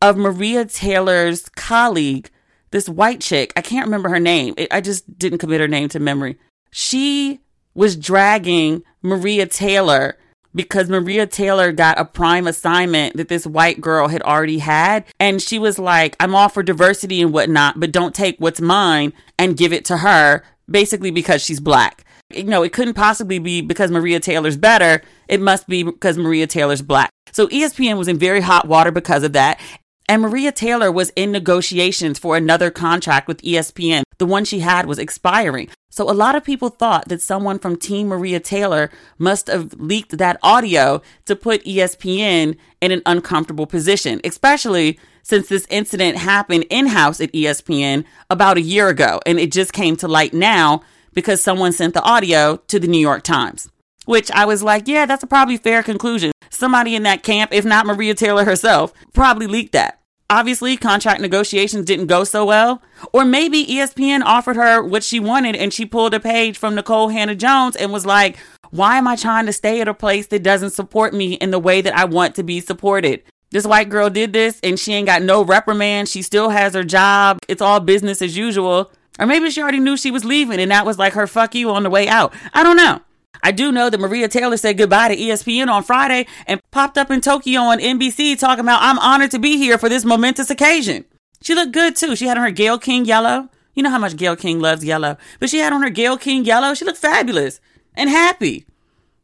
of 0.00 0.16
Maria 0.16 0.64
Taylor's 0.64 1.48
colleague, 1.50 2.30
this 2.70 2.88
white 2.88 3.20
chick. 3.20 3.52
I 3.56 3.60
can't 3.60 3.86
remember 3.86 4.08
her 4.08 4.20
name. 4.20 4.54
I 4.70 4.80
just 4.80 5.18
didn't 5.18 5.38
commit 5.38 5.60
her 5.60 5.68
name 5.68 5.88
to 5.90 6.00
memory. 6.00 6.38
She 6.70 7.40
was 7.74 7.96
dragging 7.96 8.82
Maria 9.02 9.46
Taylor 9.46 10.16
because 10.54 10.88
Maria 10.88 11.26
Taylor 11.26 11.72
got 11.72 11.98
a 11.98 12.04
prime 12.04 12.46
assignment 12.46 13.16
that 13.16 13.28
this 13.28 13.46
white 13.46 13.80
girl 13.80 14.08
had 14.08 14.22
already 14.22 14.58
had. 14.58 15.04
And 15.18 15.40
she 15.40 15.58
was 15.58 15.78
like, 15.78 16.16
I'm 16.20 16.34
all 16.34 16.48
for 16.48 16.62
diversity 16.62 17.22
and 17.22 17.32
whatnot, 17.32 17.80
but 17.80 17.92
don't 17.92 18.14
take 18.14 18.36
what's 18.38 18.60
mine 18.60 19.12
and 19.38 19.56
give 19.56 19.72
it 19.72 19.84
to 19.86 19.98
her, 19.98 20.42
basically 20.70 21.10
because 21.10 21.42
she's 21.42 21.60
black. 21.60 22.04
You 22.34 22.44
know, 22.44 22.62
it 22.62 22.72
couldn't 22.72 22.94
possibly 22.94 23.38
be 23.38 23.60
because 23.60 23.90
Maria 23.90 24.20
Taylor's 24.20 24.56
better. 24.56 25.02
It 25.28 25.40
must 25.40 25.68
be 25.68 25.82
because 25.82 26.16
Maria 26.16 26.46
Taylor's 26.46 26.82
black. 26.82 27.10
So 27.32 27.46
ESPN 27.48 27.98
was 27.98 28.08
in 28.08 28.18
very 28.18 28.40
hot 28.40 28.68
water 28.68 28.90
because 28.90 29.22
of 29.22 29.32
that. 29.32 29.60
And 30.08 30.22
Maria 30.22 30.52
Taylor 30.52 30.90
was 30.90 31.10
in 31.16 31.32
negotiations 31.32 32.18
for 32.18 32.36
another 32.36 32.70
contract 32.70 33.28
with 33.28 33.42
ESPN. 33.42 34.02
The 34.18 34.26
one 34.26 34.44
she 34.44 34.60
had 34.60 34.86
was 34.86 34.98
expiring. 34.98 35.68
So 35.90 36.10
a 36.10 36.12
lot 36.12 36.34
of 36.34 36.44
people 36.44 36.70
thought 36.70 37.08
that 37.08 37.20
someone 37.20 37.58
from 37.58 37.76
Team 37.76 38.08
Maria 38.08 38.40
Taylor 38.40 38.90
must 39.18 39.48
have 39.48 39.74
leaked 39.74 40.16
that 40.18 40.38
audio 40.42 41.02
to 41.26 41.36
put 41.36 41.64
ESPN 41.64 42.56
in 42.80 42.92
an 42.92 43.02
uncomfortable 43.04 43.66
position, 43.66 44.20
especially 44.24 44.98
since 45.22 45.48
this 45.48 45.66
incident 45.70 46.16
happened 46.16 46.66
in 46.70 46.86
house 46.86 47.20
at 47.20 47.32
ESPN 47.32 48.04
about 48.30 48.56
a 48.56 48.62
year 48.62 48.88
ago. 48.88 49.20
And 49.26 49.38
it 49.38 49.52
just 49.52 49.72
came 49.72 49.96
to 49.96 50.08
light 50.08 50.34
now 50.34 50.82
because 51.12 51.42
someone 51.42 51.72
sent 51.72 51.94
the 51.94 52.02
audio 52.02 52.56
to 52.68 52.80
the 52.80 52.88
New 52.88 52.98
York 52.98 53.22
Times, 53.22 53.68
which 54.06 54.30
I 54.30 54.46
was 54.46 54.62
like, 54.62 54.88
yeah, 54.88 55.06
that's 55.06 55.22
a 55.22 55.26
probably 55.28 55.58
fair 55.58 55.82
conclusion. 55.82 56.31
Somebody 56.52 56.94
in 56.94 57.02
that 57.02 57.22
camp, 57.22 57.52
if 57.52 57.64
not 57.64 57.86
Maria 57.86 58.14
Taylor 58.14 58.44
herself, 58.44 58.92
probably 59.12 59.46
leaked 59.46 59.72
that 59.72 60.02
obviously 60.32 60.78
contract 60.78 61.20
negotiations 61.20 61.84
didn't 61.84 62.06
go 62.06 62.24
so 62.24 62.46
well. 62.46 62.82
Or 63.12 63.24
maybe 63.24 63.66
ESPN 63.66 64.22
offered 64.24 64.56
her 64.56 64.82
what 64.82 65.04
she 65.04 65.20
wanted 65.20 65.54
and 65.54 65.72
she 65.72 65.84
pulled 65.84 66.14
a 66.14 66.20
page 66.20 66.56
from 66.56 66.74
Nikole 66.74 67.12
Hannah 67.12 67.34
Jones 67.34 67.76
and 67.76 67.92
was 67.92 68.06
like, 68.06 68.38
why 68.70 68.96
am 68.96 69.06
I 69.06 69.14
trying 69.14 69.44
to 69.44 69.52
stay 69.52 69.82
at 69.82 69.88
a 69.88 69.94
place 69.94 70.28
that 70.28 70.42
doesn't 70.42 70.70
support 70.70 71.12
me 71.12 71.34
in 71.34 71.50
the 71.50 71.58
way 71.58 71.82
that 71.82 71.94
I 71.94 72.06
want 72.06 72.34
to 72.36 72.42
be 72.42 72.60
supported? 72.60 73.22
This 73.50 73.66
white 73.66 73.90
girl 73.90 74.08
did 74.08 74.32
this 74.32 74.58
and 74.62 74.80
she 74.80 74.94
ain't 74.94 75.06
got 75.06 75.20
no 75.20 75.44
reprimand. 75.44 76.08
She 76.08 76.22
still 76.22 76.48
has 76.48 76.72
her 76.72 76.84
job. 76.84 77.38
It's 77.46 77.60
all 77.60 77.80
business 77.80 78.22
as 78.22 78.34
usual. 78.34 78.90
Or 79.18 79.26
maybe 79.26 79.50
she 79.50 79.60
already 79.60 79.80
knew 79.80 79.98
she 79.98 80.10
was 80.10 80.24
leaving 80.24 80.58
and 80.58 80.70
that 80.70 80.86
was 80.86 80.98
like 80.98 81.12
her 81.12 81.26
fuck 81.26 81.54
you 81.54 81.70
on 81.70 81.82
the 81.82 81.90
way 81.90 82.08
out. 82.08 82.32
I 82.54 82.62
don't 82.62 82.78
know. 82.78 83.02
I 83.42 83.50
do 83.50 83.72
know 83.72 83.90
that 83.90 84.00
Maria 84.00 84.28
Taylor 84.28 84.56
said 84.56 84.78
goodbye 84.78 85.08
to 85.08 85.16
ESPN 85.16 85.68
on 85.68 85.82
Friday 85.82 86.26
and 86.46 86.60
popped 86.70 86.96
up 86.96 87.10
in 87.10 87.20
Tokyo 87.20 87.60
on 87.60 87.80
NBC 87.80 88.38
talking 88.38 88.64
about, 88.64 88.82
I'm 88.82 88.98
honored 89.00 89.32
to 89.32 89.38
be 89.38 89.56
here 89.56 89.78
for 89.78 89.88
this 89.88 90.04
momentous 90.04 90.50
occasion. 90.50 91.04
She 91.40 91.54
looked 91.54 91.72
good 91.72 91.96
too. 91.96 92.14
She 92.14 92.26
had 92.26 92.38
on 92.38 92.44
her 92.44 92.52
Gayle 92.52 92.78
King 92.78 93.04
yellow. 93.04 93.48
You 93.74 93.82
know 93.82 93.90
how 93.90 93.98
much 93.98 94.16
Gayle 94.16 94.36
King 94.36 94.60
loves 94.60 94.84
yellow, 94.84 95.16
but 95.40 95.50
she 95.50 95.58
had 95.58 95.72
on 95.72 95.82
her 95.82 95.90
Gayle 95.90 96.18
King 96.18 96.44
yellow. 96.44 96.74
She 96.74 96.84
looked 96.84 96.98
fabulous 96.98 97.60
and 97.94 98.08
happy. 98.08 98.64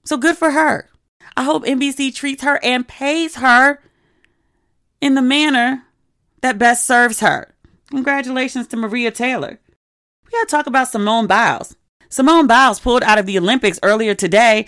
So 0.04 0.16
good 0.16 0.36
for 0.36 0.50
her. 0.50 0.88
I 1.36 1.44
hope 1.44 1.64
NBC 1.64 2.14
treats 2.14 2.42
her 2.42 2.58
and 2.64 2.88
pays 2.88 3.36
her 3.36 3.80
in 5.00 5.14
the 5.14 5.22
manner 5.22 5.84
that 6.40 6.58
best 6.58 6.86
serves 6.86 7.20
her. 7.20 7.54
Congratulations 7.90 8.66
to 8.68 8.76
Maria 8.76 9.10
Taylor. 9.10 9.60
We 10.24 10.30
got 10.32 10.48
to 10.48 10.50
talk 10.50 10.66
about 10.66 10.88
Simone 10.88 11.26
Biles. 11.26 11.76
Simone 12.08 12.46
Biles 12.46 12.80
pulled 12.80 13.02
out 13.02 13.18
of 13.18 13.26
the 13.26 13.38
Olympics 13.38 13.78
earlier 13.82 14.14
today, 14.14 14.66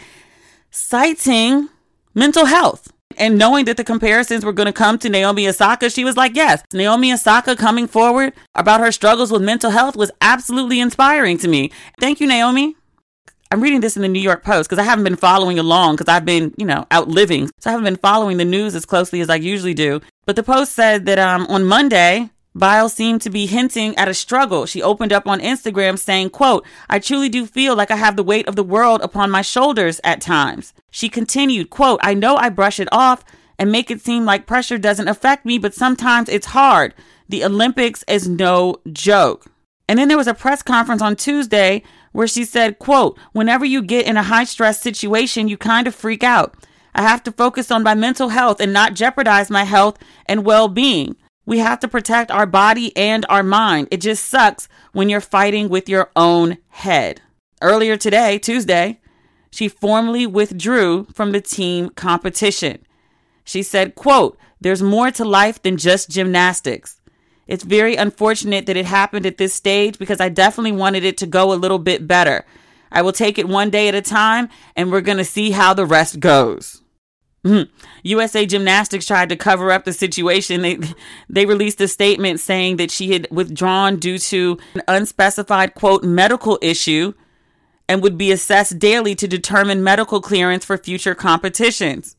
citing 0.71 1.69
mental 2.15 2.47
health. 2.47 2.93
And 3.17 3.37
knowing 3.37 3.65
that 3.65 3.77
the 3.77 3.85
comparisons 3.85 4.45
were 4.45 4.53
going 4.53 4.67
to 4.67 4.73
come 4.73 4.97
to 4.99 5.09
Naomi 5.09 5.49
Osaka, 5.49 5.91
she 5.91 6.05
was 6.05 6.17
like, 6.17 6.37
yes, 6.37 6.63
Naomi 6.73 7.13
Osaka 7.13 7.57
coming 7.57 7.87
forward 7.87 8.33
about 8.55 8.81
her 8.81 8.93
struggles 8.93 9.33
with 9.33 9.43
mental 9.43 9.71
health 9.71 9.97
was 9.97 10.13
absolutely 10.21 10.81
inspiring 10.81 11.37
to 11.39 11.49
me. 11.49 11.73
Thank 11.99 12.21
you, 12.21 12.27
Naomi. 12.27 12.77
I'm 13.51 13.61
reading 13.61 13.81
this 13.81 13.97
in 13.97 14.03
the 14.03 14.09
New 14.09 14.21
York 14.21 14.45
Post 14.45 14.71
because 14.71 14.81
I 14.81 14.85
haven't 14.85 15.03
been 15.03 15.17
following 15.17 15.59
along 15.59 15.97
because 15.97 16.09
I've 16.09 16.25
been, 16.25 16.55
you 16.57 16.65
know, 16.65 16.87
out 16.93 17.09
living. 17.09 17.51
So 17.59 17.69
I 17.69 17.73
haven't 17.73 17.85
been 17.85 17.97
following 17.97 18.37
the 18.37 18.45
news 18.45 18.77
as 18.77 18.87
closely 18.87 19.21
as 19.21 19.29
I 19.29 19.35
usually 19.37 19.75
do. 19.75 20.01
But 20.25 20.37
the 20.37 20.45
Post 20.45 20.73
said 20.73 21.05
that 21.07 21.19
um, 21.19 21.47
on 21.49 21.65
Monday, 21.65 22.31
Biles 22.55 22.93
seemed 22.93 23.23
to 23.23 23.31
be 23.31 23.47
hinting 23.47 23.97
at 23.97 24.09
a 24.09 24.15
struggle. 24.15 24.67
She 24.67 24.83
opened 24.83 25.13
up 25.13 25.29
on 25.29 25.41
Instagram 25.41 25.99
saying, 25.99 26.31
quote, 26.31 26.67
I 26.89 26.99
truly 26.99 27.29
do 27.29 27.47
feel 27.47 27.77
like 27.77 27.93
I 27.93 27.97
have 27.97 28.17
the 28.17 28.25
weight 28.25 28.49
of 28.49 28.57
the 28.57 28.65
world 28.65 29.01
upon 29.03 29.31
my 29.31 29.43
shoulders 29.43 30.01
at 30.03 30.21
times. 30.21 30.73
She 30.91 31.09
continued, 31.09 31.71
quote, 31.71 32.01
I 32.03 32.15
know 32.15 32.37
I 32.37 32.49
brush 32.49 32.81
it 32.81 32.89
off 32.91 33.25
and 33.59 33.71
make 33.71 33.91
it 33.91 34.01
seem 34.01 34.25
like 34.25 34.47
pressure 34.47 34.79
doesn't 34.79 35.07
affect 35.07 35.47
me, 35.47 35.59
but 35.59 35.75
sometimes 35.75 36.29
it's 36.29 36.47
hard. 36.47 36.95
The 37.29 37.45
Olympics 37.45 38.03
is 38.09 38.29
no 38.29 38.77
joke. 38.93 39.47
And 39.89 39.99
then 39.99 40.09
there 40.09 40.17
was 40.17 40.27
a 40.27 40.35
press 40.35 40.63
conference 40.63 41.03
on 41.03 41.15
Tuesday 41.15 41.85
where 42.13 42.27
she 42.27 42.45
said, 42.45 42.81
quote, 42.81 43.17
whenever 43.33 43.65
you 43.65 43.83
get 43.83 44.07
in 44.07 44.17
a 44.17 44.25
high 44.25 44.45
stress 44.45 44.81
situation, 44.81 45.47
you 45.47 45.57
kind 45.57 45.87
of 45.87 45.95
freak 45.95 46.25
out. 46.25 46.55
I 46.95 47.03
have 47.03 47.23
to 47.25 47.33
focus 47.33 47.71
on 47.71 47.85
my 47.85 47.95
mental 47.95 48.31
health 48.31 48.61
and 48.61 48.73
not 48.73 48.95
jeopardize 48.95 49.51
my 49.51 49.63
health 49.63 49.99
and 50.27 50.45
well 50.45 50.67
being. 50.67 51.17
We 51.51 51.59
have 51.59 51.81
to 51.81 51.89
protect 51.89 52.31
our 52.31 52.47
body 52.47 52.97
and 52.97 53.27
our 53.29 53.43
mind. 53.43 53.89
It 53.91 54.01
just 54.01 54.27
sucks 54.27 54.69
when 54.93 55.09
you're 55.09 55.21
fighting 55.21 55.69
with 55.69 55.89
your 55.89 56.13
own 56.15 56.59
head. 56.69 57.23
Earlier 57.61 57.97
today, 57.97 58.39
Tuesday, 58.39 59.01
she 59.51 59.67
formally 59.67 60.29
withdrew 60.29 61.09
from 61.13 61.33
the 61.33 61.41
team 61.41 61.91
competition. 61.91 62.87
She 63.43 63.65
said, 63.65 63.97
quote, 63.97 64.39
there's 64.61 64.81
more 64.81 65.11
to 65.11 65.25
life 65.25 65.61
than 65.61 65.77
just 65.77 66.09
gymnastics. 66.09 67.01
It's 67.49 67.65
very 67.65 67.97
unfortunate 67.97 68.67
that 68.67 68.77
it 68.77 68.87
happened 68.87 69.27
at 69.27 69.39
this 69.39 69.53
stage 69.53 69.99
because 69.99 70.21
I 70.21 70.29
definitely 70.29 70.79
wanted 70.79 71.03
it 71.03 71.19
to 71.19 71.27
go 71.27 71.53
a 71.53 71.55
little 71.55 71.81
bit 71.81 72.07
better. 72.07 72.47
I 72.93 73.03
will 73.03 73.11
take 73.11 73.41
it 73.41 73.49
one 73.49 73.71
day 73.71 73.89
at 73.89 73.97
a 73.97 74.03
time 74.03 74.51
and 74.77 74.93
we're 74.93 75.01
going 75.01 75.19
to 75.19 75.25
see 75.25 75.51
how 75.51 75.75
the 75.75 75.85
rest 75.85 76.21
goes. 76.21 76.81
Hmm. 77.45 77.63
USA 78.03 78.45
Gymnastics 78.45 79.07
tried 79.07 79.31
to 79.31 79.37
cover 79.37 79.73
up 79.73 79.85
the 79.85 79.95
situation. 79.95 80.61
They 80.61 80.79
they 81.29 81.47
released 81.47 81.81
a 81.81 81.89
statement 81.89 82.41
saying 82.41 82.77
that 82.77 82.91
she 82.91 83.13
had 83.13 83.29
withdrawn 83.31 83.97
due 83.97 84.19
to 84.19 84.59
an 84.75 84.83
unspecified 84.87 85.75
quote 85.75 86.05
medical 86.05 86.59
issue 86.61 87.15
and 87.89 88.03
would 88.03 88.19
be 88.19 88.31
assessed 88.31 88.79
daily 88.79 89.15
to 89.15 89.27
determine 89.27 89.83
medical 89.83 90.21
clearance 90.21 90.65
for 90.65 90.77
future 90.77 91.15
competitions. 91.15 92.15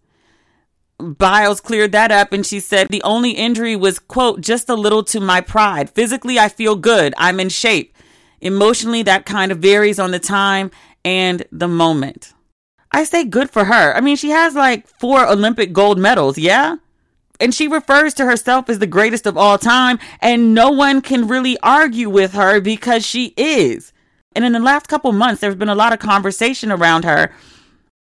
Biles 0.97 1.61
cleared 1.61 1.91
that 1.91 2.11
up 2.11 2.33
and 2.33 2.45
she 2.45 2.59
said 2.59 2.87
the 2.89 3.03
only 3.03 3.31
injury 3.31 3.75
was 3.75 3.99
quote 3.99 4.41
just 4.41 4.69
a 4.69 4.75
little 4.75 5.03
to 5.05 5.19
my 5.19 5.39
pride. 5.39 5.91
Physically 5.91 6.39
I 6.39 6.49
feel 6.49 6.75
good. 6.75 7.13
I'm 7.17 7.39
in 7.39 7.49
shape. 7.49 7.95
Emotionally 8.39 9.03
that 9.03 9.27
kind 9.27 9.51
of 9.51 9.59
varies 9.59 9.99
on 9.99 10.09
the 10.09 10.19
time 10.19 10.71
and 11.05 11.45
the 11.51 11.67
moment. 11.67 12.33
I 12.91 13.03
say 13.03 13.23
good 13.23 13.49
for 13.49 13.65
her. 13.65 13.95
I 13.95 14.01
mean, 14.01 14.17
she 14.17 14.29
has 14.29 14.55
like 14.55 14.87
four 14.87 15.27
Olympic 15.27 15.73
gold 15.73 15.97
medals, 15.97 16.37
yeah? 16.37 16.75
And 17.39 17.53
she 17.53 17.67
refers 17.67 18.13
to 18.15 18.25
herself 18.25 18.69
as 18.69 18.79
the 18.79 18.87
greatest 18.87 19.25
of 19.25 19.37
all 19.37 19.57
time, 19.57 19.97
and 20.19 20.53
no 20.53 20.69
one 20.69 21.01
can 21.01 21.27
really 21.27 21.57
argue 21.63 22.09
with 22.09 22.33
her 22.33 22.61
because 22.61 23.05
she 23.05 23.33
is. 23.37 23.93
And 24.35 24.45
in 24.45 24.51
the 24.51 24.59
last 24.59 24.87
couple 24.87 25.11
months, 25.11 25.41
there's 25.41 25.55
been 25.55 25.69
a 25.69 25.75
lot 25.75 25.93
of 25.93 25.99
conversation 25.99 26.71
around 26.71 27.03
her 27.03 27.31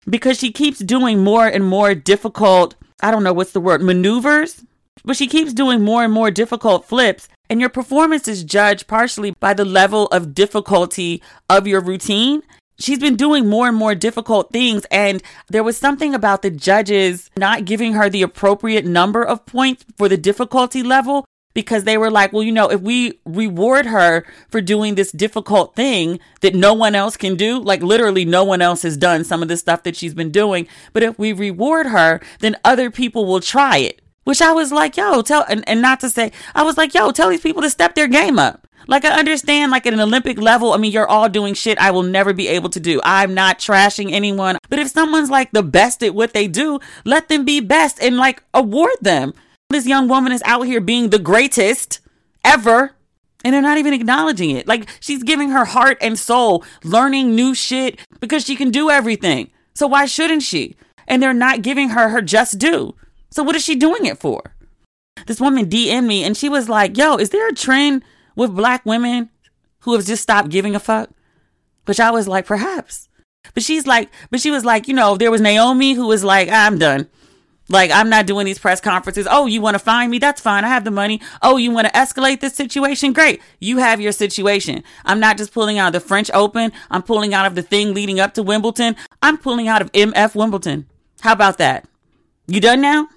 because 0.10 0.38
she 0.38 0.52
keeps 0.52 0.80
doing 0.80 1.24
more 1.24 1.48
and 1.48 1.64
more 1.64 1.96
difficult, 1.96 2.76
I 3.02 3.12
don't 3.12 3.24
know 3.24 3.34
what's 3.34 3.52
the 3.52 3.62
word, 3.62 3.82
maneuvers, 3.82 4.66
but 5.06 5.16
she 5.16 5.28
keeps 5.28 5.54
doing 5.54 5.84
more 5.84 6.04
and 6.04 6.12
more 6.12 6.32
difficult 6.32 6.86
flips. 6.86 7.30
And 7.50 7.60
your 7.60 7.70
performance 7.70 8.28
is 8.28 8.44
judged 8.44 8.88
partially 8.88 9.34
by 9.40 9.54
the 9.54 9.66
level 9.66 10.08
of 10.08 10.36
difficulty 10.36 11.22
of 11.50 11.66
your 11.66 11.82
routine 11.82 12.44
she's 12.80 13.00
been 13.00 13.16
doing 13.16 13.48
more 13.48 13.68
and 13.68 13.78
more 13.78 13.96
difficult 13.96 14.52
things. 14.52 14.86
And 14.90 15.22
there 15.48 15.64
was 15.64 15.78
something 15.78 16.16
about 16.16 16.42
the 16.42 16.52
judges 16.52 17.30
not 17.38 17.66
giving 17.66 17.94
her 17.94 18.10
the 18.10 18.24
appropriate 18.24 18.86
number 18.86 19.24
of 19.24 19.46
points 19.46 19.86
for 19.98 20.10
the 20.10 20.18
difficulty 20.18 20.82
level 20.82 21.26
because 21.54 21.84
they 21.84 21.98
were 21.98 22.12
like, 22.12 22.32
well, 22.32 22.44
you 22.44 22.52
know, 22.52 22.70
if 22.70 22.82
we 22.82 23.20
reward 23.26 23.86
her 23.88 24.26
for 24.50 24.62
doing 24.62 24.96
this 24.96 25.12
difficult 25.12 25.76
thing 25.76 26.20
that 26.42 26.56
no 26.56 26.74
one 26.74 26.96
else 26.96 27.18
can 27.18 27.36
do, 27.36 27.60
like 27.60 27.82
literally 27.82 28.24
no 28.24 28.44
one 28.44 28.62
else 28.62 28.84
has 28.84 28.96
done 28.96 29.24
some 29.24 29.42
of 29.42 29.48
the 29.48 29.58
stuff 29.58 29.84
that 29.84 29.96
she's 29.96 30.14
been 30.14 30.32
doing. 30.32 30.68
But 30.94 31.04
if 31.04 31.18
we 31.18 31.34
reward 31.34 31.88
her, 31.88 32.22
then 32.40 32.56
other 32.64 32.92
people 32.92 33.26
will 33.26 33.42
try 33.42 33.78
it. 33.78 34.02
Which 34.26 34.42
I 34.42 34.52
was 34.52 34.72
like, 34.72 34.96
yo, 34.96 35.24
tell, 35.24 35.44
and, 35.50 35.68
and 35.68 35.82
not 35.82 36.02
to 36.02 36.10
say, 36.10 36.32
I 36.54 36.62
was 36.62 36.78
like, 36.78 36.94
yo, 36.94 37.12
tell 37.12 37.30
these 37.30 37.42
people 37.42 37.64
to 37.64 37.70
step 37.70 37.96
their 37.96 38.08
game 38.08 38.38
up. 38.38 38.68
Like 38.88 39.06
I 39.06 39.20
understand, 39.20 39.72
like 39.72 39.86
at 39.86 39.94
an 39.94 40.00
Olympic 40.00 40.40
level, 40.40 40.74
I 40.74 40.78
mean, 40.78 40.92
you're 40.92 41.08
all 41.08 41.30
doing 41.30 41.54
shit 41.54 41.78
I 41.78 41.92
will 41.92 42.04
never 42.04 42.34
be 42.34 42.48
able 42.48 42.70
to 42.70 42.80
do. 42.80 43.00
I'm 43.04 43.34
not 43.34 43.60
trashing 43.60 44.12
anyone. 44.12 44.58
But 44.70 44.80
if 44.80 44.90
someone's 44.90 45.30
like 45.30 45.52
the 45.52 45.64
best 45.64 46.04
at 46.04 46.16
what 46.16 46.34
they 46.34 46.48
do, 46.48 46.80
let 47.06 47.30
them 47.30 47.46
be 47.46 47.60
best 47.60 48.02
and 48.02 48.18
like 48.18 48.44
award 48.54 48.96
them. 49.02 49.34
This 49.70 49.86
young 49.86 50.08
woman 50.08 50.32
is 50.32 50.42
out 50.46 50.64
here 50.64 50.82
being 50.82 51.10
the 51.10 51.20
greatest 51.20 52.00
ever. 52.44 52.96
And 53.44 53.54
they're 53.54 53.62
not 53.62 53.78
even 53.78 53.94
acknowledging 53.94 54.50
it. 54.50 54.68
Like 54.68 54.90
she's 55.00 55.24
giving 55.24 55.52
her 55.52 55.66
heart 55.66 55.98
and 56.02 56.20
soul, 56.20 56.66
learning 56.84 57.36
new 57.36 57.56
shit 57.56 58.00
because 58.20 58.44
she 58.44 58.56
can 58.56 58.70
do 58.70 58.90
everything. 58.90 59.50
So 59.76 59.88
why 59.88 60.08
shouldn't 60.08 60.44
she? 60.44 60.76
And 61.08 61.24
they're 61.24 61.34
not 61.34 61.62
giving 61.62 61.90
her 61.90 62.10
her 62.10 62.22
just 62.22 62.58
due. 62.58 62.96
So 63.32 63.44
what 63.44 63.56
is 63.56 63.64
she 63.64 63.76
doing 63.76 64.06
it 64.06 64.18
for? 64.18 64.42
This 65.26 65.40
woman 65.40 65.70
DM'd 65.70 66.08
me 66.08 66.24
and 66.24 66.36
she 66.36 66.50
was 66.50 66.68
like, 66.68 66.98
yo, 66.98 67.16
is 67.16 67.30
there 67.30 67.48
a 67.48 67.54
trend 67.54 68.04
with 68.36 68.56
black 68.56 68.86
women 68.86 69.30
who 69.82 69.94
have 69.94 70.06
just 70.06 70.24
stopped 70.24 70.50
giving 70.50 70.76
a 70.76 70.80
fuck? 70.80 71.10
Which 71.86 72.00
I 72.00 72.12
was 72.12 72.28
like, 72.28 72.46
perhaps. 72.46 73.10
But 73.54 73.64
she's 73.64 73.88
like, 73.88 74.10
but 74.30 74.40
she 74.40 74.52
was 74.52 74.66
like, 74.66 74.88
you 74.88 74.94
know, 74.94 75.18
there 75.18 75.32
was 75.32 75.42
Naomi 75.42 75.94
who 75.94 76.08
was 76.08 76.24
like, 76.24 76.50
ah, 76.52 76.66
I'm 76.68 76.78
done. 76.78 77.08
Like, 77.72 77.92
I'm 77.92 78.10
not 78.10 78.26
doing 78.26 78.46
these 78.46 78.58
press 78.58 78.82
conferences. 78.82 79.28
Oh, 79.30 79.46
you 79.46 79.62
want 79.62 79.76
to 79.76 79.80
find 79.80 80.10
me? 80.10 80.18
That's 80.18 80.42
fine. 80.42 80.66
I 80.66 80.70
have 80.70 80.84
the 80.84 80.92
money. 80.92 81.22
Oh, 81.44 81.58
you 81.58 81.70
want 81.70 81.88
to 81.88 81.94
escalate 81.94 82.40
this 82.40 82.56
situation? 82.56 83.14
Great. 83.14 83.42
You 83.60 83.78
have 83.78 84.02
your 84.02 84.12
situation. 84.12 84.84
I'm 85.06 85.20
not 85.20 85.38
just 85.38 85.54
pulling 85.54 85.78
out 85.78 85.88
of 85.88 85.94
the 85.94 86.08
French 86.08 86.32
Open. 86.34 86.72
I'm 86.90 87.04
pulling 87.04 87.34
out 87.36 87.46
of 87.46 87.54
the 87.54 87.62
thing 87.62 87.94
leading 87.94 88.20
up 88.20 88.34
to 88.34 88.44
Wimbledon. 88.44 88.96
I'm 89.22 89.38
pulling 89.38 89.68
out 89.68 89.84
of 89.84 89.92
MF 89.92 90.34
Wimbledon. 90.34 90.88
How 91.22 91.34
about 91.34 91.60
that? 91.60 91.88
You 92.48 92.60
done 92.60 92.82
now? 92.82 93.08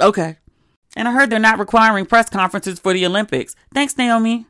Okay. 0.00 0.38
And 0.96 1.08
I 1.08 1.12
heard 1.12 1.30
they're 1.30 1.38
not 1.38 1.58
requiring 1.58 2.06
press 2.06 2.28
conferences 2.28 2.78
for 2.78 2.92
the 2.92 3.06
Olympics. 3.06 3.56
Thanks, 3.72 3.96
Naomi. 3.96 4.46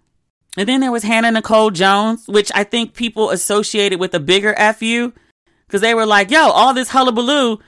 And 0.57 0.69
then 0.69 0.81
there 0.81 0.93
was 0.93 1.03
Hannah 1.03 1.41
Nikole 1.41 1.73
Jones, 1.73 2.27
which 2.29 2.51
I 2.55 2.65
think 2.65 2.95
people 2.95 3.31
associated 3.31 3.99
with 4.01 4.15
a 4.15 4.21
bigger 4.21 4.55
FU 4.75 5.13
because 5.67 5.81
they 5.81 5.95
were 5.95 6.05
like, 6.05 6.31
yo, 6.31 6.41
all 6.51 6.75
this 6.75 6.91
hullabaloo 6.91 7.59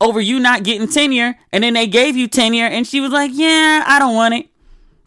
over 0.00 0.20
you 0.20 0.38
not 0.38 0.62
getting 0.62 0.88
tenure. 0.88 1.36
And 1.52 1.62
then 1.62 1.74
they 1.74 1.86
gave 1.86 2.16
you 2.16 2.28
tenure. 2.28 2.66
And 2.66 2.86
she 2.86 3.00
was 3.00 3.12
like, 3.12 3.32
yeah, 3.34 3.84
I 3.86 3.98
don't 3.98 4.14
want 4.14 4.34
it. 4.34 4.48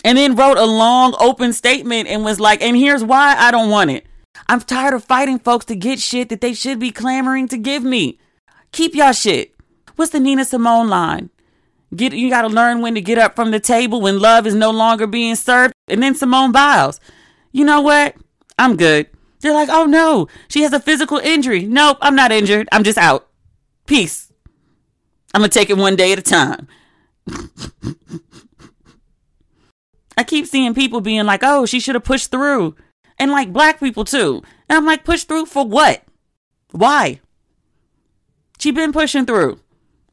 And 0.03 0.17
then 0.17 0.35
wrote 0.35 0.57
a 0.57 0.65
long 0.65 1.15
open 1.19 1.53
statement 1.53 2.07
and 2.07 2.23
was 2.23 2.39
like, 2.39 2.61
and 2.61 2.75
here's 2.77 3.03
why 3.03 3.35
I 3.37 3.51
don't 3.51 3.71
want 3.71 3.89
it. 3.89 4.05
I'm 4.47 4.59
tired 4.59 4.93
of 4.93 5.03
fighting 5.03 5.39
folks 5.39 5.65
to 5.65 5.75
get 5.75 5.99
shit 5.99 6.29
that 6.29 6.41
they 6.41 6.53
should 6.53 6.79
be 6.79 6.91
clamoring 6.91 7.47
to 7.47 7.57
give 7.57 7.83
me. 7.83 8.19
Keep 8.71 8.95
y'all 8.95 9.13
shit. 9.13 9.55
What's 9.95 10.11
the 10.11 10.19
Nina 10.19 10.45
Simone 10.45 10.89
line? 10.89 11.29
Get 11.95 12.13
you 12.13 12.29
gotta 12.29 12.47
learn 12.47 12.81
when 12.81 12.95
to 12.95 13.01
get 13.01 13.17
up 13.17 13.35
from 13.35 13.51
the 13.51 13.59
table 13.59 14.01
when 14.01 14.19
love 14.19 14.47
is 14.47 14.55
no 14.55 14.71
longer 14.71 15.07
being 15.07 15.35
served. 15.35 15.73
And 15.87 16.01
then 16.01 16.15
Simone 16.15 16.51
Biles 16.51 16.99
you 17.53 17.63
know 17.63 17.79
what? 17.79 18.15
I'm 18.59 18.75
good. 18.75 19.07
They're 19.39 19.53
like, 19.53 19.69
oh 19.69 19.85
no, 19.85 20.27
she 20.49 20.63
has 20.63 20.73
a 20.73 20.79
physical 20.79 21.19
injury. 21.19 21.63
Nope, 21.65 21.99
I'm 22.01 22.15
not 22.15 22.33
injured. 22.33 22.67
I'm 22.71 22.83
just 22.83 22.97
out. 22.97 23.29
Peace. 23.85 24.31
I'm 25.33 25.41
going 25.41 25.49
to 25.49 25.59
take 25.59 25.69
it 25.69 25.77
one 25.77 25.95
day 25.95 26.11
at 26.11 26.19
a 26.19 26.21
time. 26.21 26.67
I 30.17 30.23
keep 30.23 30.45
seeing 30.45 30.73
people 30.73 31.01
being 31.01 31.25
like, 31.25 31.41
oh, 31.43 31.65
she 31.65 31.79
should 31.79 31.95
have 31.95 32.03
pushed 32.03 32.29
through. 32.31 32.75
And 33.17 33.31
like 33.31 33.53
black 33.53 33.79
people 33.79 34.05
too. 34.05 34.43
And 34.69 34.77
I'm 34.77 34.85
like, 34.85 35.03
push 35.05 35.23
through 35.23 35.47
for 35.47 35.65
what? 35.65 36.03
Why? 36.71 37.19
She 38.59 38.71
been 38.71 38.93
pushing 38.93 39.25
through. 39.25 39.59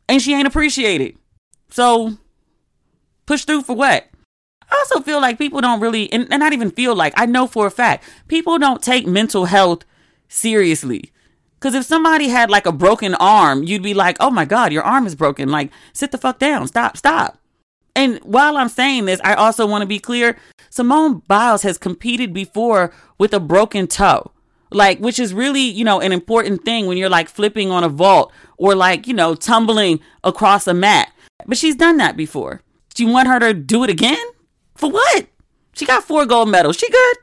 And 0.08 0.20
she 0.20 0.34
ain't 0.34 0.48
appreciated. 0.48 1.16
So 1.70 2.18
push 3.26 3.44
through 3.44 3.62
for 3.62 3.76
what? 3.76 4.06
I 4.70 4.76
also 4.76 5.00
feel 5.00 5.20
like 5.20 5.38
people 5.38 5.61
don't 5.61 5.80
really, 5.80 6.12
and, 6.12 6.28
and 6.30 6.40
not 6.40 6.52
even 6.52 6.70
feel 6.70 6.94
like, 6.94 7.12
I 7.16 7.26
know 7.26 7.46
for 7.46 7.66
a 7.66 7.70
fact, 7.70 8.04
people 8.28 8.59
don't 8.59 8.83
take 8.83 9.06
mental 9.06 9.46
health 9.46 9.85
seriously. 10.28 11.12
Because 11.54 11.74
if 11.74 11.85
somebody 11.85 12.28
had 12.28 12.50
like 12.50 12.66
a 12.66 12.72
broken 12.72 13.14
arm, 13.16 13.64
you'd 13.64 13.83
be 13.83 13.94
like, 13.94 14.16
oh 14.20 14.30
my 14.30 14.44
God, 14.44 14.72
your 14.72 14.83
arm 14.83 15.06
is 15.06 15.14
broken. 15.14 15.50
Like, 15.50 15.70
sit 15.92 16.11
the 16.11 16.18
fuck 16.18 16.38
down. 16.38 16.66
Stop, 16.68 16.96
stop. 16.96 17.38
And 17.94 18.18
while 18.20 18.56
I'm 18.56 18.68
saying 18.68 19.04
this, 19.04 19.20
I 19.24 19.35
also 19.35 19.66
want 19.66 19.83
to 19.83 19.87
be 19.87 19.98
clear 19.98 20.38
Simone 20.70 21.22
Biles 21.26 21.62
has 21.62 21.76
competed 21.76 22.33
before 22.33 22.92
with 23.18 23.35
a 23.35 23.40
broken 23.40 23.88
toe. 23.88 24.30
Like, 24.70 25.00
which 25.00 25.18
is 25.18 25.35
really, 25.35 25.62
you 25.62 25.85
know, 25.85 26.00
an 26.00 26.12
important 26.12 26.64
thing 26.64 26.87
when 26.87 26.96
you're 26.96 27.09
like 27.09 27.28
flipping 27.28 27.72
on 27.72 27.83
a 27.83 27.88
vault 27.88 28.33
or 28.56 28.76
like, 28.76 29.09
you 29.09 29.12
know, 29.12 29.35
tumbling 29.35 30.00
across 30.22 30.68
a 30.68 30.74
mat. 30.74 31.12
But 31.46 31.59
she's 31.59 31.76
done 31.76 31.96
that 31.98 32.16
before. 32.16 32.62
Do 32.94 33.05
you 33.05 33.12
want 33.12 33.29
her 33.29 33.38
to 33.40 33.55
do 33.55 33.85
it 33.85 33.90
again? 33.90 34.18
For 34.74 34.90
what? 34.90 35.26
She 35.74 35.87
got 35.87 36.05
four 36.05 36.26
gold 36.26 36.48
medals. 36.48 36.76
She 36.76 36.90
good. 36.90 37.16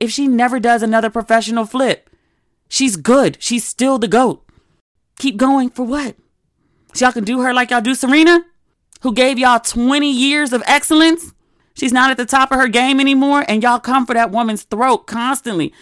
If 0.00 0.10
she 0.10 0.28
never 0.28 0.60
does 0.60 0.82
another 0.82 1.10
professional 1.10 1.66
flip, 1.66 2.08
she's 2.68 2.96
good. 2.96 3.36
She's 3.40 3.64
still 3.64 3.98
the 3.98 4.08
GOAT. 4.08 4.44
Keep 5.18 5.36
going 5.36 5.70
for 5.70 5.84
what? 5.84 6.16
So 6.94 7.04
y'all 7.04 7.12
can 7.12 7.24
do 7.24 7.40
her 7.40 7.52
like 7.52 7.70
y'all 7.70 7.80
do 7.80 7.94
Serena, 7.94 8.44
who 9.02 9.12
gave 9.12 9.38
y'all 9.38 9.60
20 9.60 10.10
years 10.10 10.52
of 10.52 10.62
excellence. 10.66 11.32
She's 11.74 11.92
not 11.92 12.10
at 12.10 12.16
the 12.16 12.26
top 12.26 12.50
of 12.50 12.58
her 12.58 12.68
game 12.68 13.00
anymore, 13.00 13.44
and 13.48 13.62
y'all 13.62 13.78
come 13.78 14.06
for 14.06 14.14
that 14.14 14.30
woman's 14.30 14.64
throat 14.64 15.06
constantly. 15.06 15.72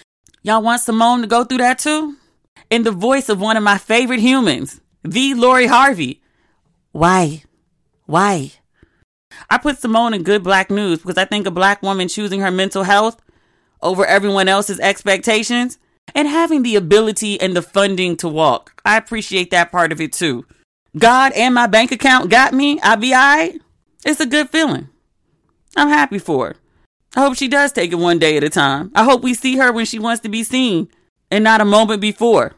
Y'all 0.42 0.62
want 0.62 0.80
Simone 0.80 1.22
to 1.22 1.26
go 1.26 1.44
through 1.44 1.58
that 1.58 1.78
too? 1.78 2.16
In 2.70 2.82
the 2.82 2.90
voice 2.90 3.28
of 3.28 3.40
one 3.40 3.56
of 3.56 3.62
my 3.62 3.78
favorite 3.78 4.20
humans, 4.20 4.80
the 5.02 5.34
Lori 5.34 5.66
Harvey. 5.66 6.22
Why? 6.92 7.44
Why? 8.06 8.52
I 9.50 9.58
put 9.58 9.78
Simone 9.78 10.14
in 10.14 10.22
good 10.22 10.42
black 10.42 10.70
news 10.70 11.00
because 11.00 11.18
I 11.18 11.24
think 11.24 11.46
a 11.46 11.50
black 11.50 11.82
woman 11.82 12.08
choosing 12.08 12.40
her 12.40 12.50
mental 12.50 12.84
health 12.84 13.20
over 13.82 14.06
everyone 14.06 14.48
else's 14.48 14.80
expectations 14.80 15.78
and 16.14 16.28
having 16.28 16.62
the 16.62 16.76
ability 16.76 17.40
and 17.40 17.54
the 17.54 17.62
funding 17.62 18.16
to 18.18 18.28
walk. 18.28 18.80
I 18.84 18.96
appreciate 18.96 19.50
that 19.50 19.72
part 19.72 19.92
of 19.92 20.00
it 20.00 20.12
too. 20.12 20.46
God 20.96 21.32
and 21.32 21.54
my 21.54 21.66
bank 21.66 21.92
account 21.92 22.30
got 22.30 22.54
me. 22.54 22.80
I'll 22.80 22.96
be 22.96 23.12
all 23.12 23.20
right. 23.20 23.60
It's 24.04 24.20
a 24.20 24.26
good 24.26 24.48
feeling. 24.50 24.88
I'm 25.76 25.88
happy 25.88 26.18
for 26.18 26.48
her. 26.48 26.56
I 27.16 27.20
hope 27.20 27.36
she 27.36 27.48
does 27.48 27.72
take 27.72 27.92
it 27.92 27.96
one 27.96 28.18
day 28.18 28.36
at 28.36 28.44
a 28.44 28.50
time. 28.50 28.92
I 28.94 29.04
hope 29.04 29.22
we 29.22 29.34
see 29.34 29.56
her 29.56 29.72
when 29.72 29.86
she 29.86 29.98
wants 29.98 30.22
to 30.22 30.28
be 30.28 30.42
seen 30.42 30.88
and 31.30 31.42
not 31.42 31.60
a 31.60 31.64
moment 31.64 32.00
before. 32.00 32.52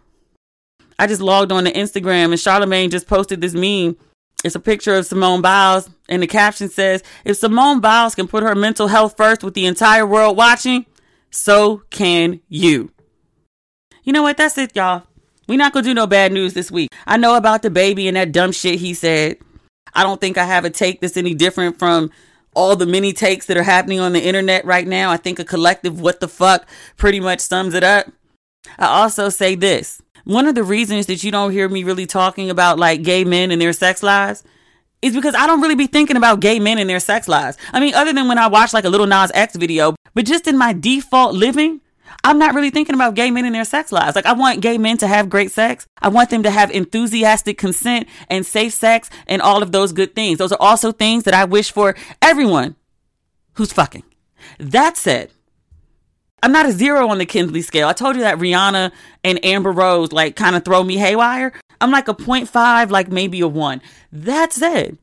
I 0.98 1.06
just 1.06 1.22
logged 1.22 1.52
on 1.52 1.64
to 1.64 1.72
Instagram 1.72 2.30
and 2.30 2.40
Charlemagne 2.40 2.90
just 2.90 3.06
posted 3.06 3.40
this 3.40 3.54
meme 3.54 3.96
It's 4.44 4.54
a 4.54 4.60
picture 4.60 4.94
of 4.94 5.06
Simone 5.06 5.42
Biles, 5.42 5.90
and 6.08 6.22
the 6.22 6.28
caption 6.28 6.68
says, 6.68 7.02
If 7.24 7.38
Simone 7.38 7.80
Biles 7.80 8.14
can 8.14 8.28
put 8.28 8.44
her 8.44 8.54
mental 8.54 8.86
health 8.86 9.16
first 9.16 9.42
with 9.42 9.54
the 9.54 9.66
entire 9.66 10.06
world 10.06 10.36
watching, 10.36 10.86
so 11.30 11.82
can 11.90 12.40
you. 12.48 12.92
You 14.04 14.12
know 14.12 14.22
what? 14.22 14.36
That's 14.36 14.56
it, 14.56 14.76
y'all. 14.76 15.02
we 15.48 15.56
not 15.56 15.72
gonna 15.72 15.84
do 15.84 15.92
no 15.92 16.06
bad 16.06 16.32
news 16.32 16.54
this 16.54 16.70
week. 16.70 16.90
I 17.06 17.16
know 17.16 17.36
about 17.36 17.62
the 17.62 17.70
baby 17.70 18.06
and 18.06 18.16
that 18.16 18.32
dumb 18.32 18.52
shit 18.52 18.78
he 18.78 18.94
said. 18.94 19.38
I 19.92 20.04
don't 20.04 20.20
think 20.20 20.38
I 20.38 20.44
have 20.44 20.64
a 20.64 20.70
take 20.70 21.00
that's 21.00 21.16
any 21.16 21.34
different 21.34 21.78
from 21.78 22.10
all 22.54 22.76
the 22.76 22.86
many 22.86 23.12
takes 23.12 23.46
that 23.46 23.56
are 23.56 23.62
happening 23.62 23.98
on 23.98 24.12
the 24.12 24.24
internet 24.24 24.64
right 24.64 24.86
now. 24.86 25.10
I 25.10 25.16
think 25.16 25.38
a 25.38 25.44
collective 25.44 26.00
what 26.00 26.20
the 26.20 26.28
fuck 26.28 26.68
pretty 26.96 27.18
much 27.20 27.40
sums 27.40 27.74
it 27.74 27.82
up. 27.82 28.06
I 28.78 28.86
also 28.86 29.28
say 29.30 29.56
this 29.56 30.00
one 30.28 30.46
of 30.46 30.54
the 30.54 30.62
reasons 30.62 31.06
that 31.06 31.24
you 31.24 31.30
don't 31.30 31.52
hear 31.52 31.66
me 31.70 31.84
really 31.84 32.04
talking 32.04 32.50
about 32.50 32.78
like 32.78 33.02
gay 33.02 33.24
men 33.24 33.50
and 33.50 33.62
their 33.62 33.72
sex 33.72 34.02
lives 34.02 34.44
is 35.00 35.14
because 35.14 35.34
I 35.34 35.46
don't 35.46 35.62
really 35.62 35.74
be 35.74 35.86
thinking 35.86 36.18
about 36.18 36.40
gay 36.40 36.60
men 36.60 36.76
and 36.76 36.88
their 36.88 37.00
sex 37.00 37.28
lives. 37.28 37.56
I 37.72 37.80
mean, 37.80 37.94
other 37.94 38.12
than 38.12 38.28
when 38.28 38.36
I 38.36 38.46
watch 38.48 38.74
like 38.74 38.84
a 38.84 38.90
Lil 38.90 39.06
Nas 39.06 39.32
X 39.32 39.56
video, 39.56 39.94
but 40.12 40.26
just 40.26 40.46
in 40.46 40.58
my 40.58 40.74
default 40.74 41.34
living, 41.34 41.80
I'm 42.24 42.38
not 42.38 42.54
really 42.54 42.68
thinking 42.68 42.94
about 42.94 43.14
gay 43.14 43.30
men 43.30 43.46
and 43.46 43.54
their 43.54 43.64
sex 43.64 43.90
lives. 43.90 44.16
Like, 44.16 44.26
I 44.26 44.34
want 44.34 44.60
gay 44.60 44.76
men 44.76 44.98
to 44.98 45.06
have 45.06 45.30
great 45.30 45.50
sex. 45.50 45.86
I 46.02 46.08
want 46.08 46.28
them 46.28 46.42
to 46.42 46.50
have 46.50 46.70
enthusiastic 46.72 47.56
consent 47.56 48.06
and 48.28 48.44
safe 48.44 48.74
sex 48.74 49.08
and 49.28 49.40
all 49.40 49.62
of 49.62 49.72
those 49.72 49.92
good 49.92 50.14
things. 50.14 50.36
Those 50.36 50.52
are 50.52 50.60
also 50.60 50.92
things 50.92 51.24
that 51.24 51.32
I 51.32 51.44
wish 51.46 51.72
for 51.72 51.94
everyone 52.20 52.76
who's 53.54 53.72
fucking. 53.72 54.04
That 54.58 54.98
said, 54.98 55.30
I'm 56.42 56.52
not 56.52 56.66
a 56.66 56.72
zero 56.72 57.08
on 57.08 57.18
the 57.18 57.26
Kinsey 57.26 57.62
scale. 57.62 57.88
I 57.88 57.92
told 57.92 58.16
you 58.16 58.22
that 58.22 58.38
Rihanna 58.38 58.92
and 59.24 59.44
Amber 59.44 59.72
Rose 59.72 60.12
like 60.12 60.36
kind 60.36 60.56
of 60.56 60.64
throw 60.64 60.82
me 60.84 60.96
haywire. 60.96 61.52
I'm 61.80 61.90
like 61.90 62.08
a 62.08 62.14
0.5, 62.14 62.90
like 62.90 63.08
maybe 63.08 63.40
a 63.40 63.48
1. 63.48 63.80
That 64.12 64.52
said, 64.52 64.98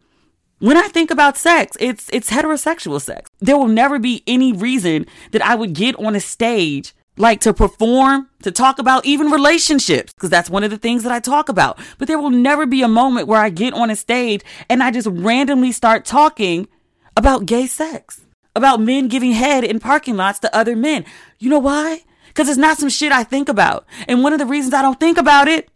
when 0.60 0.78
I 0.78 0.88
think 0.88 1.12
about 1.12 1.38
sex, 1.38 1.76
it's 1.80 2.10
it's 2.12 2.30
heterosexual 2.30 3.02
sex. 3.02 3.30
There 3.40 3.58
will 3.58 3.68
never 3.68 4.00
be 4.00 4.24
any 4.26 4.54
reason 4.54 5.06
that 5.32 5.46
I 5.46 5.56
would 5.56 5.74
get 5.74 5.96
on 5.98 6.16
a 6.16 6.20
stage 6.20 6.94
like 7.18 7.40
to 7.42 7.54
perform, 7.54 8.30
to 8.44 8.52
talk 8.52 8.78
about 8.78 9.06
even 9.06 9.32
relationships, 9.32 10.14
because 10.14 10.30
that's 10.30 10.50
one 10.50 10.64
of 10.64 10.72
the 10.72 10.78
things 10.78 11.04
that 11.04 11.12
I 11.12 11.20
talk 11.20 11.48
about. 11.48 11.80
But 11.98 12.08
there 12.08 12.20
will 12.20 12.30
never 12.30 12.66
be 12.66 12.82
a 12.82 12.88
moment 12.88 13.28
where 13.28 13.40
I 13.40 13.50
get 13.50 13.74
on 13.74 13.90
a 13.90 13.96
stage 13.96 14.42
and 14.70 14.84
I 14.84 14.92
just 14.92 15.08
randomly 15.08 15.72
start 15.72 16.06
talking 16.06 16.68
about 17.16 17.46
gay 17.46 17.68
sex 17.68 18.26
about 18.56 18.80
men 18.80 19.08
giving 19.08 19.32
head 19.32 19.64
in 19.64 19.80
parking 19.80 20.16
lots 20.16 20.40
to 20.40 20.56
other 20.56 20.76
men. 20.76 21.06
You 21.40 21.50
know 21.50 21.60
why? 21.60 22.04
Because 22.28 22.50
it's 22.50 22.58
not 22.58 22.78
some 22.78 22.90
shit 22.90 23.12
I 23.12 23.24
think 23.24 23.50
about. 23.50 23.86
And 24.08 24.24
one 24.24 24.34
of 24.34 24.40
the 24.40 24.46
reasons 24.46 24.74
I 24.74 24.82
don't 24.82 25.00
think 25.00 25.18
about 25.18 25.48
it, 25.48 25.70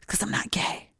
because 0.00 0.22
I'm 0.22 0.30
not 0.30 0.50
gay. 0.50 0.90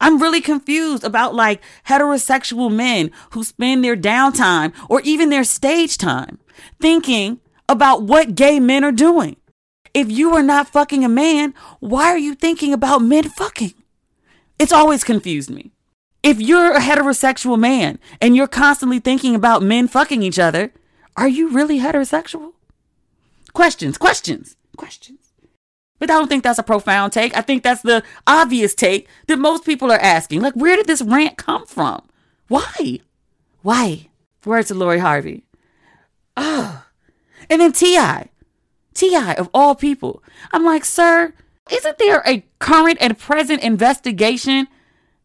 I'm 0.00 0.20
really 0.22 0.40
confused 0.40 1.04
about 1.04 1.34
like 1.34 1.60
heterosexual 1.86 2.72
men 2.72 3.10
who 3.32 3.42
spend 3.42 3.82
their 3.82 3.96
downtime 3.96 4.72
or 4.88 5.00
even 5.02 5.28
their 5.28 5.44
stage 5.44 5.98
time 5.98 6.38
thinking 6.80 7.40
about 7.68 8.02
what 8.02 8.34
gay 8.34 8.60
men 8.60 8.84
are 8.84 8.92
doing. 8.92 9.36
If 9.94 10.10
you 10.10 10.34
are 10.34 10.42
not 10.42 10.68
fucking 10.68 11.04
a 11.04 11.08
man, 11.08 11.54
why 11.80 12.06
are 12.06 12.18
you 12.18 12.34
thinking 12.34 12.72
about 12.72 13.02
men 13.02 13.24
fucking? 13.28 13.74
It's 14.58 14.72
always 14.72 15.02
confused 15.02 15.50
me. 15.50 15.72
If 16.22 16.40
you're 16.40 16.72
a 16.72 16.80
heterosexual 16.80 17.58
man 17.58 17.98
and 18.20 18.34
you're 18.34 18.48
constantly 18.48 18.98
thinking 18.98 19.34
about 19.34 19.62
men 19.62 19.88
fucking 19.88 20.22
each 20.22 20.38
other, 20.38 20.72
are 21.16 21.28
you 21.28 21.50
really 21.50 21.78
heterosexual? 21.78 22.52
Questions, 23.52 23.98
questions, 23.98 24.56
questions. 24.76 25.32
But 25.98 26.10
I 26.10 26.14
don't 26.14 26.28
think 26.28 26.44
that's 26.44 26.58
a 26.58 26.64
profound 26.64 27.12
take. 27.12 27.36
I 27.36 27.40
think 27.40 27.62
that's 27.62 27.82
the 27.82 28.02
obvious 28.26 28.74
take 28.74 29.08
that 29.26 29.38
most 29.38 29.64
people 29.64 29.90
are 29.90 29.98
asking. 29.98 30.42
Like, 30.42 30.54
where 30.54 30.76
did 30.76 30.86
this 30.86 31.02
rant 31.02 31.36
come 31.36 31.66
from? 31.66 32.02
Why? 32.46 33.00
Why? 33.62 34.08
Words 34.44 34.70
of 34.70 34.76
Lori 34.76 35.00
Harvey. 35.00 35.44
Oh. 36.36 36.84
And 37.50 37.60
then 37.60 37.72
T.I. 37.72 38.28
T.I. 38.94 39.34
of 39.34 39.50
all 39.52 39.74
people. 39.74 40.22
I'm 40.52 40.64
like, 40.64 40.84
sir, 40.84 41.32
isn't 41.70 41.98
there 41.98 42.22
a 42.24 42.44
current 42.58 42.98
and 43.00 43.18
present 43.18 43.62
investigation 43.62 44.68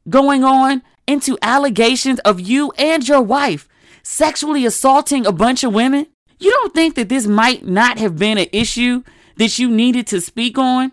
going 0.10 0.44
on 0.44 0.82
into 1.08 1.38
allegations 1.42 2.20
of 2.20 2.40
you 2.40 2.72
and 2.78 3.08
your 3.08 3.22
wife 3.22 3.68
sexually 4.04 4.66
assaulting 4.66 5.26
a 5.26 5.32
bunch 5.32 5.64
of 5.64 5.74
women? 5.74 6.08
You 6.40 6.52
don't 6.52 6.74
think 6.74 6.96
that 6.96 7.10
this 7.10 7.26
might 7.26 7.66
not 7.66 7.98
have 8.00 8.18
been 8.18 8.38
an 8.38 8.48
issue 8.52 9.04
that 9.38 9.58
you 9.60 9.70
needed 9.70 10.08
to 10.08 10.22
speak 10.22 10.58
on? 10.58 10.92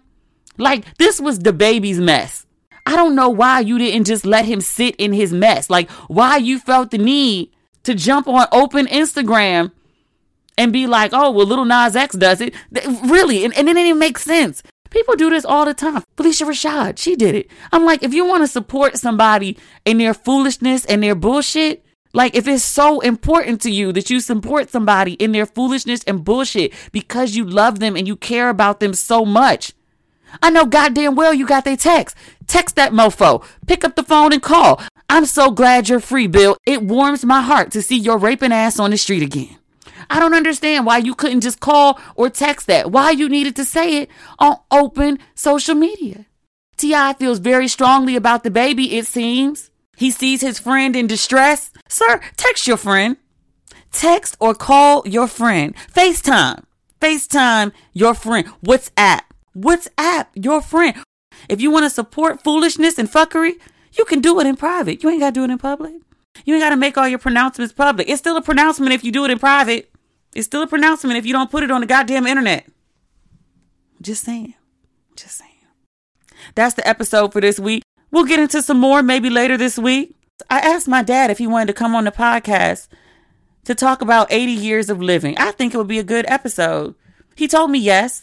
Like, 0.58 0.96
this 0.98 1.20
was 1.20 1.40
the 1.40 1.52
baby's 1.52 1.98
mess. 1.98 2.46
I 2.86 2.96
don't 2.96 3.14
know 3.14 3.28
why 3.28 3.60
you 3.60 3.78
didn't 3.78 4.06
just 4.06 4.26
let 4.26 4.44
him 4.44 4.60
sit 4.60 4.96
in 4.96 5.12
his 5.12 5.32
mess. 5.32 5.70
Like, 5.70 5.90
why 6.08 6.36
you 6.36 6.58
felt 6.58 6.90
the 6.90 6.98
need 6.98 7.50
to 7.84 7.94
jump 7.94 8.28
on 8.28 8.46
open 8.52 8.86
Instagram 8.86 9.72
and 10.58 10.72
be 10.72 10.86
like, 10.86 11.12
oh, 11.14 11.30
well, 11.30 11.46
Lil 11.46 11.64
Nas 11.64 11.96
X 11.96 12.14
does 12.14 12.40
it. 12.40 12.54
Really? 13.04 13.44
And, 13.44 13.56
and 13.56 13.68
it 13.68 13.74
didn't 13.74 13.86
even 13.86 13.98
make 13.98 14.18
sense. 14.18 14.62
People 14.90 15.14
do 15.14 15.31
this 15.31 15.44
all 15.44 15.64
the 15.64 15.74
time. 15.74 16.03
Phylicia 16.16 16.46
Rashad, 16.46 16.98
she 16.98 17.16
did 17.16 17.35
it. 17.35 17.50
I'm 17.72 17.85
like, 17.85 18.03
if 18.03 18.12
you 18.12 18.26
want 18.26 18.42
to 18.42 18.48
support 18.48 18.98
somebody 18.98 19.57
in 19.85 19.98
their 19.98 20.14
foolishness 20.14 20.85
and 20.85 21.03
their 21.03 21.14
bullshit, 21.14 21.85
like 22.12 22.35
if 22.35 22.48
it's 22.48 22.64
so 22.64 23.00
important 23.00 23.61
to 23.62 23.70
you 23.70 23.92
that 23.92 24.11
you 24.11 24.18
support 24.18 24.68
somebody 24.68 25.12
in 25.14 25.31
their 25.31 25.46
foolishness 25.46 26.03
and 26.05 26.24
bullshit 26.24 26.72
because 26.90 27.37
you 27.37 27.44
love 27.44 27.79
them 27.79 27.96
and 27.96 28.09
you 28.09 28.16
care 28.16 28.48
about 28.48 28.81
them 28.81 28.94
so 28.94 29.24
much. 29.24 29.72
I 30.42 30.50
know 30.50 30.64
goddamn 30.66 31.14
well 31.14 31.33
you 31.33 31.46
got 31.46 31.64
their 31.64 31.76
text. 31.76 32.16
Text 32.46 32.76
that 32.76 32.92
mofo. 32.92 33.44
Pick 33.66 33.85
up 33.85 33.94
the 33.94 34.03
phone 34.03 34.33
and 34.33 34.42
call. 34.42 34.81
I'm 35.09 35.24
so 35.24 35.50
glad 35.50 35.88
you're 35.88 36.00
free, 36.00 36.26
Bill. 36.26 36.57
It 36.66 36.83
warms 36.83 37.24
my 37.24 37.42
heart 37.42 37.70
to 37.72 37.83
see 37.83 37.96
your 37.96 38.18
raping 38.18 38.53
ass 38.53 38.79
on 38.79 38.90
the 38.90 38.96
street 38.96 39.22
again. 39.22 39.59
I 40.10 40.18
don't 40.18 40.34
understand 40.34 40.84
why 40.84 40.98
you 40.98 41.14
couldn't 41.14 41.40
just 41.40 41.60
call 41.60 41.98
or 42.16 42.28
text 42.28 42.66
that. 42.66 42.90
Why 42.90 43.12
you 43.12 43.28
needed 43.28 43.54
to 43.56 43.64
say 43.64 44.02
it 44.02 44.10
on 44.38 44.58
open 44.70 45.20
social 45.34 45.76
media. 45.76 46.26
T.I. 46.76 47.14
feels 47.14 47.38
very 47.38 47.68
strongly 47.68 48.16
about 48.16 48.42
the 48.42 48.50
baby, 48.50 48.96
it 48.98 49.06
seems. 49.06 49.70
He 49.96 50.10
sees 50.10 50.40
his 50.40 50.58
friend 50.58 50.96
in 50.96 51.06
distress. 51.06 51.70
Sir, 51.88 52.20
text 52.36 52.66
your 52.66 52.76
friend. 52.76 53.18
Text 53.92 54.36
or 54.40 54.54
call 54.54 55.06
your 55.06 55.28
friend. 55.28 55.74
FaceTime. 55.92 56.64
FaceTime 57.00 57.72
your 57.92 58.14
friend. 58.14 58.48
WhatsApp. 58.64 59.20
WhatsApp 59.56 60.26
your 60.34 60.60
friend. 60.60 60.96
If 61.48 61.60
you 61.60 61.70
want 61.70 61.84
to 61.84 61.90
support 61.90 62.42
foolishness 62.42 62.98
and 62.98 63.10
fuckery, 63.10 63.60
you 63.92 64.04
can 64.04 64.20
do 64.20 64.40
it 64.40 64.46
in 64.46 64.56
private. 64.56 65.02
You 65.02 65.10
ain't 65.10 65.20
got 65.20 65.34
to 65.34 65.40
do 65.40 65.44
it 65.44 65.50
in 65.50 65.58
public. 65.58 65.94
You 66.44 66.54
ain't 66.54 66.62
got 66.62 66.70
to 66.70 66.76
make 66.76 66.96
all 66.96 67.08
your 67.08 67.18
pronouncements 67.18 67.72
public. 67.72 68.08
It's 68.08 68.20
still 68.20 68.36
a 68.36 68.42
pronouncement 68.42 68.92
if 68.92 69.04
you 69.04 69.12
do 69.12 69.24
it 69.24 69.30
in 69.30 69.38
private. 69.38 69.90
It's 70.34 70.46
still 70.46 70.62
a 70.62 70.66
pronouncement 70.66 71.18
if 71.18 71.26
you 71.26 71.32
don't 71.32 71.50
put 71.50 71.62
it 71.62 71.70
on 71.70 71.80
the 71.80 71.86
goddamn 71.86 72.26
internet. 72.26 72.66
Just 74.00 74.24
saying. 74.24 74.54
Just 75.16 75.38
saying. 75.38 75.50
That's 76.54 76.74
the 76.74 76.86
episode 76.86 77.32
for 77.32 77.40
this 77.40 77.58
week. 77.58 77.82
We'll 78.10 78.24
get 78.24 78.38
into 78.38 78.62
some 78.62 78.78
more 78.78 79.02
maybe 79.02 79.30
later 79.30 79.56
this 79.56 79.78
week. 79.78 80.14
I 80.48 80.60
asked 80.60 80.88
my 80.88 81.02
dad 81.02 81.30
if 81.30 81.38
he 81.38 81.46
wanted 81.46 81.66
to 81.66 81.72
come 81.74 81.94
on 81.94 82.04
the 82.04 82.10
podcast 82.10 82.88
to 83.64 83.74
talk 83.74 84.00
about 84.00 84.32
80 84.32 84.52
years 84.52 84.88
of 84.90 85.02
living. 85.02 85.36
I 85.38 85.52
think 85.52 85.74
it 85.74 85.76
would 85.76 85.86
be 85.86 85.98
a 85.98 86.04
good 86.04 86.24
episode. 86.28 86.94
He 87.36 87.46
told 87.46 87.70
me 87.70 87.78
yes. 87.78 88.22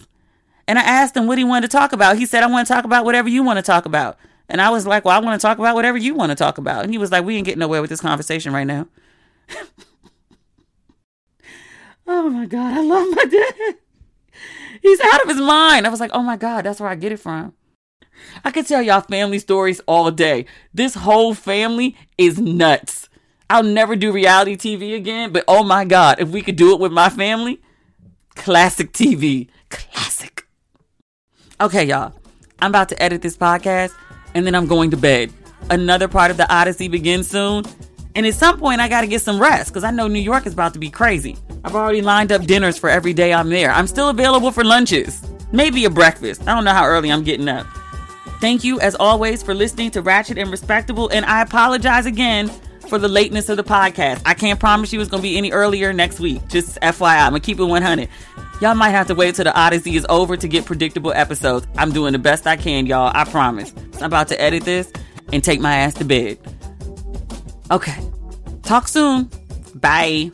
And 0.67 0.77
I 0.77 0.81
asked 0.81 1.15
him 1.15 1.27
what 1.27 1.37
he 1.37 1.43
wanted 1.43 1.69
to 1.69 1.77
talk 1.77 1.93
about. 1.93 2.17
He 2.17 2.25
said, 2.25 2.43
I 2.43 2.47
want 2.47 2.67
to 2.67 2.73
talk 2.73 2.85
about 2.85 3.05
whatever 3.05 3.29
you 3.29 3.43
want 3.43 3.57
to 3.57 3.63
talk 3.63 3.85
about. 3.85 4.17
And 4.49 4.61
I 4.61 4.69
was 4.69 4.87
like, 4.87 5.05
Well, 5.05 5.15
I 5.15 5.23
want 5.23 5.39
to 5.39 5.45
talk 5.45 5.57
about 5.57 5.75
whatever 5.75 5.97
you 5.97 6.13
want 6.13 6.31
to 6.31 6.35
talk 6.35 6.57
about. 6.57 6.83
And 6.83 6.91
he 6.91 6.97
was 6.97 7.11
like, 7.11 7.23
We 7.23 7.35
ain't 7.35 7.45
getting 7.45 7.59
nowhere 7.59 7.81
with 7.81 7.89
this 7.89 8.01
conversation 8.01 8.53
right 8.53 8.67
now. 8.67 8.87
Oh 12.07 12.29
my 12.29 12.45
God, 12.45 12.73
I 12.73 12.81
love 12.81 13.07
my 13.11 13.25
dad. 13.25 13.75
He's 14.81 14.99
out 15.01 15.23
of 15.23 15.29
his 15.29 15.41
mind. 15.41 15.85
I 15.85 15.89
was 15.89 15.99
like, 15.99 16.11
oh 16.13 16.23
my 16.23 16.37
God, 16.37 16.65
that's 16.65 16.79
where 16.79 16.89
I 16.89 16.95
get 16.95 17.11
it 17.11 17.19
from. 17.19 17.53
I 18.43 18.51
could 18.51 18.65
tell 18.65 18.81
y'all 18.81 19.01
family 19.01 19.39
stories 19.39 19.81
all 19.87 20.09
day. 20.11 20.45
This 20.73 20.95
whole 20.95 21.33
family 21.33 21.95
is 22.17 22.39
nuts. 22.39 23.09
I'll 23.49 23.63
never 23.63 23.95
do 23.95 24.11
reality 24.11 24.55
TV 24.55 24.95
again, 24.95 25.31
but 25.31 25.43
oh 25.47 25.63
my 25.63 25.85
God, 25.85 26.19
if 26.19 26.29
we 26.29 26.41
could 26.41 26.55
do 26.55 26.73
it 26.73 26.79
with 26.79 26.91
my 26.91 27.09
family, 27.09 27.61
classic 28.35 28.91
TV. 28.91 29.49
Classic. 29.69 30.45
Okay, 31.59 31.85
y'all. 31.85 32.13
I'm 32.59 32.71
about 32.71 32.89
to 32.89 33.01
edit 33.01 33.21
this 33.21 33.37
podcast 33.37 33.93
and 34.33 34.45
then 34.45 34.55
I'm 34.55 34.67
going 34.67 34.91
to 34.91 34.97
bed. 34.97 35.31
Another 35.69 36.07
part 36.07 36.31
of 36.31 36.37
the 36.37 36.51
Odyssey 36.51 36.87
begins 36.87 37.29
soon. 37.29 37.63
And 38.17 38.25
at 38.25 38.33
some 38.33 38.57
point, 38.59 38.81
I 38.81 38.89
got 38.89 39.01
to 39.01 39.07
get 39.07 39.21
some 39.21 39.39
rest 39.39 39.69
because 39.69 39.83
I 39.83 39.91
know 39.91 40.07
New 40.07 40.19
York 40.19 40.47
is 40.47 40.53
about 40.53 40.73
to 40.73 40.79
be 40.79 40.89
crazy. 40.89 41.37
I've 41.63 41.75
already 41.75 42.01
lined 42.01 42.31
up 42.31 42.45
dinners 42.45 42.75
for 42.75 42.89
every 42.89 43.13
day 43.13 43.31
I'm 43.31 43.47
there. 43.49 43.69
I'm 43.69 43.85
still 43.85 44.09
available 44.09 44.51
for 44.51 44.63
lunches, 44.63 45.21
maybe 45.51 45.85
a 45.85 45.89
breakfast. 45.91 46.41
I 46.47 46.55
don't 46.55 46.63
know 46.63 46.73
how 46.73 46.83
early 46.83 47.11
I'm 47.11 47.23
getting 47.23 47.47
up. 47.47 47.67
Thank 48.41 48.63
you, 48.63 48.79
as 48.79 48.95
always, 48.95 49.43
for 49.43 49.53
listening 49.53 49.91
to 49.91 50.01
Ratchet 50.01 50.39
and 50.39 50.49
Respectable. 50.49 51.09
And 51.09 51.25
I 51.27 51.43
apologize 51.43 52.07
again 52.07 52.49
for 52.87 52.97
the 52.97 53.07
lateness 53.07 53.49
of 53.49 53.57
the 53.57 53.63
podcast. 53.63 54.23
I 54.25 54.33
can't 54.33 54.59
promise 54.59 54.91
you 54.91 54.99
it's 54.99 55.11
going 55.11 55.21
to 55.21 55.29
be 55.29 55.37
any 55.37 55.51
earlier 55.51 55.93
next 55.93 56.19
week. 56.19 56.47
Just 56.47 56.79
FYI, 56.81 57.23
I'm 57.23 57.33
going 57.33 57.41
to 57.43 57.45
keep 57.45 57.59
it 57.59 57.65
100. 57.65 58.09
Y'all 58.61 58.73
might 58.73 58.89
have 58.89 59.05
to 59.07 59.13
wait 59.13 59.35
till 59.35 59.45
the 59.45 59.55
Odyssey 59.55 59.95
is 59.95 60.07
over 60.09 60.35
to 60.35 60.47
get 60.47 60.65
predictable 60.65 61.13
episodes. 61.13 61.67
I'm 61.77 61.91
doing 61.91 62.13
the 62.13 62.19
best 62.19 62.47
I 62.47 62.57
can, 62.57 62.87
y'all. 62.87 63.11
I 63.13 63.25
promise. 63.25 63.75
I'm 63.97 64.05
about 64.05 64.27
to 64.29 64.41
edit 64.41 64.63
this 64.63 64.91
and 65.31 65.43
take 65.43 65.59
my 65.59 65.75
ass 65.75 65.93
to 65.95 66.03
bed. 66.03 66.39
Okay. 67.71 67.97
Talk 68.63 68.87
soon. 68.87 69.29
Bye. 69.75 70.31